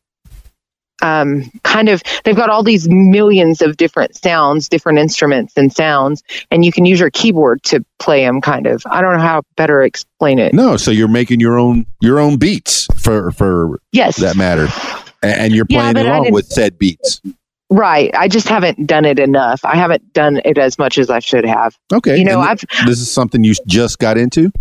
um, 1.02 1.50
kind 1.62 1.88
of. 1.88 2.02
They've 2.24 2.36
got 2.36 2.50
all 2.50 2.62
these 2.62 2.88
millions 2.88 3.62
of 3.62 3.76
different 3.76 4.16
sounds, 4.16 4.68
different 4.68 4.98
instruments 4.98 5.54
and 5.56 5.72
sounds, 5.72 6.22
and 6.50 6.64
you 6.64 6.72
can 6.72 6.84
use 6.84 7.00
your 7.00 7.10
keyboard 7.10 7.62
to 7.64 7.84
play 7.98 8.24
them. 8.24 8.40
Kind 8.40 8.66
of. 8.66 8.82
I 8.86 9.00
don't 9.00 9.14
know 9.14 9.22
how 9.22 9.42
better 9.56 9.82
explain 9.82 10.38
it. 10.38 10.54
no 10.54 10.76
so 10.76 10.90
you're 10.90 11.08
making 11.08 11.40
your 11.40 11.58
own 11.58 11.86
your 12.00 12.18
own 12.18 12.36
beats 12.36 12.88
for 12.96 13.30
for 13.32 13.80
Yes, 13.92 14.16
that 14.16 14.36
matter 14.36 14.68
and, 15.22 15.40
and 15.40 15.54
you're 15.54 15.64
playing 15.64 15.96
I 15.96 16.02
along 16.02 16.32
with 16.32 16.46
said 16.46 16.78
beats 16.78 17.20
right. 17.70 18.10
I 18.14 18.28
just 18.28 18.48
haven't 18.48 18.86
done 18.86 19.04
it 19.04 19.18
enough. 19.18 19.64
I 19.64 19.76
haven't 19.76 20.12
done 20.12 20.40
it 20.44 20.58
as 20.58 20.78
much 20.78 20.98
as 20.98 21.10
I 21.10 21.18
should 21.18 21.44
have. 21.44 21.76
okay 21.92 22.16
You 22.16 22.24
know, 22.24 22.40
and 22.40 22.50
I've 22.50 22.60
this 22.86 23.00
is 23.00 23.10
something 23.10 23.44
you 23.44 23.54
just 23.66 23.98
got 23.98 24.18
into 24.18 24.52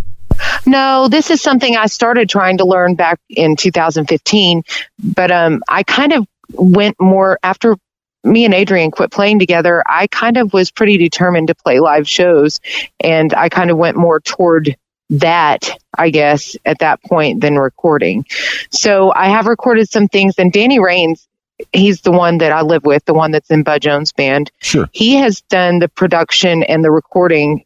No, 0.65 1.07
this 1.07 1.31
is 1.31 1.41
something 1.41 1.75
I 1.75 1.87
started 1.87 2.29
trying 2.29 2.57
to 2.57 2.65
learn 2.65 2.95
back 2.95 3.19
in 3.29 3.55
2015, 3.55 4.63
but 5.03 5.31
um, 5.31 5.63
I 5.69 5.83
kind 5.83 6.13
of 6.13 6.27
went 6.53 6.99
more 6.99 7.39
after 7.43 7.77
me 8.25 8.43
and 8.43 8.53
Adrian 8.53 8.91
quit 8.91 9.11
playing 9.11 9.39
together, 9.39 9.83
I 9.85 10.07
kind 10.07 10.37
of 10.37 10.51
was 10.51 10.71
pretty 10.71 10.97
determined 10.97 11.47
to 11.47 11.55
play 11.55 11.79
live 11.79 12.09
shows. 12.09 12.59
And 12.99 13.33
I 13.33 13.49
kind 13.49 13.69
of 13.69 13.77
went 13.77 13.97
more 13.97 14.19
toward 14.19 14.75
that, 15.11 15.77
I 15.95 16.09
guess, 16.09 16.57
at 16.65 16.79
that 16.79 17.01
point 17.03 17.41
than 17.41 17.57
recording. 17.57 18.25
So 18.71 19.13
I 19.15 19.27
have 19.27 19.45
recorded 19.45 19.89
some 19.89 20.07
things, 20.07 20.35
and 20.39 20.51
Danny 20.51 20.79
Rains, 20.79 21.27
he's 21.71 22.01
the 22.01 22.11
one 22.11 22.39
that 22.39 22.51
I 22.51 22.61
live 22.61 22.83
with, 22.83 23.05
the 23.05 23.13
one 23.13 23.31
that's 23.31 23.51
in 23.51 23.63
Bud 23.63 23.81
Jones 23.81 24.11
Band. 24.11 24.51
Sure. 24.61 24.89
He 24.91 25.15
has 25.15 25.41
done 25.41 25.79
the 25.79 25.87
production 25.87 26.63
and 26.63 26.83
the 26.83 26.91
recording 26.91 27.63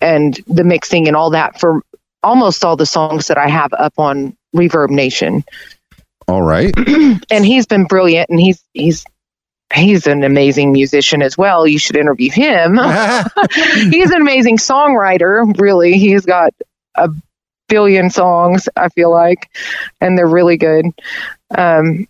and 0.00 0.38
the 0.46 0.64
mixing 0.64 1.08
and 1.08 1.16
all 1.16 1.30
that 1.30 1.58
for 1.58 1.82
almost 2.22 2.64
all 2.64 2.76
the 2.76 2.86
songs 2.86 3.28
that 3.28 3.38
I 3.38 3.48
have 3.48 3.72
up 3.72 3.94
on 3.98 4.36
Reverb 4.54 4.90
Nation. 4.90 5.44
All 6.28 6.42
right. 6.42 6.72
and 7.30 7.44
he's 7.44 7.66
been 7.66 7.84
brilliant 7.84 8.30
and 8.30 8.40
he's 8.40 8.62
he's 8.72 9.04
he's 9.74 10.06
an 10.06 10.24
amazing 10.24 10.72
musician 10.72 11.22
as 11.22 11.36
well. 11.36 11.66
You 11.66 11.78
should 11.78 11.96
interview 11.96 12.30
him. 12.30 12.74
he's 13.90 14.10
an 14.10 14.20
amazing 14.20 14.58
songwriter, 14.58 15.58
really. 15.58 15.94
He's 15.94 16.24
got 16.26 16.52
a 16.94 17.08
billion 17.68 18.10
songs, 18.10 18.68
I 18.76 18.88
feel 18.90 19.10
like, 19.10 19.48
and 20.00 20.18
they're 20.18 20.26
really 20.26 20.56
good. 20.56 20.86
Um, 21.56 22.06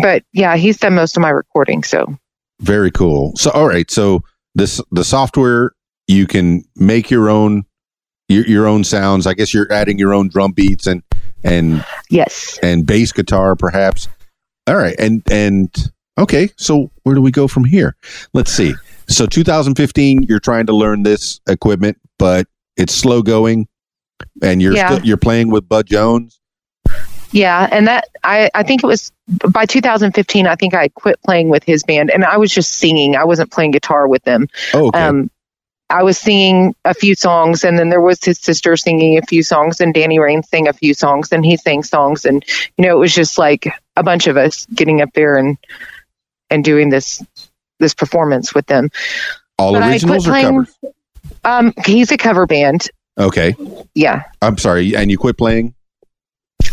but 0.00 0.22
yeah, 0.32 0.56
he's 0.56 0.78
done 0.78 0.94
most 0.94 1.16
of 1.16 1.20
my 1.20 1.30
recording, 1.30 1.82
so 1.82 2.16
Very 2.60 2.90
cool. 2.90 3.32
So, 3.36 3.50
all 3.50 3.66
right. 3.66 3.90
So 3.90 4.22
this 4.54 4.80
the 4.90 5.04
software 5.04 5.72
you 6.06 6.26
can 6.26 6.64
make 6.76 7.10
your 7.10 7.28
own 7.28 7.64
your, 8.28 8.46
your 8.46 8.66
own 8.66 8.84
sounds. 8.84 9.26
I 9.26 9.34
guess 9.34 9.54
you're 9.54 9.70
adding 9.72 9.98
your 9.98 10.14
own 10.14 10.28
drum 10.28 10.52
beats 10.52 10.86
and 10.86 11.02
and 11.44 11.84
yes. 12.10 12.58
and 12.62 12.86
bass 12.86 13.12
guitar, 13.12 13.54
perhaps. 13.54 14.08
All 14.66 14.76
right. 14.76 14.96
And 14.98 15.22
and 15.30 15.72
okay. 16.18 16.50
So 16.56 16.90
where 17.04 17.14
do 17.14 17.22
we 17.22 17.30
go 17.30 17.46
from 17.48 17.64
here? 17.64 17.96
Let's 18.32 18.52
see. 18.52 18.74
So 19.08 19.26
2015, 19.26 20.24
you're 20.24 20.40
trying 20.40 20.66
to 20.66 20.72
learn 20.74 21.04
this 21.04 21.40
equipment, 21.48 21.98
but 22.18 22.48
it's 22.76 22.92
slow 22.92 23.22
going, 23.22 23.68
and 24.42 24.60
you're 24.60 24.74
Yeah. 24.74 24.90
still, 24.90 25.06
you're 25.06 25.16
playing 25.16 25.50
with 25.50 25.68
Bud 25.68 25.86
Jones. 25.86 26.40
Yeah, 27.30 27.68
and 27.70 27.86
that 27.86 28.08
I 28.24 28.50
I 28.54 28.62
think 28.62 28.82
it 28.82 28.86
was 28.86 29.12
by 29.50 29.66
2015. 29.66 30.46
I 30.46 30.54
think 30.56 30.74
I 30.74 30.88
quit 30.88 31.20
playing 31.22 31.48
with 31.48 31.64
his 31.64 31.82
band, 31.82 32.10
and 32.10 32.24
I 32.24 32.36
was 32.36 32.52
just 32.52 32.76
singing. 32.76 33.14
I 33.14 33.24
wasn't 33.24 33.50
playing 33.52 33.72
guitar 33.72 34.08
with 34.08 34.24
them. 34.24 34.48
Oh, 34.74 34.88
okay. 34.88 35.00
Um, 35.00 35.30
I 35.88 36.02
was 36.02 36.18
singing 36.18 36.74
a 36.84 36.94
few 36.94 37.14
songs, 37.14 37.62
and 37.62 37.78
then 37.78 37.90
there 37.90 38.00
was 38.00 38.22
his 38.22 38.38
sister 38.38 38.76
singing 38.76 39.18
a 39.18 39.22
few 39.22 39.42
songs, 39.42 39.80
and 39.80 39.94
Danny 39.94 40.18
Rain 40.18 40.42
sang 40.42 40.66
a 40.66 40.72
few 40.72 40.94
songs, 40.94 41.30
and 41.30 41.44
he 41.44 41.56
sang 41.56 41.84
songs, 41.84 42.24
and 42.24 42.44
you 42.76 42.84
know 42.84 42.96
it 42.96 42.98
was 42.98 43.14
just 43.14 43.38
like 43.38 43.68
a 43.96 44.02
bunch 44.02 44.26
of 44.26 44.36
us 44.36 44.66
getting 44.74 45.00
up 45.00 45.10
there 45.14 45.36
and 45.36 45.58
and 46.50 46.64
doing 46.64 46.88
this 46.88 47.22
this 47.78 47.94
performance 47.94 48.54
with 48.54 48.66
them. 48.66 48.90
All 49.58 49.72
but 49.72 49.88
originals 49.88 50.26
or 50.26 50.30
playing- 50.30 50.46
covers? 50.46 50.76
Um, 51.44 51.72
he's 51.84 52.10
a 52.10 52.16
cover 52.16 52.46
band. 52.46 52.88
Okay. 53.18 53.54
Yeah, 53.94 54.24
I'm 54.42 54.58
sorry. 54.58 54.94
And 54.96 55.10
you 55.10 55.18
quit 55.18 55.38
playing? 55.38 55.74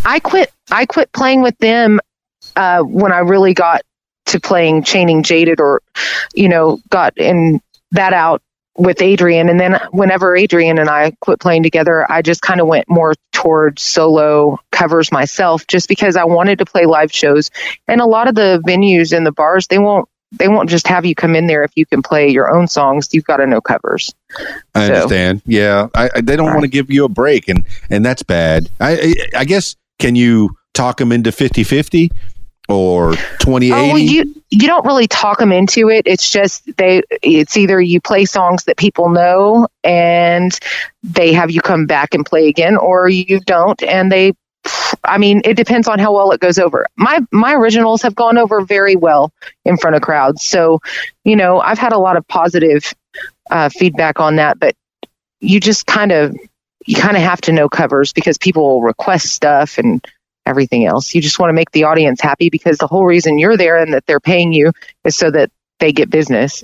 I 0.03 0.19
quit. 0.19 0.51
I 0.71 0.85
quit 0.85 1.11
playing 1.11 1.41
with 1.41 1.57
them 1.59 1.99
uh, 2.55 2.81
when 2.81 3.11
I 3.11 3.19
really 3.19 3.53
got 3.53 3.83
to 4.27 4.39
playing 4.39 4.83
Chaining 4.83 5.21
Jaded, 5.21 5.59
or 5.59 5.81
you 6.33 6.49
know, 6.49 6.79
got 6.89 7.15
in 7.17 7.61
that 7.91 8.13
out 8.13 8.41
with 8.77 9.01
Adrian. 9.01 9.49
And 9.49 9.59
then 9.59 9.79
whenever 9.91 10.35
Adrian 10.35 10.79
and 10.79 10.89
I 10.89 11.11
quit 11.21 11.39
playing 11.39 11.63
together, 11.63 12.09
I 12.11 12.21
just 12.21 12.41
kind 12.41 12.59
of 12.59 12.67
went 12.67 12.89
more 12.89 13.13
towards 13.31 13.81
solo 13.81 14.57
covers 14.71 15.11
myself, 15.11 15.67
just 15.67 15.87
because 15.87 16.15
I 16.15 16.23
wanted 16.23 16.59
to 16.59 16.65
play 16.65 16.85
live 16.85 17.11
shows. 17.11 17.51
And 17.87 18.01
a 18.01 18.05
lot 18.05 18.27
of 18.27 18.35
the 18.35 18.61
venues 18.65 19.15
and 19.15 19.25
the 19.25 19.31
bars, 19.31 19.67
they 19.67 19.79
won't. 19.79 20.07
They 20.35 20.47
won't 20.47 20.67
just 20.67 20.87
have 20.87 21.05
you 21.05 21.13
come 21.13 21.35
in 21.35 21.45
there 21.45 21.63
if 21.63 21.69
you 21.75 21.85
can 21.85 22.01
play 22.01 22.27
your 22.27 22.49
own 22.49 22.67
songs. 22.67 23.07
You've 23.11 23.23
got 23.23 23.37
to 23.37 23.45
know 23.45 23.61
covers. 23.61 24.11
I 24.73 24.87
So- 24.87 24.93
understand. 24.95 25.43
Yeah, 25.45 25.89
I, 25.93 26.09
I, 26.15 26.21
they 26.21 26.35
don't 26.35 26.47
Right. 26.47 26.53
want 26.53 26.63
to 26.63 26.69
give 26.69 26.89
you 26.89 27.05
a 27.05 27.09
break, 27.09 27.47
and 27.47 27.63
and 27.91 28.03
that's 28.03 28.23
bad. 28.23 28.67
I 28.79 28.93
I, 28.93 29.13
I 29.41 29.45
guess 29.45 29.75
can 29.99 30.15
you 30.15 30.49
talk 30.73 30.97
them 30.97 31.11
into 31.11 31.29
50-50 31.29 32.09
or 32.69 33.13
20-80? 33.13 33.71
Oh, 33.73 33.95
you 33.95 34.43
you 34.49 34.67
don't 34.67 34.85
really 34.85 35.07
talk 35.07 35.39
them 35.39 35.51
into 35.51 35.89
it. 35.89 36.03
It's 36.05 36.31
just 36.31 36.63
they. 36.77 37.01
It's 37.21 37.57
either 37.57 37.81
you 37.81 37.99
play 37.99 38.25
songs 38.25 38.65
that 38.65 38.77
people 38.77 39.09
know, 39.09 39.67
and 39.83 40.57
they 41.01 41.33
have 41.33 41.49
you 41.51 41.61
come 41.61 41.85
back 41.85 42.13
and 42.13 42.25
play 42.25 42.47
again, 42.47 42.77
or 42.77 43.09
you 43.09 43.39
don't, 43.39 43.81
and 43.83 44.11
they. 44.11 44.33
I 45.03 45.17
mean, 45.17 45.41
it 45.43 45.55
depends 45.55 45.89
on 45.89 45.99
how 45.99 46.13
well 46.13 46.31
it 46.31 46.39
goes 46.39 46.59
over. 46.59 46.85
My 46.95 47.19
my 47.31 47.53
originals 47.53 48.01
have 48.03 48.15
gone 48.15 48.37
over 48.37 48.61
very 48.61 48.95
well 48.95 49.33
in 49.65 49.77
front 49.77 49.95
of 49.95 50.01
crowds, 50.01 50.45
so 50.45 50.79
you 51.23 51.35
know 51.35 51.59
I've 51.59 51.79
had 51.79 51.93
a 51.93 51.97
lot 51.99 52.15
of 52.15 52.27
positive 52.27 52.93
uh, 53.49 53.69
feedback 53.69 54.19
on 54.19 54.37
that. 54.37 54.59
But 54.59 54.75
you 55.41 55.59
just 55.59 55.85
kind 55.87 56.11
of 56.11 56.37
you 56.85 56.95
kind 56.95 57.17
of 57.17 57.23
have 57.23 57.41
to 57.41 57.51
know 57.51 57.67
covers 57.69 58.13
because 58.13 58.37
people 58.37 58.63
will 58.63 58.81
request 58.81 59.27
stuff 59.27 59.77
and 59.77 60.05
everything 60.45 60.85
else. 60.85 61.13
You 61.15 61.21
just 61.21 61.39
want 61.39 61.49
to 61.49 61.53
make 61.53 61.71
the 61.71 61.83
audience 61.85 62.19
happy 62.21 62.49
because 62.49 62.77
the 62.77 62.87
whole 62.87 63.05
reason 63.05 63.39
you're 63.39 63.57
there 63.57 63.77
and 63.77 63.93
that 63.93 64.05
they're 64.05 64.19
paying 64.19 64.53
you 64.53 64.71
is 65.03 65.15
so 65.17 65.31
that 65.31 65.51
they 65.79 65.91
get 65.91 66.09
business. 66.09 66.63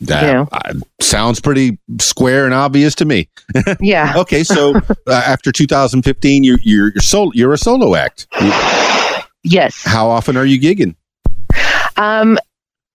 That 0.00 0.22
Yeah. 0.24 0.44
uh, 0.50 0.74
sounds 1.00 1.40
pretty 1.40 1.78
square 2.00 2.44
and 2.44 2.52
obvious 2.54 2.94
to 2.96 3.04
me. 3.04 3.28
Yeah. 3.80 4.14
Okay, 4.16 4.42
so 4.42 4.74
uh, 4.76 5.12
after 5.12 5.52
2015, 5.52 6.42
you're 6.44 6.58
you're 6.62 6.90
you're, 6.92 7.00
sol- 7.00 7.30
you're 7.34 7.52
a 7.52 7.58
solo 7.58 7.94
act. 7.94 8.26
You- 8.40 8.52
Yes. 9.44 9.82
How 9.84 10.08
often 10.08 10.36
are 10.36 10.44
you 10.46 10.60
gigging? 10.60 10.94
Um, 11.96 12.38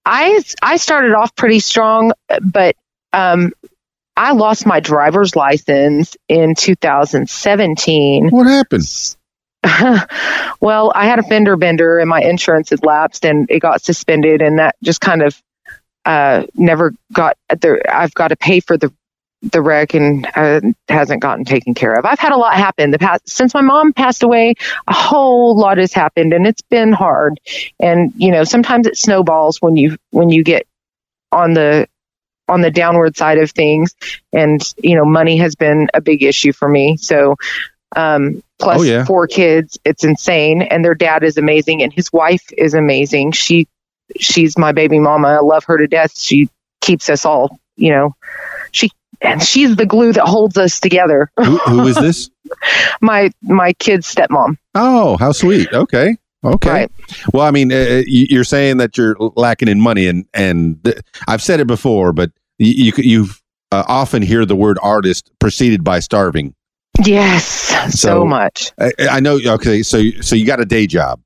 I 0.06 0.42
I 0.62 0.78
started 0.78 1.14
off 1.14 1.36
pretty 1.36 1.60
strong, 1.60 2.14
but 2.42 2.76
um, 3.12 3.52
I 4.16 4.32
lost 4.32 4.66
my 4.66 4.80
driver's 4.80 5.36
license 5.36 6.16
in 6.30 6.56
2017. 6.56 8.30
What 8.30 8.48
happened? 8.48 9.17
well, 10.62 10.92
I 10.96 11.06
had 11.06 11.20
a 11.20 11.24
fender 11.24 11.58
bender 11.58 12.00
and 12.00 12.10
my 12.10 12.22
insurance 12.22 12.70
had 12.70 12.86
lapsed 12.86 13.26
and 13.26 13.50
it 13.50 13.60
got 13.60 13.82
suspended, 13.82 14.42
and 14.42 14.60
that 14.60 14.76
just 14.84 15.02
kind 15.02 15.22
of 15.22 15.42
uh, 16.06 16.44
never 16.56 16.94
got 17.12 17.38
there. 17.62 17.82
I've 17.90 18.14
got 18.14 18.30
to 18.30 18.36
pay 18.36 18.60
for 18.60 18.78
the 18.78 18.94
the 19.44 19.62
wreck 19.62 19.94
and 19.94 20.28
uh, 20.36 20.62
hasn't 20.90 21.22
gotten 21.22 21.46
taken 21.46 21.76
care 21.76 21.94
of. 21.94 22.06
I've 22.06 22.20
had 22.20 22.32
a 22.32 22.38
lot 22.38 22.56
happen 22.56 22.90
the 22.90 22.98
past 22.98 23.30
since 23.30 23.54
my 23.54 23.62
mom 23.62 23.94
passed 23.94 24.24
away. 24.24 24.56
A 24.88 24.94
whole 24.94 25.58
lot 25.58 25.78
has 25.78 25.94
happened, 25.94 26.34
and 26.34 26.48
it's 26.48 26.62
been 26.62 26.92
hard. 26.92 27.40
And 27.80 28.14
you 28.16 28.32
know, 28.32 28.44
sometimes 28.44 28.88
it 28.88 28.98
snowballs 28.98 29.62
when 29.62 29.78
you 29.78 29.98
when 30.12 30.30
you 30.30 30.44
get 30.44 30.68
on 31.32 31.54
the 31.54 31.88
on 32.48 32.62
the 32.62 32.72
downward 32.72 33.18
side 33.18 33.38
of 33.38 33.52
things 33.52 33.94
and 34.32 34.62
you 34.78 34.96
know 34.96 35.06
money 35.06 35.38
has 35.38 35.56
been 35.56 35.90
a 35.94 36.02
big 36.02 36.24
issue 36.24 36.54
for 36.54 36.70
me 36.70 36.96
so 36.98 37.36
um 37.96 38.42
plus 38.60 38.80
Oh, 38.80 38.84
yeah. 38.84 39.06
four 39.06 39.28
kids 39.28 39.78
it's 39.86 40.04
insane 40.04 40.62
and 40.62 40.84
their 40.84 40.96
dad 40.96 41.24
is 41.24 41.38
amazing 41.38 41.82
and 41.82 41.94
his 41.94 42.12
wife 42.12 42.44
is 42.58 42.74
amazing 42.74 43.32
she 43.32 43.68
she's 44.20 44.58
my 44.58 44.72
baby 44.72 45.00
mama 45.00 45.28
i 45.30 45.40
love 45.40 45.64
her 45.66 45.78
to 45.78 45.88
death 45.88 46.18
she 46.18 46.50
keeps 46.82 47.10
us 47.10 47.26
all 47.26 47.58
you 47.78 47.92
know 47.92 48.16
she 48.72 48.92
and 49.22 49.42
she's 49.42 49.76
the 49.78 49.86
glue 49.86 50.12
that 50.14 50.26
holds 50.28 50.58
us 50.58 50.80
together 50.80 51.32
who, 51.38 51.58
who 51.60 51.88
is 51.88 51.96
this? 52.02 52.30
my 53.02 53.30
my 53.42 53.74
kid's 53.74 54.14
stepmom 54.14 54.58
Oh, 54.76 55.18
how 55.18 55.32
sweet. 55.32 55.72
Okay. 55.74 56.16
Okay. 56.44 56.70
Right. 56.70 56.92
Well, 57.34 57.44
I 57.48 57.50
mean, 57.50 57.72
uh, 57.72 58.04
you- 58.06 58.28
you're 58.30 58.44
saying 58.44 58.78
that 58.78 58.96
you're 58.96 59.16
lacking 59.36 59.68
in 59.70 59.82
money, 59.82 60.06
and 60.08 60.26
and 60.36 60.78
th- 60.84 61.00
I've 61.28 61.42
said 61.42 61.60
it 61.60 61.66
before, 61.66 62.14
but 62.14 62.30
you 62.60 62.92
you, 62.96 63.04
you 63.04 63.26
uh, 63.72 63.84
often 63.88 64.22
hear 64.22 64.46
the 64.46 64.56
word 64.56 64.78
artist 64.84 65.32
preceded 65.40 65.84
by 65.84 66.00
starving. 66.00 66.54
Yes 67.06 67.46
so, 67.46 67.90
So- 67.90 68.26
much 68.26 68.72
I, 68.80 68.92
I 69.12 69.20
know. 69.20 69.40
Okay, 69.46 69.84
so 69.84 70.02
so 70.22 70.36
you 70.36 70.46
got 70.46 70.60
a 70.60 70.66
day 70.66 70.88
job. 70.88 71.20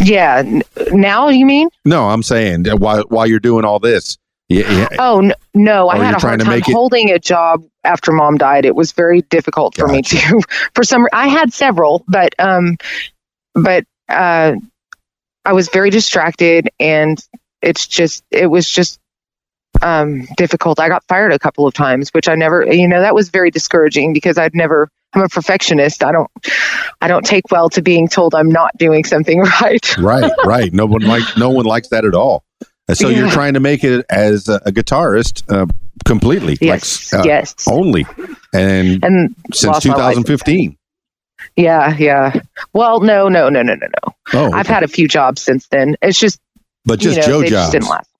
yeah 0.00 0.36
N- 0.44 0.62
now 0.92 1.28
you 1.28 1.44
mean 1.46 1.68
No, 1.84 2.08
I'm 2.08 2.22
saying 2.22 2.66
while 2.78 3.02
while 3.08 3.26
you're 3.26 3.40
doing 3.40 3.64
all 3.64 3.78
this, 3.78 4.18
yeah, 4.48 4.70
yeah, 4.70 4.88
Oh 4.98 5.32
no, 5.54 5.88
I 5.88 5.98
had 5.98 6.16
a 6.16 6.20
trying 6.20 6.30
hard 6.30 6.40
to 6.40 6.44
time 6.46 6.54
make 6.54 6.68
it- 6.68 6.72
holding 6.72 7.10
a 7.10 7.18
job 7.18 7.62
after 7.84 8.12
mom 8.12 8.36
died. 8.38 8.64
It 8.64 8.76
was 8.76 8.92
very 8.92 9.22
difficult 9.22 9.74
for 9.76 9.88
me 9.88 10.02
to. 10.02 10.40
For 10.74 10.84
some, 10.84 11.06
I 11.12 11.26
had 11.28 11.52
several, 11.52 12.04
but 12.06 12.32
um, 12.38 12.76
but 13.54 13.84
uh, 14.08 14.54
I 15.44 15.52
was 15.52 15.68
very 15.68 15.90
distracted, 15.90 16.70
and 16.78 17.18
it's 17.60 17.86
just 17.88 18.22
it 18.30 18.46
was 18.46 18.68
just 18.68 19.00
um 19.82 20.26
difficult. 20.36 20.78
I 20.80 20.88
got 20.88 21.04
fired 21.08 21.32
a 21.32 21.38
couple 21.38 21.66
of 21.66 21.74
times, 21.74 22.10
which 22.10 22.28
I 22.28 22.34
never, 22.34 22.64
you 22.72 22.88
know, 22.88 23.00
that 23.00 23.14
was 23.14 23.28
very 23.30 23.50
discouraging 23.50 24.12
because 24.12 24.38
I'd 24.38 24.54
never. 24.54 24.88
I'm 25.14 25.22
a 25.22 25.28
perfectionist. 25.28 26.02
I 26.02 26.10
don't. 26.12 26.30
I 27.02 27.08
don't 27.08 27.24
take 27.26 27.50
well 27.50 27.68
to 27.70 27.82
being 27.82 28.08
told 28.08 28.34
I'm 28.34 28.48
not 28.50 28.76
doing 28.78 29.04
something 29.04 29.40
right. 29.60 29.98
right, 29.98 30.32
right. 30.46 30.72
No 30.72 30.86
one 30.86 31.02
like 31.02 31.24
no 31.36 31.50
one 31.50 31.66
likes 31.66 31.88
that 31.88 32.04
at 32.06 32.14
all. 32.14 32.44
And 32.88 32.96
so 32.96 33.08
you're 33.08 33.30
trying 33.30 33.54
to 33.54 33.60
make 33.60 33.84
it 33.84 34.04
as 34.10 34.48
a, 34.48 34.54
a 34.66 34.72
guitarist 34.72 35.42
uh, 35.52 35.66
completely, 36.04 36.56
Yes. 36.60 37.12
like 37.12 37.20
uh, 37.20 37.28
yes. 37.28 37.54
only, 37.68 38.04
and 38.52 39.04
And 39.04 39.34
since 39.52 39.64
lost 39.64 39.86
my 39.86 39.94
license. 39.94 40.26
2015. 40.26 40.76
yeah, 41.56 41.96
yeah. 41.96 42.32
Well, 42.72 43.00
no, 43.00 43.28
no, 43.28 43.48
no, 43.50 43.62
no, 43.62 43.74
no, 43.74 43.86
no. 44.04 44.14
Oh, 44.32 44.52
I've 44.52 44.66
had 44.66 44.82
a 44.82 44.88
few 44.88 45.06
jobs 45.08 45.42
since 45.42 45.68
then. 45.68 45.96
It's 46.02 46.18
just 46.18 46.40
but 46.84 46.98
just 46.98 47.16
you 47.16 47.20
know, 47.22 47.26
Joe 47.28 47.40
they 47.40 47.48
just 47.50 47.52
jobs. 47.66 47.72
didn't 47.72 47.88
last. 47.88 48.10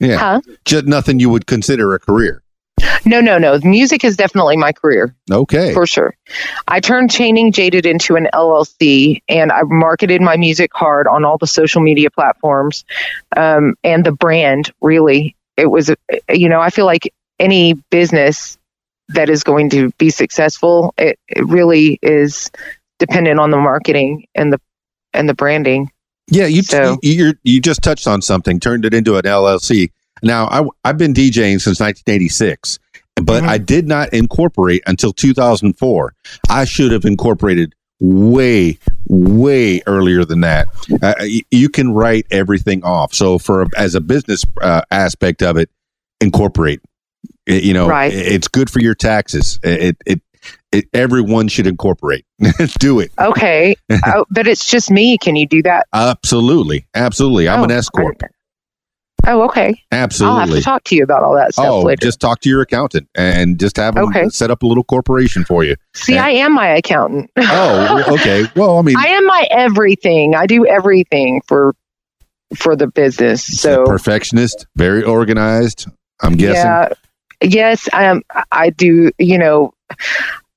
Yeah. 0.00 0.16
Huh? 0.16 0.40
Just 0.64 0.86
nothing 0.86 1.20
you 1.20 1.30
would 1.30 1.46
consider 1.46 1.94
a 1.94 1.98
career. 1.98 2.42
No, 3.04 3.20
no, 3.20 3.38
no. 3.38 3.58
Music 3.64 4.04
is 4.04 4.16
definitely 4.16 4.56
my 4.56 4.72
career. 4.72 5.14
Okay. 5.30 5.72
for 5.72 5.86
sure. 5.86 6.14
I 6.68 6.80
turned 6.80 7.10
Chaining 7.10 7.52
Jaded 7.52 7.86
into 7.86 8.16
an 8.16 8.28
LLC 8.32 9.22
and 9.28 9.50
I 9.50 9.62
marketed 9.62 10.20
my 10.20 10.36
music 10.36 10.70
hard 10.74 11.06
on 11.06 11.24
all 11.24 11.38
the 11.38 11.46
social 11.46 11.80
media 11.80 12.10
platforms 12.10 12.84
um, 13.36 13.74
and 13.82 14.04
the 14.04 14.12
brand, 14.12 14.72
really. 14.80 15.34
It 15.56 15.66
was, 15.66 15.90
you 16.32 16.48
know, 16.48 16.60
I 16.60 16.70
feel 16.70 16.86
like 16.86 17.12
any 17.40 17.74
business 17.90 18.58
that 19.08 19.30
is 19.30 19.42
going 19.42 19.70
to 19.70 19.90
be 19.98 20.10
successful, 20.10 20.94
it, 20.98 21.18
it 21.28 21.44
really 21.46 21.98
is 22.02 22.50
dependent 22.98 23.40
on 23.40 23.50
the 23.50 23.56
marketing 23.56 24.26
and 24.34 24.52
the 24.52 24.60
and 25.14 25.28
the 25.28 25.34
branding. 25.34 25.90
Yeah, 26.30 26.46
you 26.46 26.62
So- 26.62 26.98
you 27.02 27.12
you 27.12 27.32
you 27.44 27.60
just 27.60 27.82
touched 27.82 28.06
on 28.06 28.22
something, 28.22 28.60
turned 28.60 28.84
it 28.84 28.94
into 28.94 29.16
an 29.16 29.22
LLC. 29.26 29.90
Now, 30.22 30.46
I 30.48 30.66
I've 30.88 30.98
been 30.98 31.14
DJing 31.14 31.60
since 31.60 31.80
1986, 31.80 32.78
but 33.22 33.42
Mhm. 33.44 33.48
I 33.48 33.58
did 33.58 33.86
not 33.88 34.12
incorporate 34.12 34.82
until 34.86 35.12
2004. 35.12 36.12
I 36.48 36.64
should 36.64 36.92
have 36.92 37.04
incorporated 37.04 37.74
way 38.00 38.78
way 39.08 39.82
earlier 39.86 40.24
than 40.24 40.40
that. 40.42 40.68
Uh, 41.02 41.14
y- 41.20 41.40
you 41.50 41.68
can 41.68 41.92
write 41.92 42.26
everything 42.30 42.84
off. 42.84 43.14
So 43.14 43.38
for 43.38 43.66
as 43.76 43.94
a 43.94 44.00
business 44.00 44.44
uh, 44.60 44.82
aspect 44.90 45.42
of 45.42 45.56
it, 45.56 45.70
incorporate. 46.20 46.80
It- 47.46 47.64
you 47.64 47.72
know, 47.72 47.88
Right. 47.88 48.12
it- 48.12 48.32
it's 48.32 48.48
good 48.48 48.68
for 48.70 48.80
your 48.80 48.94
taxes. 48.94 49.58
It 49.62 49.96
it, 50.04 50.20
it 50.72 50.86
everyone 50.92 51.48
should 51.48 51.66
incorporate. 51.66 52.24
Do 52.78 53.00
it. 53.00 53.10
Okay, 53.18 53.74
oh, 54.06 54.24
but 54.30 54.46
it's 54.46 54.68
just 54.70 54.90
me. 54.90 55.18
Can 55.18 55.36
you 55.36 55.46
do 55.46 55.62
that? 55.62 55.86
Absolutely. 55.92 56.86
Absolutely. 56.94 57.48
I'm 57.48 57.60
Oh, 57.60 57.64
an 57.64 57.70
S 57.70 57.88
corp. 57.88 58.20
Oh, 59.26 59.42
okay. 59.42 59.74
Absolutely. 59.92 60.40
I'll 60.40 60.46
have 60.46 60.56
to 60.56 60.62
talk 60.62 60.84
to 60.84 60.96
you 60.96 61.02
about 61.02 61.22
all 61.22 61.34
that 61.34 61.52
stuff 61.52 61.66
Oh, 61.66 61.82
later. 61.82 62.00
just 62.00 62.20
talk 62.20 62.40
to 62.42 62.48
your 62.48 62.62
accountant 62.62 63.08
and 63.16 63.58
just 63.58 63.76
have 63.76 63.94
them 63.96 64.04
Okay. 64.08 64.28
set 64.28 64.50
up 64.50 64.62
a 64.62 64.66
little 64.66 64.84
corporation 64.84 65.44
for 65.44 65.64
you. 65.64 65.74
See, 65.94 66.16
I 66.16 66.30
am 66.30 66.54
my 66.54 66.68
accountant. 66.68 67.30
Oh, 67.36 68.04
okay. 68.14 68.44
Well, 68.54 68.78
I 68.78 68.82
mean, 68.82 68.96
I 68.96 69.08
am 69.08 69.26
my 69.26 69.46
everything. 69.50 70.34
I 70.34 70.46
do 70.46 70.66
everything 70.66 71.42
for 71.46 71.74
for 72.56 72.76
the 72.76 72.86
business. 72.86 73.44
So 73.44 73.84
perfectionist, 73.84 74.66
very 74.76 75.02
organized. 75.02 75.86
I'm 76.22 76.36
guessing. 76.36 76.64
yeah, 76.64 76.88
yes, 77.42 77.88
I 77.92 78.04
am. 78.04 78.22
I 78.52 78.70
do. 78.70 79.10
You 79.18 79.36
know, 79.38 79.74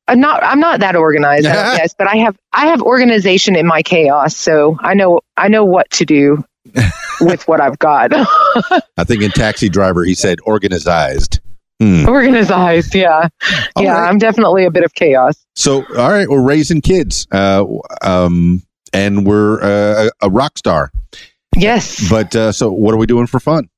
I'm 0.08 0.20
not. 0.20 0.44
I'm 0.44 0.60
not 0.60 0.82
that 0.82 0.96
organized. 0.96 1.46
I 1.46 1.54
don't 1.54 1.78
guess, 1.78 1.94
but 1.94 2.08
I 2.08 2.18
have. 2.18 2.38
I 2.52 2.68
have 2.68 2.82
organization 2.82 3.56
in 3.56 3.66
my 3.66 3.82
chaos. 3.82 4.36
So 4.36 4.78
I 4.82 4.94
know. 4.94 5.22
I 5.38 5.48
know 5.48 5.64
what 5.64 5.90
to 5.92 6.06
do 6.06 6.44
with 7.22 7.48
what 7.48 7.62
I've 7.62 7.80
got. 7.80 8.12
I 8.98 9.04
think 9.04 9.24
in 9.24 9.32
Taxi 9.32 9.70
Driver 9.70 10.04
he 10.04 10.16
said 10.16 10.40
organized. 10.44 11.40
Hmm. 11.80 12.08
Organized. 12.08 12.94
Yeah. 12.94 13.30
All 13.76 13.84
yeah. 13.84 13.94
right. 13.94 14.10
I'm 14.10 14.20
definitely 14.20 14.66
a 14.66 14.72
bit 14.72 14.84
of 14.84 14.94
chaos. 14.94 15.44
So, 15.56 15.84
all 15.98 16.12
right, 16.12 16.30
we're 16.30 16.44
raising 16.44 16.82
kids, 16.82 17.26
uh, 17.32 17.66
um, 18.04 18.62
and 18.94 19.26
we're 19.26 19.62
uh, 19.64 20.10
a 20.22 20.30
rock 20.30 20.60
star. 20.60 20.92
Yes. 21.56 22.08
But 22.08 22.36
uh, 22.36 22.52
so, 22.52 22.72
what 22.72 22.94
are 22.94 22.98
we 22.98 23.08
doing 23.08 23.28
for 23.28 23.40
fun? 23.40 23.70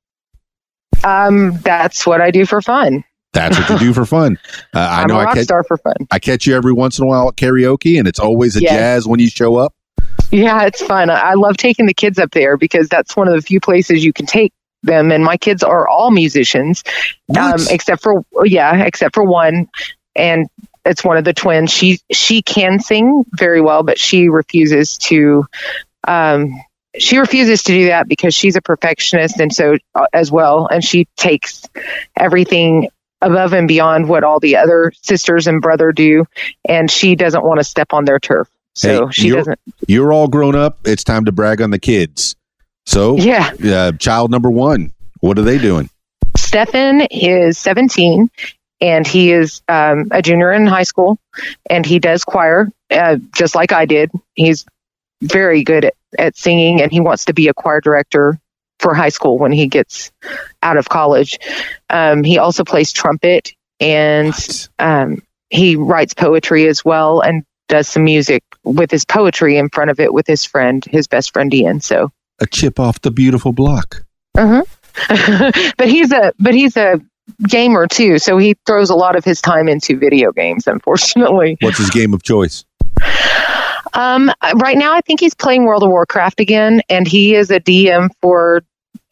Um. 1.03 1.57
That's 1.59 2.05
what 2.05 2.21
I 2.21 2.31
do 2.31 2.45
for 2.45 2.61
fun. 2.61 3.03
That's 3.33 3.57
what 3.59 3.69
you 3.69 3.87
do 3.87 3.93
for 3.93 4.05
fun. 4.05 4.37
Uh, 4.73 4.87
I 4.91 5.05
know 5.05 5.17
I 5.17 5.25
rock 5.25 5.35
catch, 5.35 5.45
star 5.45 5.63
for 5.63 5.77
fun. 5.77 5.95
I 6.11 6.19
catch 6.19 6.45
you 6.45 6.55
every 6.55 6.73
once 6.73 6.99
in 6.99 7.05
a 7.05 7.07
while 7.07 7.27
at 7.27 7.35
karaoke, 7.35 7.97
and 7.97 8.07
it's 8.07 8.19
always 8.19 8.55
a 8.55 8.61
Yes. 8.61 8.71
jazz 8.71 9.07
when 9.07 9.19
you 9.19 9.29
show 9.29 9.55
up. 9.55 9.73
Yeah, 10.31 10.63
it's 10.63 10.81
fun. 10.81 11.09
I 11.09 11.31
I 11.31 11.33
love 11.33 11.57
taking 11.57 11.85
the 11.87 11.93
kids 11.93 12.19
up 12.19 12.31
there 12.31 12.57
because 12.57 12.87
that's 12.89 13.15
one 13.15 13.27
of 13.27 13.33
the 13.33 13.41
few 13.41 13.59
places 13.59 14.05
you 14.05 14.13
can 14.13 14.25
take 14.25 14.53
them. 14.83 15.11
And 15.11 15.23
my 15.23 15.37
kids 15.37 15.63
are 15.63 15.87
all 15.87 16.11
musicians, 16.11 16.83
um, 17.37 17.55
except 17.69 18.03
for 18.03 18.23
yeah, 18.43 18.83
except 18.83 19.15
for 19.15 19.23
one, 19.23 19.67
and 20.15 20.47
it's 20.85 21.03
one 21.03 21.17
of 21.17 21.23
the 21.23 21.33
twins. 21.33 21.71
She 21.71 21.99
she 22.11 22.41
can 22.41 22.79
sing 22.79 23.25
very 23.33 23.61
well, 23.61 23.83
but 23.83 23.97
she 23.99 24.29
refuses 24.29 24.97
to. 24.99 25.45
Um, 26.07 26.49
she 26.99 27.17
refuses 27.17 27.63
to 27.63 27.71
do 27.71 27.85
that 27.87 28.07
because 28.07 28.35
she's 28.35 28.55
a 28.55 28.61
perfectionist, 28.61 29.39
and 29.39 29.51
so 29.53 29.77
uh, 29.95 30.05
as 30.13 30.31
well, 30.31 30.67
and 30.67 30.83
she 30.83 31.07
takes 31.17 31.63
everything 32.17 32.89
above 33.23 33.53
and 33.53 33.67
beyond 33.67 34.07
what 34.09 34.23
all 34.23 34.39
the 34.39 34.55
other 34.57 34.91
sisters 35.01 35.47
and 35.47 35.61
brother 35.61 35.91
do, 35.91 36.25
and 36.65 36.89
she 36.91 37.15
doesn't 37.15 37.43
want 37.43 37.59
to 37.59 37.63
step 37.63 37.93
on 37.93 38.05
their 38.05 38.19
turf. 38.19 38.47
So 38.75 39.07
Hey, 39.07 39.11
she 39.11 39.27
you're- 39.27 39.39
doesn't. 39.39 39.59
You're 39.87 40.13
all 40.13 40.27
grown 40.27 40.55
up. 40.55 40.77
It's 40.85 41.03
time 41.03 41.25
to 41.25 41.31
brag 41.31 41.61
on 41.61 41.71
the 41.71 41.79
kids. 41.79 42.35
So, 42.85 43.17
Yeah. 43.17 43.51
uh, 43.65 43.91
child 43.93 44.29
number 44.31 44.49
one, 44.51 44.93
what 45.21 45.37
are 45.39 45.43
they 45.43 45.57
doing? 45.57 45.89
Stefan 46.35 47.01
is 47.11 47.57
17 47.57 48.29
and 48.81 49.07
he 49.07 49.31
is 49.31 49.61
um, 49.69 50.07
a 50.11 50.21
junior 50.21 50.51
in 50.51 50.65
high 50.65 50.83
school 50.83 51.17
and 51.69 51.85
he 51.85 51.99
does 51.99 52.23
choir 52.23 52.69
uh, 52.91 53.17
just 53.35 53.55
like 53.55 53.71
I 53.71 53.85
did. 53.85 54.11
He's 54.33 54.65
very 55.21 55.63
good 55.63 55.85
at, 55.85 55.93
at 56.19 56.35
singing 56.35 56.81
and 56.81 56.91
he 56.91 56.99
wants 56.99 57.25
to 57.25 57.33
be 57.33 57.47
a 57.47 57.53
choir 57.53 57.79
director 57.79 58.39
for 58.79 58.93
high 58.93 59.09
school 59.09 59.37
when 59.37 59.51
he 59.53 59.67
gets 59.67 60.11
out 60.63 60.77
of 60.77 60.89
college. 60.89 61.37
Um, 61.89 62.23
he 62.23 62.37
also 62.39 62.63
plays 62.63 62.91
trumpet 62.91 63.53
and 63.79 64.33
um, 64.79 65.21
he 65.49 65.75
writes 65.75 66.13
poetry 66.13 66.67
as 66.67 66.83
well 66.83 67.21
and 67.21 67.43
does 67.67 67.87
some 67.87 68.03
music 68.03 68.43
with 68.63 68.89
his 68.91 69.05
poetry 69.05 69.57
in 69.57 69.69
front 69.69 69.91
of 69.91 69.99
it 69.99 70.13
with 70.13 70.25
his 70.27 70.45
friend, 70.45 70.83
his 70.85 71.07
best 71.07 71.33
friend 71.33 71.53
Ian. 71.53 71.81
So 71.81 72.11
A 72.41 72.47
chip 72.47 72.79
off 72.79 73.01
the 73.01 73.11
beautiful 73.11 73.51
block. 73.53 74.03
but 74.35 75.87
he's 75.87 76.11
a 76.11 76.33
but 76.39 76.53
he's 76.53 76.75
a 76.77 76.99
gamer 77.47 77.87
too, 77.87 78.19
so 78.19 78.37
he 78.37 78.55
throws 78.65 78.89
a 78.89 78.95
lot 78.95 79.15
of 79.15 79.23
his 79.23 79.41
time 79.41 79.67
into 79.67 79.97
video 79.97 80.31
games. 80.31 80.67
Unfortunately, 80.67 81.57
What's 81.61 81.77
his 81.77 81.89
game 81.89 82.13
of 82.13 82.23
choice? 82.23 82.65
um, 83.93 84.31
right 84.55 84.77
now 84.77 84.93
I 84.93 85.01
think 85.01 85.19
he's 85.19 85.33
playing 85.33 85.65
World 85.65 85.83
of 85.83 85.89
Warcraft 85.89 86.39
again, 86.39 86.81
and 86.89 87.07
he 87.07 87.35
is 87.35 87.51
a 87.51 87.59
DM 87.59 88.09
for 88.21 88.63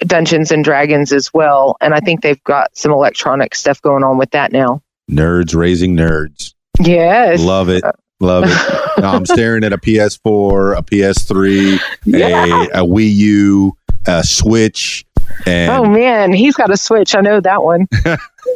Dungeons 0.01 0.51
and 0.51 0.63
Dragons 0.63 1.11
as 1.13 1.33
well. 1.33 1.77
And 1.81 1.93
I 1.93 1.99
think 1.99 2.21
they've 2.21 2.43
got 2.43 2.75
some 2.77 2.91
electronic 2.91 3.55
stuff 3.55 3.81
going 3.81 4.03
on 4.03 4.17
with 4.17 4.31
that 4.31 4.51
now. 4.51 4.81
Nerds 5.09 5.55
raising 5.55 5.95
nerds. 5.95 6.53
Yes. 6.79 7.39
Love 7.41 7.69
it. 7.69 7.83
Love 8.19 8.45
it. 8.47 8.77
Now 9.01 9.13
I'm 9.15 9.25
staring 9.25 9.63
at 9.63 9.73
a 9.73 9.79
PS4, 9.79 10.77
a 10.77 10.83
PS3, 10.83 11.79
Yeah. 12.05 12.45
a, 12.75 12.83
a 12.83 12.85
Wii 12.85 13.11
U, 13.15 13.73
a 14.05 14.23
Switch, 14.23 15.05
and 15.47 15.71
Oh 15.71 15.85
man, 15.89 16.33
he's 16.33 16.55
got 16.55 16.69
a 16.69 16.77
Switch. 16.77 17.15
I 17.15 17.21
know 17.21 17.39
that 17.39 17.63
one. 17.63 17.87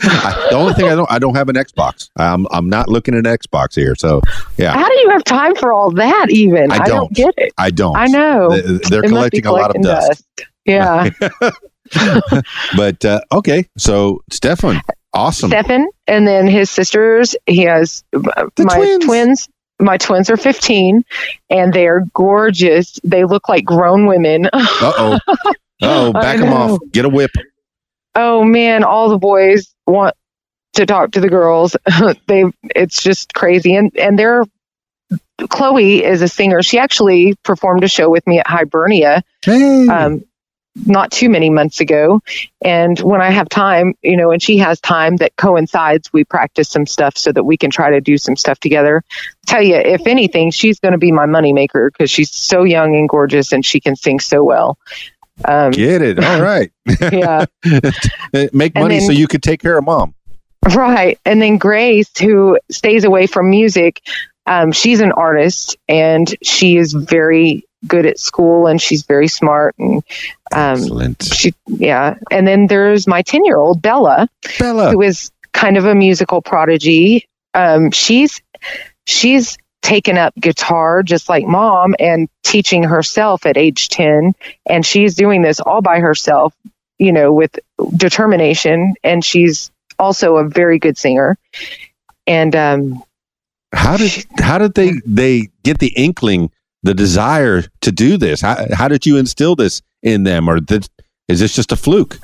I, 0.03 0.47
the 0.51 0.55
only 0.55 0.73
thing 0.73 0.85
I 0.85 0.93
don't 0.95 1.09
I 1.11 1.17
don't 1.17 1.33
have 1.35 1.49
an 1.49 1.55
Xbox. 1.55 2.09
I'm 2.17 2.45
I'm 2.51 2.69
not 2.69 2.89
looking 2.89 3.15
at 3.15 3.25
an 3.25 3.37
Xbox 3.37 3.73
here, 3.75 3.95
so 3.95 4.21
yeah, 4.57 4.73
How 4.73 4.87
do 4.87 4.93
you 4.99 5.09
have 5.11 5.23
time 5.23 5.55
for 5.55 5.71
all 5.73 5.89
that? 5.91 6.27
Even 6.29 6.71
I 6.71 6.79
don't. 6.79 7.11
get 7.13 7.33
it. 7.37 7.53
I 7.57 7.71
don't. 7.71 7.95
I 7.95 8.05
know. 8.07 8.49
They- 8.49 8.61
They're 8.89 9.05
It 9.05 9.07
collecting 9.07 9.45
a 9.47 9.51
lot 9.51 9.75
of 9.75 9.81
collecting 9.81 9.81
dust. 9.83 10.23
Yeah. 10.65 11.09
But 12.75 13.05
uh, 13.05 13.21
okay, 13.31 13.67
so 13.77 14.23
Stefan, 14.31 14.81
awesome. 15.13 15.49
Stefan, 15.49 15.87
and 16.07 16.27
then 16.27 16.47
his 16.47 16.69
sisters. 16.71 17.35
He 17.45 17.61
has 17.63 18.03
uh, 18.13 18.45
my 18.57 18.75
twins. 18.75 19.05
twins. 19.05 19.49
My 19.79 19.97
twins 19.97 20.29
are 20.29 20.37
15, 20.37 21.03
and 21.49 21.73
they 21.73 21.85
are 21.85 22.01
gorgeous. 22.13 22.99
They 23.03 23.25
look 23.25 23.49
like 23.49 23.65
grown 23.65 24.07
women. 24.07 24.49
Uh 24.53 24.93
oh. 24.97 25.19
Oh, 25.81 26.13
back 26.13 26.39
them 26.39 26.53
off. 26.53 26.79
Get 26.91 27.05
a 27.05 27.09
whip. 27.09 27.31
oh 28.15 28.43
man, 28.43 28.83
all 28.83 29.09
the 29.09 29.17
boys 29.19 29.73
want 29.85 30.15
to 30.73 30.85
talk 30.85 31.11
to 31.11 31.19
the 31.19 31.29
girls. 31.29 31.75
they, 32.27 32.45
it's 32.75 33.01
just 33.03 33.33
crazy, 33.33 33.75
and 33.75 33.95
and 33.97 34.17
they're. 34.17 34.43
Chloe 35.49 36.01
is 36.03 36.21
a 36.21 36.27
singer. 36.29 36.63
She 36.63 36.79
actually 36.79 37.35
performed 37.43 37.83
a 37.83 37.89
show 37.89 38.09
with 38.09 38.25
me 38.25 38.39
at 38.39 38.47
Hibernia 38.47 39.21
Hey. 39.43 39.85
um, 39.89 40.23
not 40.85 41.11
too 41.11 41.29
many 41.29 41.49
months 41.49 41.79
ago. 41.79 42.21
And 42.63 42.99
when 42.99 43.21
I 43.21 43.29
have 43.29 43.47
time, 43.47 43.93
you 44.01 44.17
know, 44.17 44.31
and 44.31 44.41
she 44.41 44.57
has 44.57 44.79
time 44.81 45.15
that 45.17 45.35
coincides, 45.37 46.11
we 46.11 46.23
practice 46.25 46.67
some 46.69 46.85
stuff 46.85 47.17
so 47.17 47.31
that 47.31 47.43
we 47.45 47.55
can 47.57 47.71
try 47.71 47.91
to 47.91 48.01
do 48.01 48.17
some 48.17 48.35
stuff 48.35 48.59
together. 48.59 49.03
Tell 49.47 49.61
you, 49.61 49.75
if 49.75 50.05
anything, 50.05 50.51
she's 50.51 50.79
going 50.79 50.91
to 50.91 50.97
be 50.97 51.11
my 51.11 51.25
moneymaker 51.25 51.91
because 51.91 52.11
she's 52.11 52.31
so 52.31 52.63
young 52.63 52.95
and 52.95 53.07
gorgeous 53.07 53.53
and 53.53 53.65
she 53.65 53.79
can 53.79 53.95
sing 53.95 54.19
so 54.19 54.43
well. 54.43 54.77
Um, 55.45 55.71
Get 55.71 56.01
it. 56.01 56.23
All 56.23 56.41
right. 56.41 56.71
yeah, 57.01 57.45
Make 58.53 58.75
money 58.75 58.99
then- 58.99 59.05
so 59.07 59.11
you 59.11 59.27
could 59.27 59.43
take 59.43 59.61
care 59.61 59.77
of 59.77 59.83
mom. 59.85 60.13
right. 60.75 61.19
And 61.25 61.41
then 61.41 61.57
Grace, 61.57 62.17
who 62.17 62.57
stays 62.71 63.03
away 63.03 63.27
from 63.27 63.49
music, 63.49 64.01
um, 64.47 64.71
she's 64.71 64.99
an 64.99 65.11
artist 65.11 65.77
and 65.87 66.33
she 66.43 66.77
is 66.77 66.93
very 66.93 67.64
good 67.87 68.05
at 68.05 68.19
school 68.19 68.67
and 68.67 68.81
she's 68.81 69.03
very 69.03 69.27
smart 69.27 69.75
and 69.77 70.03
um, 70.53 70.77
Excellent. 70.81 71.23
she 71.23 71.53
yeah. 71.67 72.15
And 72.31 72.47
then 72.47 72.67
there's 72.67 73.07
my 73.07 73.21
10 73.21 73.45
year 73.45 73.57
old 73.57 73.81
bella 73.81 74.29
Bella. 74.59 74.91
who 74.91 75.01
is 75.01 75.31
kind 75.53 75.77
of 75.77 75.85
a 75.85 75.95
musical 75.95 76.41
prodigy. 76.41 77.27
Um, 77.53 77.91
she's 77.91 78.41
she's 79.07 79.57
taken 79.81 80.17
up 80.17 80.33
guitar 80.39 81.03
just 81.03 81.29
like 81.29 81.45
mom 81.45 81.93
and 81.99 82.27
teaching 82.43 82.83
herself 82.83 83.45
at 83.45 83.55
age 83.55 83.87
10 83.89 84.33
and 84.65 84.83
she's 84.83 85.13
doing 85.13 85.43
this 85.43 85.59
all 85.59 85.81
by 85.81 85.99
herself 85.99 86.55
you 86.97 87.11
know 87.11 87.31
with 87.33 87.59
determination. 87.97 88.93
And 89.03 89.23
she's 89.23 89.71
also 89.99 90.37
a 90.37 90.47
very 90.47 90.79
good 90.79 90.97
singer. 90.97 91.37
And 92.27 92.55
um 92.55 93.03
How 93.73 93.97
did 93.97 94.25
how 94.39 94.57
did 94.57 94.73
they 94.73 94.93
they 95.05 95.49
get 95.63 95.79
the 95.79 95.89
inkling, 95.95 96.51
the 96.85 96.93
desire 96.93 97.63
to 97.81 97.91
do 97.91 98.15
this? 98.17 98.41
How 98.41 98.65
how 98.73 98.87
did 98.87 99.05
you 99.05 99.17
instill 99.17 99.55
this 99.55 99.81
in 100.03 100.23
them, 100.23 100.47
or 100.49 100.59
is 101.27 101.39
this 101.39 101.53
just 101.55 101.71
a 101.71 101.75
fluke? 101.75 102.19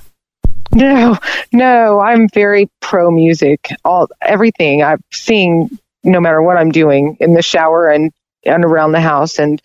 no 0.74 1.18
no 1.51 1.99
i'm 1.99 2.30
very 2.30 2.70
pro 2.80 3.12
music 3.12 3.68
all 3.84 4.07
everything 4.22 4.82
i'm 4.82 5.03
sing 5.12 5.70
no 6.05 6.18
matter 6.22 6.41
what 6.41 6.55
i'm 6.55 6.72
doing 6.72 7.18
in 7.20 7.34
the 7.34 7.41
shower 7.41 7.89
and 7.89 8.09
and 8.45 8.64
around 8.64 8.93
the 8.93 9.01
house 9.01 9.38
and 9.38 9.62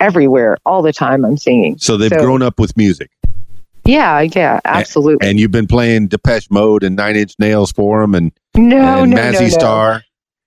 everywhere 0.00 0.56
all 0.64 0.80
the 0.80 0.94
time 0.94 1.26
i'm 1.26 1.36
singing 1.36 1.76
So 1.76 1.98
they've 1.98 2.08
So- 2.08 2.20
grown 2.24 2.40
up 2.40 2.58
with 2.58 2.74
music, 2.74 3.10
yeah 3.84 4.20
yeah 4.22 4.60
absolutely 4.64 5.28
and 5.28 5.38
you've 5.38 5.50
been 5.50 5.66
playing 5.66 6.08
Depeche 6.08 6.50
Mode 6.50 6.84
and 6.84 6.96
Nine 6.96 7.16
Inch 7.16 7.34
Nails 7.38 7.70
for 7.70 8.00
them, 8.00 8.14
and, 8.14 8.32
no 8.56 9.02
and 9.02 9.10
no 9.10 9.16
Mazzy 9.18 9.32
no, 9.34 9.40
no. 9.40 9.48
Star, 9.48 10.02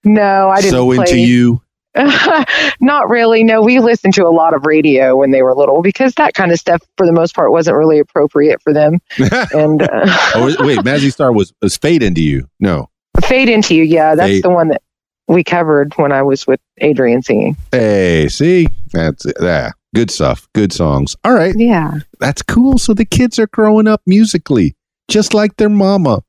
no 0.06 0.50
i 0.50 0.56
didn't 0.56 0.72
so 0.72 0.86
play 0.88 0.96
into 0.98 1.20
you. 1.20 1.62
Not 2.80 3.10
really. 3.10 3.44
No, 3.44 3.62
we 3.62 3.80
listened 3.80 4.14
to 4.16 4.26
a 4.26 4.30
lot 4.30 4.54
of 4.54 4.66
radio 4.66 5.16
when 5.16 5.32
they 5.32 5.41
were 5.41 5.54
little 5.56 5.82
because 5.82 6.14
that 6.16 6.34
kind 6.34 6.52
of 6.52 6.60
stuff, 6.60 6.82
for 6.98 7.06
the 7.06 7.12
most 7.12 7.36
part, 7.36 7.52
wasn't 7.52 7.78
really 7.78 8.00
appropriate 8.00 8.62
for 8.62 8.74
them. 8.74 9.00
And 9.54 9.82
uh, 9.82 9.88
oh 10.36 10.56
wait, 10.60 10.80
Mazzy 10.80 11.12
Star 11.12 11.32
was 11.32 11.54
was 11.62 11.78
Fade 11.78 12.02
into 12.04 12.22
you? 12.22 12.48
No, 12.60 12.89
Fade 13.26 13.50
Into 13.50 13.76
You, 13.76 13.84
yeah, 13.84 14.16
that's 14.16 14.30
Fade- 14.30 14.44
the 14.44 14.50
one 14.50 14.70
that 14.70 14.82
we 15.28 15.44
covered 15.44 15.94
when 15.98 16.12
I 16.12 16.22
was 16.24 16.46
with 16.48 16.60
Adrian 16.80 17.22
singing. 17.22 17.56
hey, 17.72 18.28
see, 18.30 18.68
that's 18.91 19.26
it. 19.26 19.36
yeah, 19.41 19.72
good 19.96 20.12
stuff, 20.12 20.48
good 20.54 20.74
songs. 20.74 21.16
All 21.24 21.34
right, 21.34 21.54
Yeah. 21.58 22.00
that's 22.20 22.41
cool. 22.41 22.78
So 22.78 22.94
the 22.94 23.06
kids 23.06 23.38
are 23.39 23.48
growing 23.48 23.88
up 23.88 24.02
musically, 24.06 24.76
just 25.08 25.34
like 25.34 25.56
their 25.58 25.70
mama. 25.70 26.22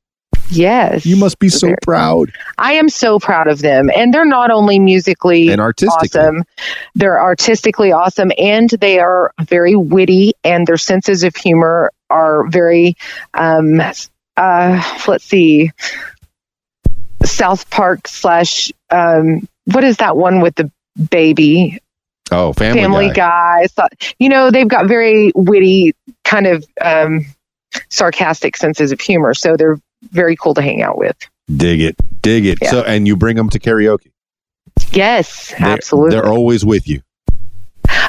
Yes. 0.49 1.05
You 1.05 1.17
must 1.17 1.39
be 1.39 1.49
so 1.49 1.73
proud 1.81 2.31
I 2.57 2.73
am 2.73 2.89
so 2.89 3.19
proud 3.19 3.47
of 3.47 3.59
them. 3.59 3.89
And 3.93 4.13
they're 4.13 4.25
not 4.25 4.51
only 4.51 4.79
musically 4.79 5.49
and 5.49 5.59
artistically. 5.59 6.19
awesome, 6.19 6.43
they're 6.93 7.19
artistically 7.19 7.91
awesome, 7.91 8.31
and 8.37 8.69
they 8.69 8.99
are 8.99 9.33
very 9.41 9.75
witty, 9.75 10.33
and 10.43 10.65
their 10.65 10.77
senses 10.77 11.23
of 11.23 11.35
humor 11.35 11.91
are 12.09 12.47
very, 12.47 12.95
um, 13.33 13.81
uh, 14.37 14.99
let's 15.07 15.25
see, 15.25 15.71
South 17.23 17.69
Park 17.69 18.07
slash, 18.07 18.71
um, 18.89 19.47
what 19.65 19.83
is 19.83 19.97
that 19.97 20.15
one 20.15 20.41
with 20.41 20.55
the 20.55 20.71
baby? 21.09 21.79
Oh, 22.31 22.53
Family, 22.53 22.81
Family 22.81 23.09
Guy. 23.09 23.67
Guy. 23.75 23.87
You 24.19 24.29
know, 24.29 24.51
they've 24.51 24.67
got 24.67 24.87
very 24.87 25.31
witty, 25.35 25.93
kind 26.23 26.47
of 26.47 26.65
um, 26.81 27.25
sarcastic 27.89 28.57
senses 28.57 28.91
of 28.91 28.99
humor. 28.99 29.33
So 29.33 29.57
they're 29.57 29.79
very 30.11 30.35
cool 30.35 30.53
to 30.53 30.61
hang 30.61 30.81
out 30.81 30.97
with. 30.97 31.15
Dig 31.55 31.81
it, 31.81 31.95
dig 32.21 32.45
it. 32.45 32.59
Yeah. 32.61 32.71
So, 32.71 32.81
and 32.83 33.07
you 33.07 33.15
bring 33.15 33.35
them 33.35 33.49
to 33.51 33.59
karaoke. 33.59 34.11
Yes, 34.91 35.49
They- 35.51 35.65
absolutely. 35.65 36.11
They're 36.15 36.27
always 36.27 36.65
with 36.65 36.87
you. 36.87 37.01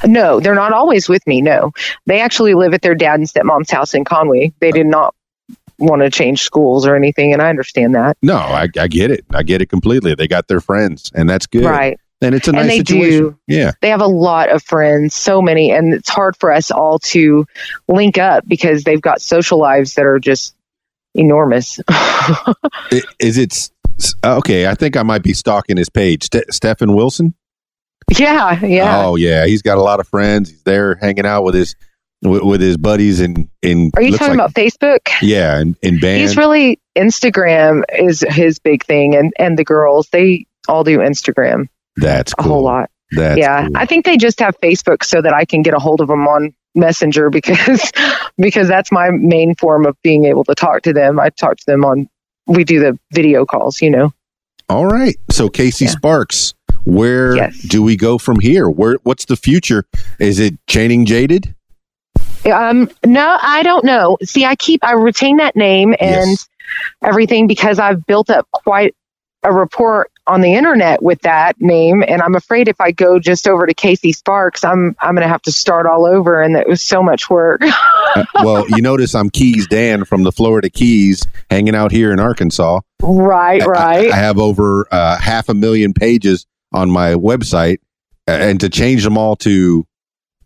No, 0.05 0.41
they're 0.41 0.55
not 0.55 0.73
always 0.73 1.09
with 1.09 1.27
me. 1.27 1.41
No, 1.43 1.73
they 2.07 2.21
actually 2.21 2.55
live 2.55 2.75
at 2.75 2.83
their 2.83 2.95
dad 2.95 3.19
and 3.21 3.29
stepmom's 3.29 3.71
house 3.71 3.95
in 3.95 4.05
Conway. 4.05 4.53
They 4.61 4.71
did 4.73 4.87
not 4.87 5.15
want 5.79 6.03
to 6.03 6.11
change 6.11 6.43
schools 6.43 6.87
or 6.87 6.97
anything, 6.97 7.33
and 7.33 7.43
I 7.43 7.51
understand 7.51 7.95
that. 7.95 8.17
No, 8.23 8.37
I, 8.37 8.69
I 8.79 8.89
get 8.89 9.11
it. 9.11 9.25
I 9.35 9.43
get 9.43 9.61
it 9.63 9.67
completely. 9.67 10.15
They 10.15 10.29
got 10.29 10.49
their 10.49 10.61
friends, 10.61 11.11
and 11.15 11.29
that's 11.29 11.47
good. 11.47 11.65
Right. 11.65 11.99
And 12.23 12.35
it's 12.35 12.49
a 12.49 12.51
And 12.51 12.57
nice 12.61 12.69
they 12.71 12.77
situation. 12.79 13.19
do. 13.21 13.39
Yeah. 13.47 13.73
They 13.83 13.91
have 13.91 14.01
a 14.01 14.07
lot 14.07 14.49
of 14.49 14.63
friends, 14.63 15.15
so 15.15 15.43
many, 15.43 15.71
and 15.73 15.93
it's 15.93 16.09
hard 16.09 16.35
for 16.39 16.51
us 16.51 16.71
all 16.71 16.99
to 17.01 17.47
link 17.89 18.17
up 18.17 18.45
because 18.49 18.85
they've 18.85 19.01
got 19.01 19.21
social 19.21 19.59
lives 19.59 19.95
that 19.95 20.07
are 20.07 20.19
just 20.19 20.55
enormous. 21.17 21.79
Is 23.19 23.39
it 23.39 23.53
s- 23.53 24.15
uh, 24.25 24.37
okay? 24.39 24.67
I 24.67 24.75
think 24.75 24.97
I 24.97 25.03
might 25.03 25.23
be 25.23 25.33
stalking 25.33 25.77
his 25.77 25.89
page. 25.89 26.25
Ste- 26.25 26.51
Stephen 26.51 26.95
Wilson. 26.95 27.35
yeah, 28.19 28.65
yeah. 28.65 29.05
Oh 29.05 29.17
yeah, 29.17 29.47
he's 29.47 29.63
got 29.63 29.79
a 29.79 29.83
lot 29.83 30.01
of 30.01 30.09
friends. 30.09 30.51
He's 30.51 30.63
there 30.63 30.95
hanging 30.97 31.27
out 31.27 31.43
with 31.43 31.55
his 31.55 31.75
with, 32.23 32.43
with 32.43 32.61
his 32.61 32.77
buddies 32.77 33.21
and 33.21 33.49
in. 33.63 33.91
Are 33.97 34.03
you 34.03 34.13
talking 34.13 34.37
like- 34.37 34.51
about 34.51 34.55
Facebook? 34.55 35.01
Yeah, 35.23 35.59
and 35.59 35.77
in 35.83 35.99
band. 35.99 36.21
He's 36.21 36.37
really 36.37 36.79
Instagram 36.97 37.83
is 37.99 38.25
his 38.29 38.59
big 38.59 38.85
thing, 38.85 39.17
and 39.17 39.33
and 39.39 39.59
the 39.59 39.65
girls 39.65 40.09
they 40.13 40.47
all 40.69 40.85
do 40.85 40.99
Instagram 40.99 41.69
that's 41.97 42.33
a 42.39 42.43
whole 42.43 42.63
lot. 42.63 42.91
That's 43.13 43.39
yeah, 43.39 43.67
cool. 43.67 43.77
I 43.77 43.87
think 43.87 44.05
they 44.05 44.17
just 44.17 44.41
have 44.41 44.59
Facebook 44.61 45.05
so 45.05 45.23
that 45.23 45.33
I 45.33 45.45
can 45.45 45.63
get 45.63 45.75
a 45.75 45.79
hold 45.79 46.01
of 46.01 46.09
them 46.09 46.27
on 46.27 46.53
Messenger 46.77 47.31
because 47.31 47.91
because 48.37 48.69
that's 48.69 48.93
my 48.93 49.11
main 49.11 49.55
form 49.55 49.87
of 49.87 49.97
being 50.03 50.25
able 50.27 50.45
to 50.45 50.55
talk 50.55 50.83
to 50.83 50.93
them. 50.93 51.19
I 51.19 51.31
talk 51.31 51.57
to 51.57 51.67
them 51.67 51.85
on 51.85 52.09
we 52.47 52.63
do 52.65 52.79
the 52.79 52.99
video 53.13 53.45
calls, 53.45 53.83
you 53.83 53.91
know. 53.91 54.13
All 54.69 54.87
right. 54.87 55.17
So 55.31 55.49
Casey 55.49 55.87
Yeah. 55.87 55.93
Sparks, 55.93 56.55
where 56.85 57.37
Yes. 57.37 57.59
do 57.63 57.83
we 57.83 57.97
go 57.97 58.19
from 58.19 58.41
here? 58.41 58.69
Where 58.69 58.99
what's 59.03 59.25
the 59.25 59.37
future? 59.37 59.85
Is 60.19 60.39
it 60.39 60.55
chaining 60.69 61.07
jaded? 61.07 61.55
Um, 62.45 62.89
no, 63.05 63.39
I 63.41 63.63
don't 63.65 63.85
know. 63.85 64.19
See, 64.23 64.45
I 64.45 64.55
keep 64.55 64.85
I 64.85 64.93
retain 64.93 65.39
that 65.39 65.57
name 65.57 65.95
and 65.99 66.31
Yes. 66.31 66.49
everything 67.05 67.47
because 67.49 67.79
I've 67.79 68.07
built 68.07 68.31
up 68.31 68.47
quite 68.53 68.95
a 69.43 69.53
rapport 69.53 70.09
on 70.27 70.41
the 70.41 70.55
internet 70.55 71.03
with 71.03 71.21
that 71.23 71.61
name, 71.61 72.03
and 72.07 72.21
I'm 72.21 72.35
afraid 72.35 72.69
if 72.69 72.81
I 72.81 72.91
go 72.91 73.19
just 73.19 73.47
over 73.47 73.67
to 73.67 73.75
Casey 73.75 74.13
Sparks, 74.13 74.65
I'm 74.65 74.97
I'm 75.01 75.15
gonna 75.15 75.29
have 75.29 75.43
to 75.43 75.53
start 75.53 75.87
all 75.87 76.05
over, 76.07 76.43
and 76.43 76.57
it 76.57 76.69
was 76.69 76.83
so 76.83 77.03
much 77.03 77.31
work. 77.31 77.63
Uh, 77.63 78.25
well, 78.43 78.69
you 78.69 78.83
notice 78.83 79.15
I'm 79.15 79.31
Keys 79.31 79.67
Dan 79.67 80.05
from 80.05 80.23
the 80.25 80.33
Florida 80.33 80.69
Keys, 80.71 81.23
hanging 81.51 81.75
out 81.75 81.93
here 81.93 82.13
in 82.13 82.21
Arkansas. 82.21 82.81
right, 83.03 83.63
I- 83.63 83.67
right. 83.67 84.11
I, 84.13 84.17
have 84.17 84.39
over 84.39 84.87
uh, 84.91 85.19
half 85.19 85.49
a 85.49 85.55
million 85.55 85.93
pages 85.95 86.47
on 86.73 86.91
my 86.91 87.15
website, 87.15 87.79
and 88.27 88.61
to 88.61 88.69
change 88.69 89.05
them 89.05 89.17
all 89.17 89.37
to 89.37 89.87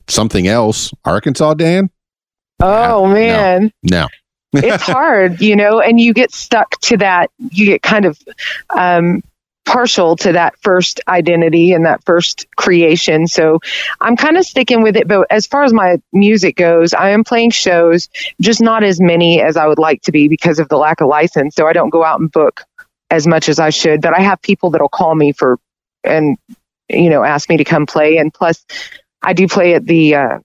something 0.08 0.46
else, 0.46 0.92
Arkansas 1.04 1.54
Dan? 1.54 1.90
oh 2.60 3.06
man. 3.06 3.72
No. 3.82 4.08
it's 4.52 4.82
hard, 4.86 5.40
you 5.40 5.56
know, 5.56 5.80
and 5.80 6.00
you 6.00 6.12
get 6.12 6.32
stuck 6.32 6.78
to 6.80 6.96
that. 6.98 7.30
You 7.38 7.66
get 7.66 7.82
kind 7.82 8.04
of 8.04 8.18
um, 8.70 9.22
partial 9.70 10.16
to 10.16 10.32
that 10.32 10.54
first 10.62 11.00
identity 11.06 11.72
and 11.72 11.86
that 11.86 12.02
first 12.04 12.44
creation. 12.56 13.28
So 13.28 13.60
I'm 14.00 14.16
kind 14.16 14.36
of 14.36 14.44
sticking 14.44 14.82
with 14.82 14.96
it. 14.96 15.06
But 15.06 15.28
as 15.30 15.46
far 15.46 15.62
as 15.62 15.72
my 15.72 15.98
music 16.12 16.56
goes, 16.56 16.92
I 16.92 17.10
am 17.10 17.22
playing 17.22 17.50
shows, 17.50 18.08
just 18.40 18.60
not 18.60 18.82
as 18.82 19.00
many 19.00 19.40
as 19.40 19.56
I 19.56 19.68
would 19.68 19.78
like 19.78 20.02
to 20.02 20.12
be 20.12 20.26
because 20.26 20.58
of 20.58 20.68
the 20.68 20.76
lack 20.76 21.00
of 21.00 21.06
license. 21.06 21.54
So 21.54 21.68
I 21.68 21.72
don't 21.72 21.90
go 21.90 22.02
out 22.02 22.18
and 22.18 22.32
book 22.32 22.64
as 23.10 23.28
much 23.28 23.48
as 23.48 23.60
I 23.60 23.70
should. 23.70 24.02
But 24.02 24.12
I 24.12 24.22
have 24.22 24.42
people 24.42 24.70
that'll 24.70 24.88
call 24.88 25.14
me 25.14 25.30
for 25.30 25.60
and 26.02 26.36
you 26.88 27.08
know 27.08 27.22
ask 27.22 27.48
me 27.48 27.56
to 27.58 27.64
come 27.64 27.86
play. 27.86 28.16
And 28.16 28.34
plus, 28.34 28.66
I 29.22 29.34
do 29.34 29.46
play 29.46 29.74
at 29.74 29.84
the 29.84 30.16
uh, 30.16 30.38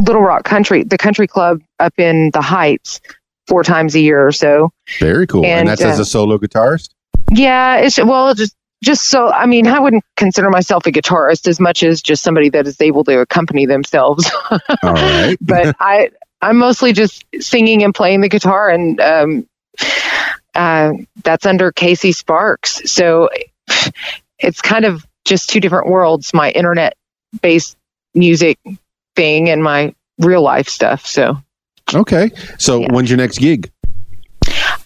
Little 0.00 0.22
Rock 0.22 0.44
Country, 0.44 0.82
the 0.82 0.96
country 0.96 1.26
club 1.26 1.60
up 1.78 1.92
in 1.98 2.30
the 2.32 2.40
Heights, 2.40 3.02
four 3.46 3.64
times 3.64 3.94
a 3.94 4.00
year 4.00 4.26
or 4.26 4.32
so. 4.32 4.72
Very 4.98 5.26
cool. 5.26 5.44
And, 5.44 5.60
And, 5.60 5.68
that's 5.68 5.82
as 5.82 5.98
uh, 5.98 6.02
a 6.02 6.06
solo 6.06 6.38
guitarist? 6.38 6.93
Yeah, 7.30 7.76
it's 7.76 7.98
well, 7.98 8.30
it's 8.30 8.40
just 8.40 8.56
just 8.82 9.08
so. 9.08 9.28
I 9.28 9.46
mean, 9.46 9.66
I 9.66 9.80
wouldn't 9.80 10.04
consider 10.16 10.50
myself 10.50 10.86
a 10.86 10.92
guitarist 10.92 11.48
as 11.48 11.58
much 11.58 11.82
as 11.82 12.02
just 12.02 12.22
somebody 12.22 12.50
that 12.50 12.66
is 12.66 12.80
able 12.80 13.04
to 13.04 13.20
accompany 13.20 13.66
themselves. 13.66 14.30
All 14.82 14.92
right. 14.92 15.36
but 15.40 15.74
I, 15.80 16.10
I'm 16.42 16.58
mostly 16.58 16.92
just 16.92 17.24
singing 17.40 17.82
and 17.82 17.94
playing 17.94 18.20
the 18.20 18.28
guitar, 18.28 18.68
and 18.68 19.00
um, 19.00 19.48
uh, 20.54 20.92
that's 21.22 21.46
under 21.46 21.72
Casey 21.72 22.12
Sparks. 22.12 22.82
So 22.90 23.30
it's 24.38 24.60
kind 24.60 24.84
of 24.84 25.06
just 25.24 25.50
two 25.50 25.60
different 25.60 25.88
worlds: 25.88 26.34
my 26.34 26.50
internet-based 26.50 27.76
music 28.14 28.58
thing 29.16 29.48
and 29.48 29.62
my 29.62 29.94
real 30.18 30.42
life 30.42 30.68
stuff. 30.68 31.06
So 31.06 31.38
Okay. 31.92 32.30
So 32.58 32.80
Yeah. 32.80 32.92
when's 32.92 33.10
your 33.10 33.18
next 33.18 33.38
gig? 33.38 33.70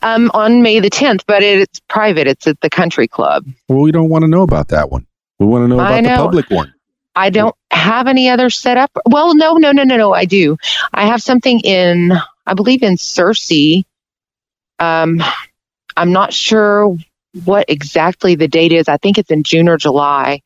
Um, 0.02 0.30
on 0.32 0.62
May 0.62 0.80
the 0.80 0.90
10th, 0.90 1.22
but 1.26 1.42
it's 1.42 1.80
private. 1.80 2.26
It's 2.26 2.46
at 2.46 2.60
the 2.60 2.70
country 2.70 3.08
club. 3.08 3.44
Well, 3.68 3.80
we 3.80 3.90
don't 3.90 4.08
want 4.08 4.22
to 4.22 4.28
know 4.28 4.42
about 4.42 4.68
that 4.68 4.90
one. 4.90 5.06
We 5.38 5.46
want 5.46 5.64
to 5.64 5.68
know 5.68 5.80
about 5.80 6.02
the 6.02 6.08
public 6.10 6.50
one. 6.50 6.72
I 7.14 7.30
don't 7.30 7.54
have 7.72 8.06
any 8.06 8.28
other 8.28 8.48
set 8.48 8.76
up. 8.76 8.92
Well, 9.06 9.34
no, 9.34 9.56
no, 9.56 9.72
no, 9.72 9.82
no, 9.82 9.96
no. 9.96 10.14
I 10.14 10.24
do. 10.24 10.56
I 10.94 11.06
have 11.06 11.20
something 11.20 11.58
in, 11.60 12.12
I 12.46 12.54
believe, 12.54 12.84
in 12.84 12.94
Searcy. 12.94 13.84
Um, 14.78 15.20
I'm 15.96 16.12
not 16.12 16.32
sure 16.32 16.96
what 17.44 17.68
exactly 17.68 18.36
the 18.36 18.46
date 18.46 18.72
is. 18.72 18.88
I 18.88 18.98
think 18.98 19.18
it's 19.18 19.32
in 19.32 19.42
June 19.42 19.68
or 19.68 19.76
July. 19.76 20.42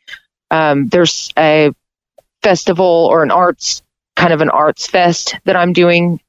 Um, 0.50 0.88
there's 0.88 1.30
a 1.36 1.74
festival 2.42 3.06
or 3.10 3.22
an 3.22 3.30
arts 3.30 3.82
kind 4.16 4.32
of 4.32 4.40
an 4.40 4.50
arts 4.50 4.86
fest 4.86 5.36
that 5.44 5.56
I'm 5.56 5.72
doing 5.72 6.20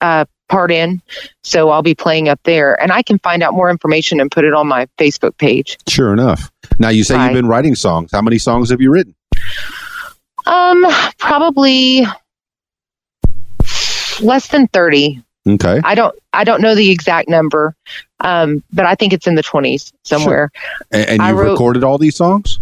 uh, 0.00 0.24
part 0.50 0.70
in. 0.70 1.00
So 1.42 1.70
I'll 1.70 1.82
be 1.82 1.94
playing 1.94 2.28
up 2.28 2.40
there 2.44 2.80
and 2.82 2.92
I 2.92 3.02
can 3.02 3.18
find 3.20 3.42
out 3.42 3.54
more 3.54 3.70
information 3.70 4.20
and 4.20 4.30
put 4.30 4.44
it 4.44 4.52
on 4.52 4.66
my 4.66 4.86
Facebook 4.98 5.36
page. 5.38 5.78
Sure 5.88 6.12
enough. 6.12 6.50
Now 6.78 6.90
you 6.90 7.04
say 7.04 7.22
you've 7.24 7.32
been 7.32 7.48
writing 7.48 7.74
songs. 7.74 8.10
How 8.12 8.20
many 8.20 8.38
songs 8.38 8.70
have 8.70 8.80
you 8.80 8.90
written? 8.92 9.14
Um, 10.46 10.84
probably 11.18 12.04
less 14.20 14.48
than 14.48 14.66
30. 14.68 15.22
Okay. 15.48 15.80
I 15.84 15.94
don't, 15.94 16.14
I 16.32 16.44
don't 16.44 16.60
know 16.60 16.74
the 16.74 16.90
exact 16.90 17.28
number. 17.28 17.74
Um, 18.20 18.62
but 18.72 18.84
I 18.84 18.94
think 18.94 19.12
it's 19.14 19.26
in 19.26 19.34
the 19.36 19.42
20s 19.42 19.92
somewhere. 20.04 20.50
And, 20.90 21.08
and 21.08 21.22
you've 21.22 21.38
wrote- 21.38 21.52
recorded 21.52 21.84
all 21.84 21.96
these 21.98 22.16
songs? 22.16 22.58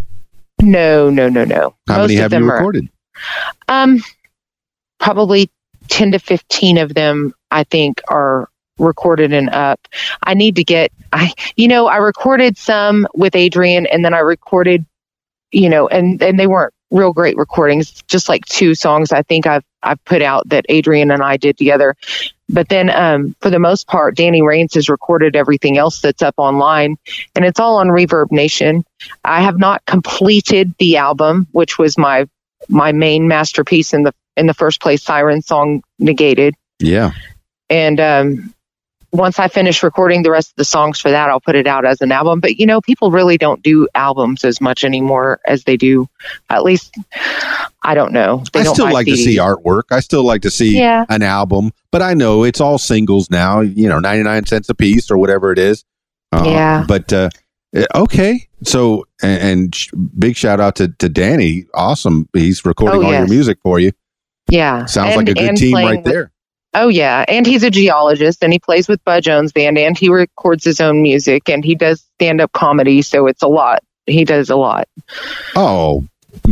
No, 0.61 1.09
no, 1.09 1.29
no, 1.29 1.43
no. 1.45 1.75
How 1.87 1.97
Most 1.99 2.09
many 2.09 2.15
have 2.15 2.31
you 2.31 2.39
them 2.39 2.49
are- 2.51 2.55
recorded? 2.55 2.89
Um, 3.67 3.99
probably 4.99 5.49
10 5.89 6.13
to 6.13 6.19
15 6.19 6.77
of 6.77 6.93
them, 6.93 7.33
I 7.51 7.63
think, 7.63 8.01
are 8.07 8.49
recorded 8.77 9.33
and 9.33 9.49
up. 9.49 9.87
I 10.23 10.33
need 10.33 10.55
to 10.55 10.63
get, 10.63 10.91
I, 11.11 11.33
you 11.55 11.67
know, 11.67 11.87
I 11.87 11.97
recorded 11.97 12.57
some 12.57 13.07
with 13.13 13.35
Adrian 13.35 13.85
and 13.85 14.03
then 14.03 14.13
I 14.13 14.19
recorded, 14.19 14.85
you 15.51 15.69
know, 15.69 15.87
and, 15.87 16.21
and 16.21 16.39
they 16.39 16.47
weren't 16.47 16.73
real 16.91 17.13
great 17.13 17.37
recordings, 17.37 18.01
just 18.07 18.29
like 18.29 18.45
two 18.45 18.73
songs 18.73 19.11
I 19.11 19.21
think 19.21 19.45
I've, 19.45 19.63
I've 19.83 20.03
put 20.05 20.21
out 20.21 20.49
that 20.49 20.65
Adrian 20.69 21.11
and 21.11 21.21
I 21.21 21.37
did 21.37 21.57
together. 21.57 21.95
But 22.47 22.69
then, 22.69 22.89
um, 22.89 23.35
for 23.41 23.51
the 23.51 23.59
most 23.59 23.85
part, 23.87 24.15
Danny 24.15 24.41
Rains 24.41 24.73
has 24.73 24.89
recorded 24.89 25.35
everything 25.35 25.77
else 25.77 26.01
that's 26.01 26.23
up 26.23 26.33
online 26.37 26.97
and 27.35 27.45
it's 27.45 27.59
all 27.59 27.77
on 27.77 27.89
Reverb 27.89 28.31
Nation. 28.31 28.83
I 29.23 29.41
have 29.41 29.59
not 29.59 29.85
completed 29.85 30.73
the 30.79 30.97
album, 30.97 31.47
which 31.51 31.77
was 31.77 31.97
my 31.97 32.27
my 32.69 32.91
main 32.91 33.27
masterpiece 33.27 33.93
in 33.93 34.03
the 34.03 34.13
in 34.37 34.45
the 34.45 34.53
first 34.53 34.79
place 34.81 35.03
siren 35.03 35.41
song 35.41 35.81
negated 35.99 36.53
Yeah. 36.79 37.11
and 37.69 37.99
um 37.99 38.53
once 39.11 39.39
i 39.39 39.47
finish 39.47 39.81
recording 39.81 40.21
the 40.21 40.29
rest 40.29 40.51
of 40.51 40.55
the 40.55 40.63
songs 40.63 40.99
for 40.99 41.09
that 41.09 41.29
i'll 41.29 41.39
put 41.41 41.55
it 41.55 41.65
out 41.65 41.83
as 41.83 41.99
an 42.01 42.11
album 42.11 42.39
but 42.39 42.57
you 42.59 42.65
know 42.67 42.79
people 42.79 43.09
really 43.09 43.37
don't 43.39 43.63
do 43.63 43.87
albums 43.95 44.45
as 44.45 44.61
much 44.61 44.83
anymore 44.83 45.39
as 45.47 45.63
they 45.63 45.75
do 45.75 46.07
at 46.51 46.63
least 46.63 46.95
i 47.81 47.95
don't 47.95 48.13
know 48.13 48.43
they 48.53 48.59
I 48.59 48.63
don't 48.63 48.75
still 48.75 48.91
like 48.93 49.07
to 49.07 49.17
see 49.17 49.37
artwork. 49.37 49.83
I 49.89 49.99
still 50.01 50.23
like 50.23 50.43
to 50.43 50.51
see 50.51 50.77
yeah 50.77 51.05
an 51.09 51.23
album, 51.23 51.71
but 51.91 52.01
I 52.03 52.13
know 52.13 52.43
it's 52.43 52.61
all 52.61 52.77
singles 52.77 53.29
now, 53.31 53.61
you 53.61 53.89
know, 53.89 53.99
99 53.99 54.45
cents 54.45 54.69
a 54.69 54.75
piece 54.75 55.09
or 55.09 55.17
whatever 55.17 55.51
it 55.51 55.57
is. 55.59 55.83
Uh, 56.31 56.43
Yeah. 56.45 56.85
But, 56.87 57.11
uh, 57.11 57.29
Eh, 57.75 57.85
okay. 57.95 58.47
So, 58.63 59.05
and, 59.21 59.41
and 59.41 59.77
big 60.17 60.35
shout 60.35 60.59
out 60.59 60.75
to, 60.77 60.87
to 60.99 61.09
Danny. 61.09 61.65
Awesome. 61.73 62.27
He's 62.33 62.65
recording 62.65 63.01
Oh, 63.01 63.05
all 63.05 63.13
your 63.13 63.27
music 63.27 63.59
for 63.63 63.79
you. 63.79 63.91
yeah 64.51 64.85
Sounds 64.85 65.15
And- 65.15 65.27
like 65.27 65.29
a 65.29 65.39
good 65.39 65.55
team 65.57 65.75
right 65.75 65.97
with- 66.03 66.05
there. 66.11 66.31
oh 66.75 66.87
yeah 66.87 67.25
and 67.27 67.45
he's 67.47 67.63
a 67.63 67.69
geologist 67.71 68.43
and 68.43 68.51
he 68.53 68.59
plays 68.59 68.87
with 68.87 69.03
bud 69.03 69.23
jones 69.23 69.51
band 69.51 69.77
and 69.77 69.97
he 69.97 70.07
records 70.09 70.63
his 70.63 70.79
own 70.79 71.01
music 71.01 71.49
and 71.49 71.63
he 71.65 71.73
does 71.75 72.01
stand-up 72.15 72.51
comedy 72.53 73.01
so 73.01 73.25
it's 73.27 73.41
a 73.43 73.47
lot 73.47 73.83
he 74.07 74.23
does 74.25 74.49
a 74.51 74.55
lot 74.55 74.87
Oh, 75.55 76.05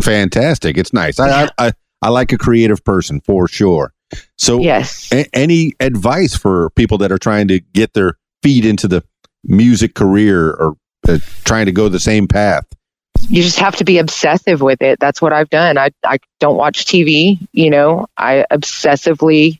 fantastic. 0.03 0.77
It's 0.77 0.93
nice. 0.93 1.19
I, 1.19 1.43
I, 1.45 1.49
I, 1.57 1.71
I 2.01 2.09
like 2.09 2.31
a 2.31 2.37
creative 2.37 2.83
person 2.83 3.21
for 3.21 3.47
sure. 3.47 3.93
So, 4.37 4.59
yes 4.59 5.11
a- 5.11 5.27
any 5.35 5.73
advice 5.79 6.35
for 6.35 6.69
people 6.71 6.97
that 6.99 7.11
are 7.11 7.17
trying 7.19 7.47
to 7.49 7.59
get 7.59 7.93
their 7.93 8.17
feet 8.43 8.65
into 8.65 8.87
the 8.87 9.03
music 9.43 9.95
career 9.95 10.51
or 10.51 10.75
uh, 11.07 11.17
trying 11.45 11.65
to 11.67 11.71
go 11.71 11.89
the 11.89 11.99
same 11.99 12.27
path? 12.27 12.65
you 13.29 13.41
just 13.41 13.59
have 13.59 13.75
to 13.75 13.83
be 13.83 13.97
obsessive 13.97 14.61
with 14.61 14.81
it. 14.81 14.99
That's 14.99 15.21
what 15.21 15.33
I've 15.33 15.49
done. 15.49 15.77
I 15.77 15.89
I 16.05 16.19
don't 16.39 16.55
watch 16.55 16.85
TV, 16.85 17.39
you 17.51 17.69
know. 17.69 18.05
I 18.15 18.45
obsessively 18.51 19.59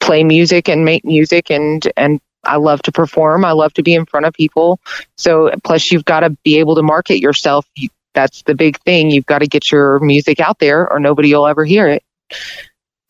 play 0.00 0.24
music 0.24 0.68
and 0.68 0.84
make 0.84 1.04
music 1.04 1.50
and 1.50 1.86
and 1.96 2.20
I 2.42 2.56
love 2.56 2.82
to 2.82 2.92
perform. 2.92 3.44
I 3.44 3.52
love 3.52 3.72
to 3.74 3.82
be 3.82 3.94
in 3.94 4.06
front 4.06 4.26
of 4.26 4.34
people. 4.34 4.80
So 5.16 5.50
plus 5.62 5.92
you've 5.92 6.04
got 6.04 6.20
to 6.20 6.30
be 6.44 6.58
able 6.58 6.74
to 6.76 6.82
market 6.82 7.20
yourself. 7.20 7.66
That's 8.14 8.42
the 8.42 8.54
big 8.54 8.78
thing. 8.80 9.10
You've 9.10 9.26
got 9.26 9.38
to 9.40 9.46
get 9.46 9.70
your 9.70 9.98
music 10.00 10.40
out 10.40 10.58
there 10.58 10.90
or 10.90 10.98
nobody 11.00 11.34
will 11.34 11.46
ever 11.46 11.64
hear 11.64 11.86
it. 11.88 12.02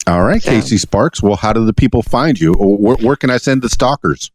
All 0.07 0.23
right, 0.23 0.43
So- 0.43 0.51
Casey 0.51 0.79
Sparks. 0.79 1.23
Well, 1.23 1.37
how 1.37 1.53
do 1.53 1.65
the 1.65 1.73
people 1.73 2.03
find 2.03 2.39
you? 2.39 2.53
Where, 2.55 2.97
where 2.97 3.17
can 3.17 3.31
I 3.31 3.39
send 3.39 3.63
the 3.63 3.69
stalkers? 3.69 4.31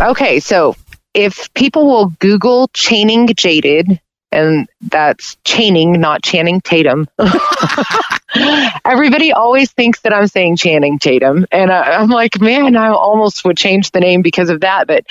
Okay, 0.00 0.40
so 0.40 0.74
if 1.14 1.52
people 1.54 1.86
will 1.86 2.06
Google 2.18 2.68
chaining 2.72 3.28
jaded, 3.34 4.00
and 4.30 4.66
that's 4.80 5.36
chaining, 5.44 6.00
not 6.00 6.22
Channing 6.22 6.60
Tatum. 6.62 7.06
Everybody 8.84 9.30
always 9.32 9.70
thinks 9.72 10.00
that 10.00 10.14
I'm 10.14 10.26
saying 10.26 10.56
Channing 10.56 10.98
Tatum, 10.98 11.46
and 11.52 11.70
I, 11.70 11.96
I'm 11.96 12.08
like, 12.08 12.40
man, 12.40 12.76
I 12.76 12.88
almost 12.88 13.44
would 13.44 13.58
change 13.58 13.90
the 13.90 14.00
name 14.00 14.22
because 14.22 14.48
of 14.48 14.60
that, 14.60 14.86
but 14.86 15.04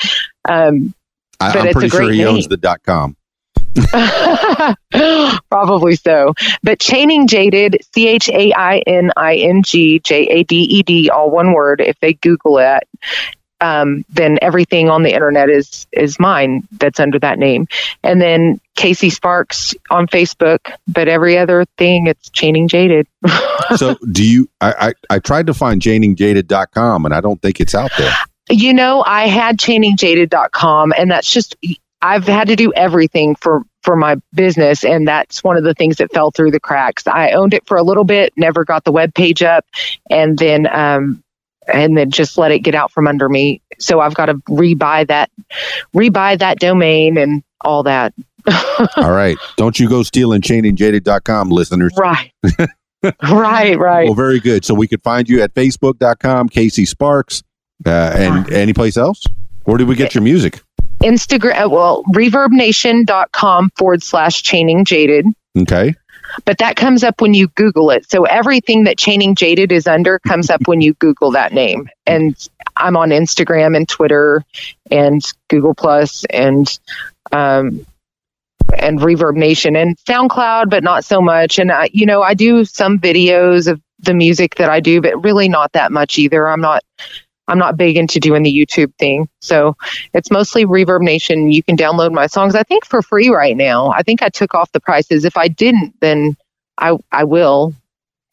um, 0.50 0.94
I, 1.40 1.54
But 1.54 1.60
I'm 1.62 1.68
it's 1.68 1.76
a 1.76 1.80
pretty 1.80 1.90
sure 1.90 2.00
great 2.00 2.16
he 2.16 2.26
owns 2.26 2.48
the 2.48 2.58
dot 2.58 2.84
com. 2.84 3.16
Probably 5.50 5.96
so. 5.96 6.34
But 6.62 6.80
chaining 6.80 7.28
jaded, 7.28 7.78
C 7.94 8.08
H 8.08 8.30
A 8.30 8.54
I 8.54 8.80
N 8.80 9.12
I 9.16 9.36
N 9.36 9.64
G 9.64 10.00
J 10.00 10.28
A 10.28 10.44
D 10.44 10.56
E 10.58 10.84
D, 10.84 11.10
all 11.10 11.32
one 11.32 11.54
word. 11.54 11.82
If 11.82 12.00
they 12.00 12.14
Google 12.14 12.60
it, 12.60 12.84
um, 13.62 14.04
then 14.10 14.40
everything 14.42 14.90
on 14.90 15.04
the 15.04 15.14
internet 15.14 15.50
is 15.50 15.88
is 15.92 16.20
mine. 16.20 16.68
That's 16.74 17.00
under 17.00 17.20
that 17.20 17.40
name. 17.40 17.68
And 18.04 18.20
then 18.20 18.60
Casey 18.76 19.12
Sparks 19.12 19.74
on 19.90 20.08
Facebook. 20.08 20.74
But 20.88 21.08
every 21.08 21.38
other 21.38 21.66
thing, 21.78 22.08
it's 22.08 22.30
chaining 22.30 22.68
jaded. 22.68 23.08
so 23.78 23.96
do 24.12 24.28
you 24.28 24.50
I, 24.60 24.94
I 25.10 25.16
I 25.16 25.20
tried 25.20 25.48
to 25.48 25.54
find 25.54 25.82
chainingjaded.com 25.82 27.06
and 27.06 27.14
I 27.14 27.22
don't 27.22 27.42
think 27.42 27.62
it's 27.62 27.76
out 27.76 27.92
there. 27.98 28.14
You 28.50 28.74
know, 28.74 29.04
I 29.06 29.28
had 29.28 29.58
chainingjaded.com 29.58 30.94
and 30.98 31.12
that's 31.12 31.32
just 31.32 31.56
I've 32.02 32.26
had 32.26 32.48
to 32.48 32.56
do 32.56 32.74
everything 32.74 33.36
for 33.36 33.64
for 33.84 33.96
my 33.96 34.16
business 34.34 34.84
and 34.84 35.08
that's 35.08 35.44
one 35.44 35.58
of 35.58 35.64
the 35.64 35.74
things 35.74 35.98
that 35.98 36.12
fell 36.12 36.32
through 36.32 36.52
the 36.52 36.60
cracks. 36.60 37.06
I 37.06 37.32
owned 37.32 37.54
it 37.54 37.66
for 37.68 37.78
a 37.78 37.84
little 37.84 38.04
bit, 38.04 38.34
never 38.36 38.66
got 38.66 38.84
the 38.84 38.92
web 38.92 39.14
page 39.14 39.44
up 39.44 39.66
and 40.10 40.38
then 40.38 40.68
um 40.68 41.24
and 41.74 41.98
then 41.98 42.12
just 42.12 42.38
let 42.38 42.52
it 42.52 42.60
get 42.60 42.76
out 42.76 42.92
from 42.92 43.08
under 43.08 43.30
me. 43.30 43.62
So 43.80 44.00
I've 44.00 44.14
got 44.14 44.28
to 44.28 44.36
rebuy 44.50 45.08
that 45.08 45.30
rebuy 45.94 46.40
that 46.40 46.60
domain 46.60 47.18
and 47.18 47.44
all 47.62 47.84
that. 47.84 48.14
All 48.98 49.12
right. 49.12 49.38
Don't 49.56 49.80
you 49.80 49.88
go 49.88 50.02
stealing 50.02 50.42
chainingjaded.com, 50.42 51.52
listeners. 51.52 51.94
Right. 51.96 52.32
right, 53.22 53.78
right. 53.78 54.06
Well, 54.06 54.16
very 54.16 54.40
good. 54.40 54.66
So 54.66 54.74
we 54.74 54.88
could 54.88 55.04
find 55.04 55.30
you 55.30 55.44
at 55.44 55.54
facebook.com, 55.54 56.50
Casey 56.50 56.86
Sparks, 56.86 57.44
uh, 57.86 57.90
and 58.16 58.52
any 58.52 58.74
place 58.74 58.98
else? 58.98 59.24
Where 59.66 59.78
did 59.78 59.88
we 59.88 59.96
get 59.96 60.16
your 60.16 60.24
music? 60.24 60.62
Instagram 61.04 61.72
well, 61.72 62.04
reverbnation.com 62.14 63.72
forward 63.76 64.04
slash 64.04 64.42
chaining 64.42 64.86
jaded. 64.86 65.26
Okay. 65.58 65.94
But 66.46 66.58
that 66.60 66.76
comes 66.76 67.04
up 67.04 67.22
when 67.22 67.34
you 67.34 67.48
Google 67.50 67.92
it. 67.92 68.10
So 68.10 68.26
everything 68.26 68.84
that 68.86 68.98
Chaining 68.98 69.36
Jaded 69.36 69.72
is 69.72 69.88
under 69.88 70.20
comes 70.20 70.50
up 70.50 70.68
when 70.68 70.82
you 70.82 70.94
Google 70.96 71.32
that 71.32 71.54
name. 71.54 71.90
And 72.06 72.36
I'm 72.78 72.98
on 72.98 73.10
Instagram 73.10 73.76
and 73.76 73.88
Twitter 73.88 74.44
and 74.90 75.22
Google 75.50 75.74
Plus 75.74 76.26
and 76.26 76.80
um, 77.32 77.86
and 78.78 79.00
Reverb 79.00 79.36
Nation 79.36 79.76
and 79.76 79.98
SoundCloud, 80.08 80.70
but 80.70 80.84
not 80.84 81.04
so 81.04 81.22
much. 81.22 81.60
And 81.60 81.72
I, 81.72 81.90
you 81.92 82.06
know, 82.06 82.22
I 82.22 82.34
do 82.34 82.66
some 82.66 83.00
videos 83.00 83.70
of 83.70 83.82
the 84.00 84.14
music 84.14 84.56
that 84.56 84.70
I 84.70 84.80
do, 84.80 85.02
but 85.02 85.24
really 85.24 85.50
not 85.50 85.74
that 85.74 85.92
much 85.92 86.18
either. 86.18 86.48
I'm 86.48 86.62
not. 86.62 86.84
I'm 87.48 87.58
not 87.58 87.76
big 87.78 87.98
into 87.98 88.20
doing 88.20 88.44
the 88.44 88.52
YouTube 88.56 88.94
thing. 88.98 89.28
So 89.42 89.76
it's 90.14 90.32
mostly 90.32 90.66
Reverb 90.66 91.02
Nation. 91.02 91.52
You 91.52 91.64
can 91.64 91.76
download 91.76 92.14
my 92.14 92.28
songs, 92.28 92.56
I 92.56 92.64
think, 92.64 92.86
for 92.86 93.02
free 93.02 93.30
right 93.30 93.58
now. 93.58 93.90
I 93.92 94.04
think 94.04 94.22
I 94.22 94.30
took 94.30 94.54
off 94.54 94.72
the 94.72 94.80
prices. 94.80 95.26
If 95.26 95.36
I 95.38 95.48
didn't, 95.48 95.94
then 96.00 96.38
I 96.78 96.96
I 97.12 97.24
will 97.26 97.74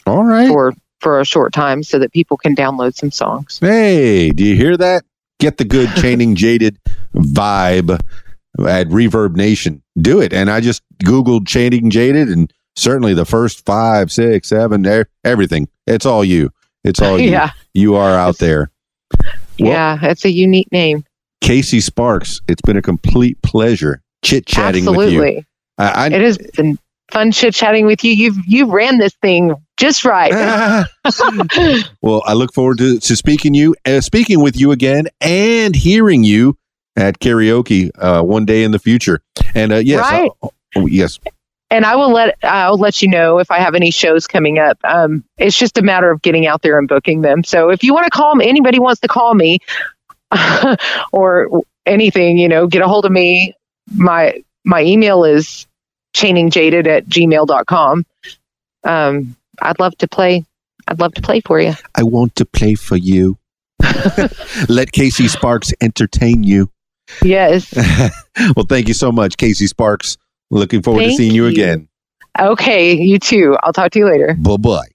All 0.06 0.24
right. 0.24 0.48
for 0.48 0.72
for 1.00 1.20
a 1.20 1.24
short 1.24 1.52
time 1.52 1.82
so 1.82 1.98
that 1.98 2.12
people 2.12 2.36
can 2.36 2.54
download 2.54 2.94
some 2.94 3.10
songs. 3.10 3.58
Hey, 3.60 4.30
do 4.30 4.44
you 4.44 4.54
hear 4.56 4.76
that? 4.76 5.04
Get 5.40 5.56
the 5.56 5.64
good 5.64 5.88
chaining 5.96 6.34
jaded 6.34 6.78
vibe 7.14 7.90
at 8.66 8.88
Reverb 8.88 9.36
Nation. 9.36 9.82
Do 10.00 10.20
it. 10.20 10.32
And 10.32 10.50
I 10.50 10.60
just 10.60 10.82
Googled 11.04 11.46
chaining 11.46 11.90
jaded 11.90 12.28
and 12.28 12.52
certainly 12.76 13.14
the 13.14 13.24
first 13.24 13.64
five, 13.64 14.10
six, 14.12 14.48
seven, 14.48 14.86
everything. 15.24 15.68
It's 15.86 16.06
all 16.06 16.24
you. 16.24 16.50
It's 16.84 17.00
all 17.00 17.18
you. 17.20 17.30
yeah, 17.30 17.50
You 17.74 17.94
are 17.96 18.14
out 18.16 18.38
there. 18.38 18.70
Well- 19.14 19.28
yeah, 19.58 19.98
it's 20.02 20.24
a 20.24 20.30
unique 20.30 20.70
name. 20.72 21.04
Casey 21.40 21.80
Sparks, 21.80 22.40
it's 22.48 22.60
been 22.62 22.76
a 22.76 22.82
complete 22.82 23.40
pleasure 23.42 24.02
chit 24.22 24.46
chatting 24.46 24.84
with 24.84 25.12
you. 25.12 25.22
Absolutely, 25.22 25.46
I, 25.78 25.88
I, 25.88 26.06
it 26.08 26.20
has 26.20 26.38
been 26.38 26.78
fun 27.12 27.32
chit 27.32 27.54
chatting 27.54 27.86
with 27.86 28.04
you. 28.04 28.12
You've 28.12 28.36
you 28.46 28.70
ran 28.70 28.98
this 28.98 29.14
thing 29.22 29.54
just 29.78 30.04
right. 30.04 30.32
well, 32.02 32.22
I 32.26 32.34
look 32.34 32.52
forward 32.52 32.78
to, 32.78 32.98
to 32.98 33.16
speaking 33.16 33.54
you, 33.54 33.74
uh, 33.86 34.00
speaking 34.00 34.42
with 34.42 34.58
you 34.58 34.72
again, 34.72 35.08
and 35.20 35.74
hearing 35.74 36.24
you 36.24 36.56
at 36.96 37.20
karaoke 37.20 37.90
uh, 37.98 38.22
one 38.22 38.44
day 38.44 38.64
in 38.64 38.72
the 38.72 38.78
future. 38.78 39.20
And 39.54 39.72
uh, 39.72 39.76
yes, 39.76 40.00
Right. 40.00 40.30
oh, 40.42 40.50
oh, 40.76 40.86
yes, 40.86 41.18
and 41.70 41.84
I 41.84 41.96
will 41.96 42.10
let 42.10 42.38
I'll 42.42 42.78
let 42.78 43.02
you 43.02 43.08
know 43.08 43.38
if 43.38 43.50
I 43.50 43.58
have 43.58 43.74
any 43.74 43.90
shows 43.90 44.26
coming 44.26 44.58
up. 44.58 44.78
Um, 44.84 45.24
it's 45.36 45.56
just 45.56 45.78
a 45.78 45.82
matter 45.82 46.10
of 46.10 46.22
getting 46.22 46.46
out 46.46 46.62
there 46.62 46.78
and 46.78 46.88
booking 46.88 47.20
them. 47.22 47.44
So 47.44 47.70
if 47.70 47.82
you 47.82 47.92
want 47.92 48.04
to 48.04 48.10
call 48.10 48.34
me, 48.34 48.48
anybody 48.48 48.78
wants 48.78 49.00
to 49.02 49.08
call 49.08 49.34
me 49.34 49.58
or 51.12 51.62
anything, 51.86 52.38
you 52.38 52.48
know, 52.48 52.66
get 52.66 52.82
a 52.82 52.88
hold 52.88 53.04
of 53.04 53.12
me. 53.12 53.54
My 53.94 54.42
my 54.64 54.82
email 54.82 55.24
is 55.24 55.66
chainingjaded 56.14 56.86
at 56.86 57.06
gmail.com. 57.06 58.06
Um, 58.84 59.36
I'd 59.60 59.78
love 59.78 59.96
to 59.98 60.08
play. 60.08 60.44
I'd 60.86 61.00
love 61.00 61.14
to 61.14 61.22
play 61.22 61.40
for 61.40 61.60
you. 61.60 61.74
I 61.94 62.02
want 62.02 62.36
to 62.36 62.44
play 62.44 62.74
for 62.74 62.96
you. 62.96 63.38
Let 64.68 64.92
Casey 64.92 65.28
Sparks 65.28 65.72
entertain 65.80 66.44
you. 66.44 66.70
Yes. 67.22 67.74
well, 68.56 68.66
thank 68.68 68.88
you 68.88 68.94
so 68.94 69.12
much, 69.12 69.36
Casey 69.36 69.66
Sparks. 69.66 70.16
Looking 70.50 70.82
forward 70.82 71.04
to 71.04 71.12
seeing 71.12 71.34
you, 71.34 71.44
you. 71.44 71.50
again. 71.50 71.88
Okay. 72.38 72.94
You 72.94 73.18
too. 73.18 73.56
I'll 73.62 73.72
talk 73.72 73.90
to 73.92 73.98
you 73.98 74.06
later. 74.06 74.34
Bye 74.38 74.56
bye. 74.56 74.88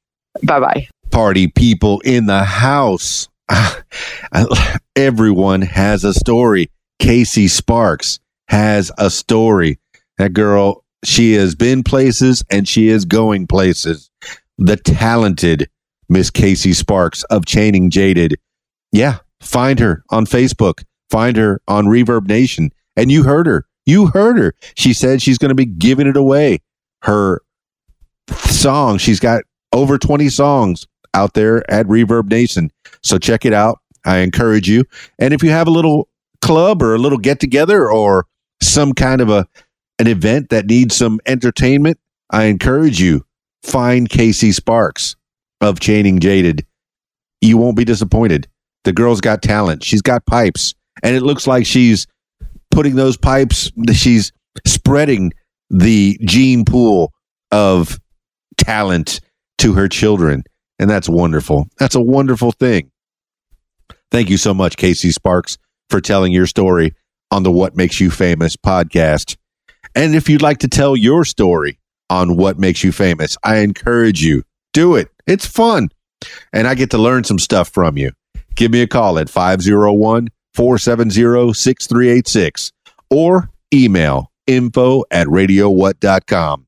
Bye 0.44 0.60
bye. 0.60 0.88
Party 1.12 1.48
people 1.48 2.00
in 2.02 2.26
the 2.26 2.44
house. 2.44 3.28
Everyone 4.96 5.62
has 5.62 6.04
a 6.04 6.14
story. 6.14 6.70
Casey 7.00 7.48
Sparks 7.48 8.20
has 8.48 8.92
a 8.98 9.10
story. 9.10 9.80
That 10.18 10.34
girl, 10.34 10.84
she 11.04 11.34
has 11.34 11.56
been 11.56 11.84
places 11.84 12.44
and 12.50 12.68
she 12.68 12.88
is 12.88 13.06
going 13.06 13.48
places. 13.48 14.10
The 14.58 14.78
talented 14.78 15.70
Miss 16.10 16.30
Casey 16.30 16.74
Sparks 16.74 17.24
of 17.24 17.46
Chaining 17.46 17.90
Jaded. 17.90 18.36
Yeah, 18.92 19.18
find 19.42 19.80
her 19.80 20.04
on 20.10 20.26
Facebook. 20.26 20.84
Find 21.10 21.38
her 21.38 21.62
on 21.68 21.86
Reverb 21.86 22.28
Nation. 22.28 22.72
And 22.96 23.12
you 23.12 23.24
heard 23.24 23.48
her. 23.48 23.66
You 23.86 24.08
heard 24.08 24.38
her. 24.38 24.54
She 24.76 24.94
said 24.94 25.22
she's 25.22 25.38
going 25.38 25.50
to 25.50 25.56
be 25.56 25.66
giving 25.66 26.08
it 26.08 26.18
away. 26.18 26.60
Her 27.02 27.42
song, 28.30 28.98
she's 28.98 29.20
got 29.20 29.44
over 29.74 29.98
20 29.98 30.30
songs 30.30 30.88
out 31.14 31.34
there 31.34 31.70
at 31.70 31.86
Reverb 31.88 32.30
Nation. 32.30 32.72
So 33.02 33.18
check 33.18 33.46
it 33.46 33.54
out. 33.54 33.80
I 34.06 34.20
encourage 34.20 34.70
you. 34.70 34.86
And 35.20 35.34
if 35.34 35.44
you 35.44 35.50
have 35.50 35.68
a 35.68 35.72
little 35.72 36.08
club 36.42 36.82
or 36.82 36.96
a 36.96 36.98
little 36.98 37.18
get 37.18 37.40
together 37.40 37.90
or 37.90 38.26
some 38.62 38.94
kind 38.94 39.22
of 39.22 39.30
a 39.30 39.48
an 40.00 40.08
event 40.08 40.50
that 40.50 40.66
needs 40.66 40.96
some 40.96 41.20
entertainment, 41.26 42.00
I 42.32 42.46
encourage 42.46 43.00
you 43.00 43.26
find 43.62 44.10
Casey 44.10 44.52
Sparks 44.52 45.16
of 45.62 45.80
Chaining 45.80 46.20
Jaded. 46.20 46.66
You 47.42 47.58
won't 47.58 47.78
be 47.78 47.86
disappointed. 47.86 48.48
The 48.84 48.92
girl's 48.92 49.22
got 49.22 49.42
talent. 49.42 49.84
She's 49.84 50.02
got 50.02 50.26
pipes, 50.26 50.74
and 51.04 51.16
it 51.16 51.22
looks 51.22 51.48
like 51.48 51.66
she's 51.66 52.08
putting 52.74 52.96
those 52.96 53.18
pipes. 53.18 53.72
She's 53.94 54.32
spreading 54.66 55.32
the 55.70 56.20
gene 56.26 56.66
pool 56.66 57.14
of 57.52 58.00
talent 58.58 59.22
to 59.60 59.74
her 59.74 59.88
children, 59.88 60.44
and 60.80 60.90
that's 60.90 61.08
wonderful. 61.08 61.68
That's 61.80 61.96
a 61.96 62.02
wonderful 62.02 62.52
thing. 62.52 62.92
Thank 64.12 64.30
you 64.30 64.38
so 64.38 64.54
much, 64.54 64.78
Casey 64.78 65.12
Sparks, 65.12 65.58
for 65.90 66.02
telling 66.02 66.34
your 66.34 66.48
story 66.48 66.94
on 67.32 67.44
the 67.44 67.52
What 67.52 67.76
Makes 67.76 68.00
You 68.00 68.12
Famous 68.12 68.56
podcast. 68.56 69.38
And 69.96 70.16
if 70.16 70.30
you'd 70.30 70.42
like 70.42 70.60
to 70.60 70.68
tell 70.68 70.96
your 70.96 71.26
story 71.26 71.80
on 72.10 72.36
what 72.38 72.60
makes 72.60 72.84
you 72.84 72.92
famous, 72.92 73.38
I 73.44 73.58
encourage 73.58 74.24
you. 74.24 74.44
Do 74.72 74.96
it. 74.96 75.10
It's 75.28 75.46
fun. 75.46 75.90
And 76.52 76.68
I 76.68 76.76
get 76.76 76.92
to 76.92 76.98
learn 76.98 77.24
some 77.24 77.40
stuff 77.40 77.70
from 77.70 77.98
you. 77.98 78.12
Give 78.56 78.72
me 78.72 78.82
a 78.82 78.88
call 78.88 79.20
at 79.20 79.30
501 79.30 80.30
470 80.54 81.54
6386 81.54 82.72
or 83.10 83.50
email 83.74 84.32
info 84.48 85.04
at 85.12 85.28
radiowhat.com. 85.28 86.68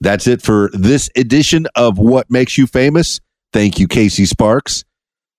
That's 0.00 0.26
it 0.26 0.42
for 0.42 0.70
this 0.72 1.08
edition 1.16 1.66
of 1.74 1.98
What 1.98 2.30
Makes 2.30 2.58
You 2.58 2.66
Famous. 2.66 3.20
Thank 3.52 3.78
you, 3.78 3.88
Casey 3.88 4.26
Sparks. 4.26 4.84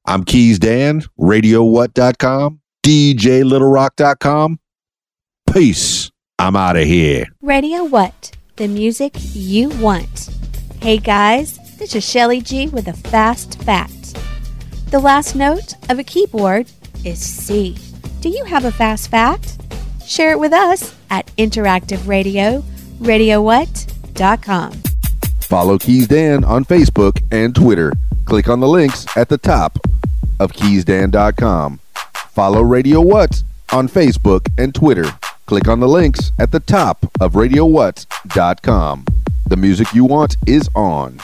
I'm 0.05 0.23
Keys 0.23 0.59
Dan, 0.59 1.03
radiowhat.com, 1.19 2.61
DJLittleRock.com. 2.83 4.59
Peace. 5.51 6.11
I'm 6.37 6.55
out 6.55 6.75
of 6.75 6.83
here. 6.83 7.25
Radio 7.41 7.83
What? 7.83 8.31
The 8.57 8.67
music 8.67 9.13
you 9.33 9.69
want. 9.69 10.29
Hey 10.81 10.97
guys, 10.97 11.57
this 11.77 11.95
is 11.95 12.07
Shelly 12.07 12.41
G 12.41 12.67
with 12.67 12.87
a 12.87 12.93
fast 12.93 13.61
fact. 13.63 14.17
The 14.91 14.99
last 14.99 15.35
note 15.35 15.73
of 15.89 15.97
a 15.99 16.03
keyboard 16.03 16.71
is 17.05 17.19
C. 17.19 17.77
Do 18.21 18.29
you 18.29 18.43
have 18.45 18.65
a 18.65 18.71
fast 18.71 19.09
fact? 19.09 19.61
Share 20.05 20.31
it 20.31 20.39
with 20.39 20.53
us 20.53 20.95
at 21.09 21.27
Interactive 21.37 22.07
Radio, 22.07 22.63
radiowhat.com. 22.99 24.71
Follow 25.41 25.77
Keys 25.77 26.07
Dan 26.07 26.43
on 26.43 26.65
Facebook 26.65 27.21
and 27.31 27.55
Twitter. 27.55 27.93
Click 28.25 28.49
on 28.49 28.59
the 28.59 28.67
links 28.67 29.05
at 29.15 29.29
the 29.29 29.37
top 29.37 29.77
of 30.39 30.51
keysdan.com. 30.53 31.79
Follow 32.13 32.61
Radio 32.61 33.01
What 33.01 33.43
on 33.71 33.87
Facebook 33.87 34.47
and 34.57 34.73
Twitter. 34.73 35.05
Click 35.45 35.67
on 35.67 35.79
the 35.79 35.87
links 35.87 36.31
at 36.39 36.51
the 36.51 36.59
top 36.59 37.05
of 37.21 37.33
radiowhat.com. 37.33 39.05
The 39.47 39.57
music 39.57 39.93
you 39.93 40.05
want 40.05 40.37
is 40.47 40.67
on. 40.73 41.19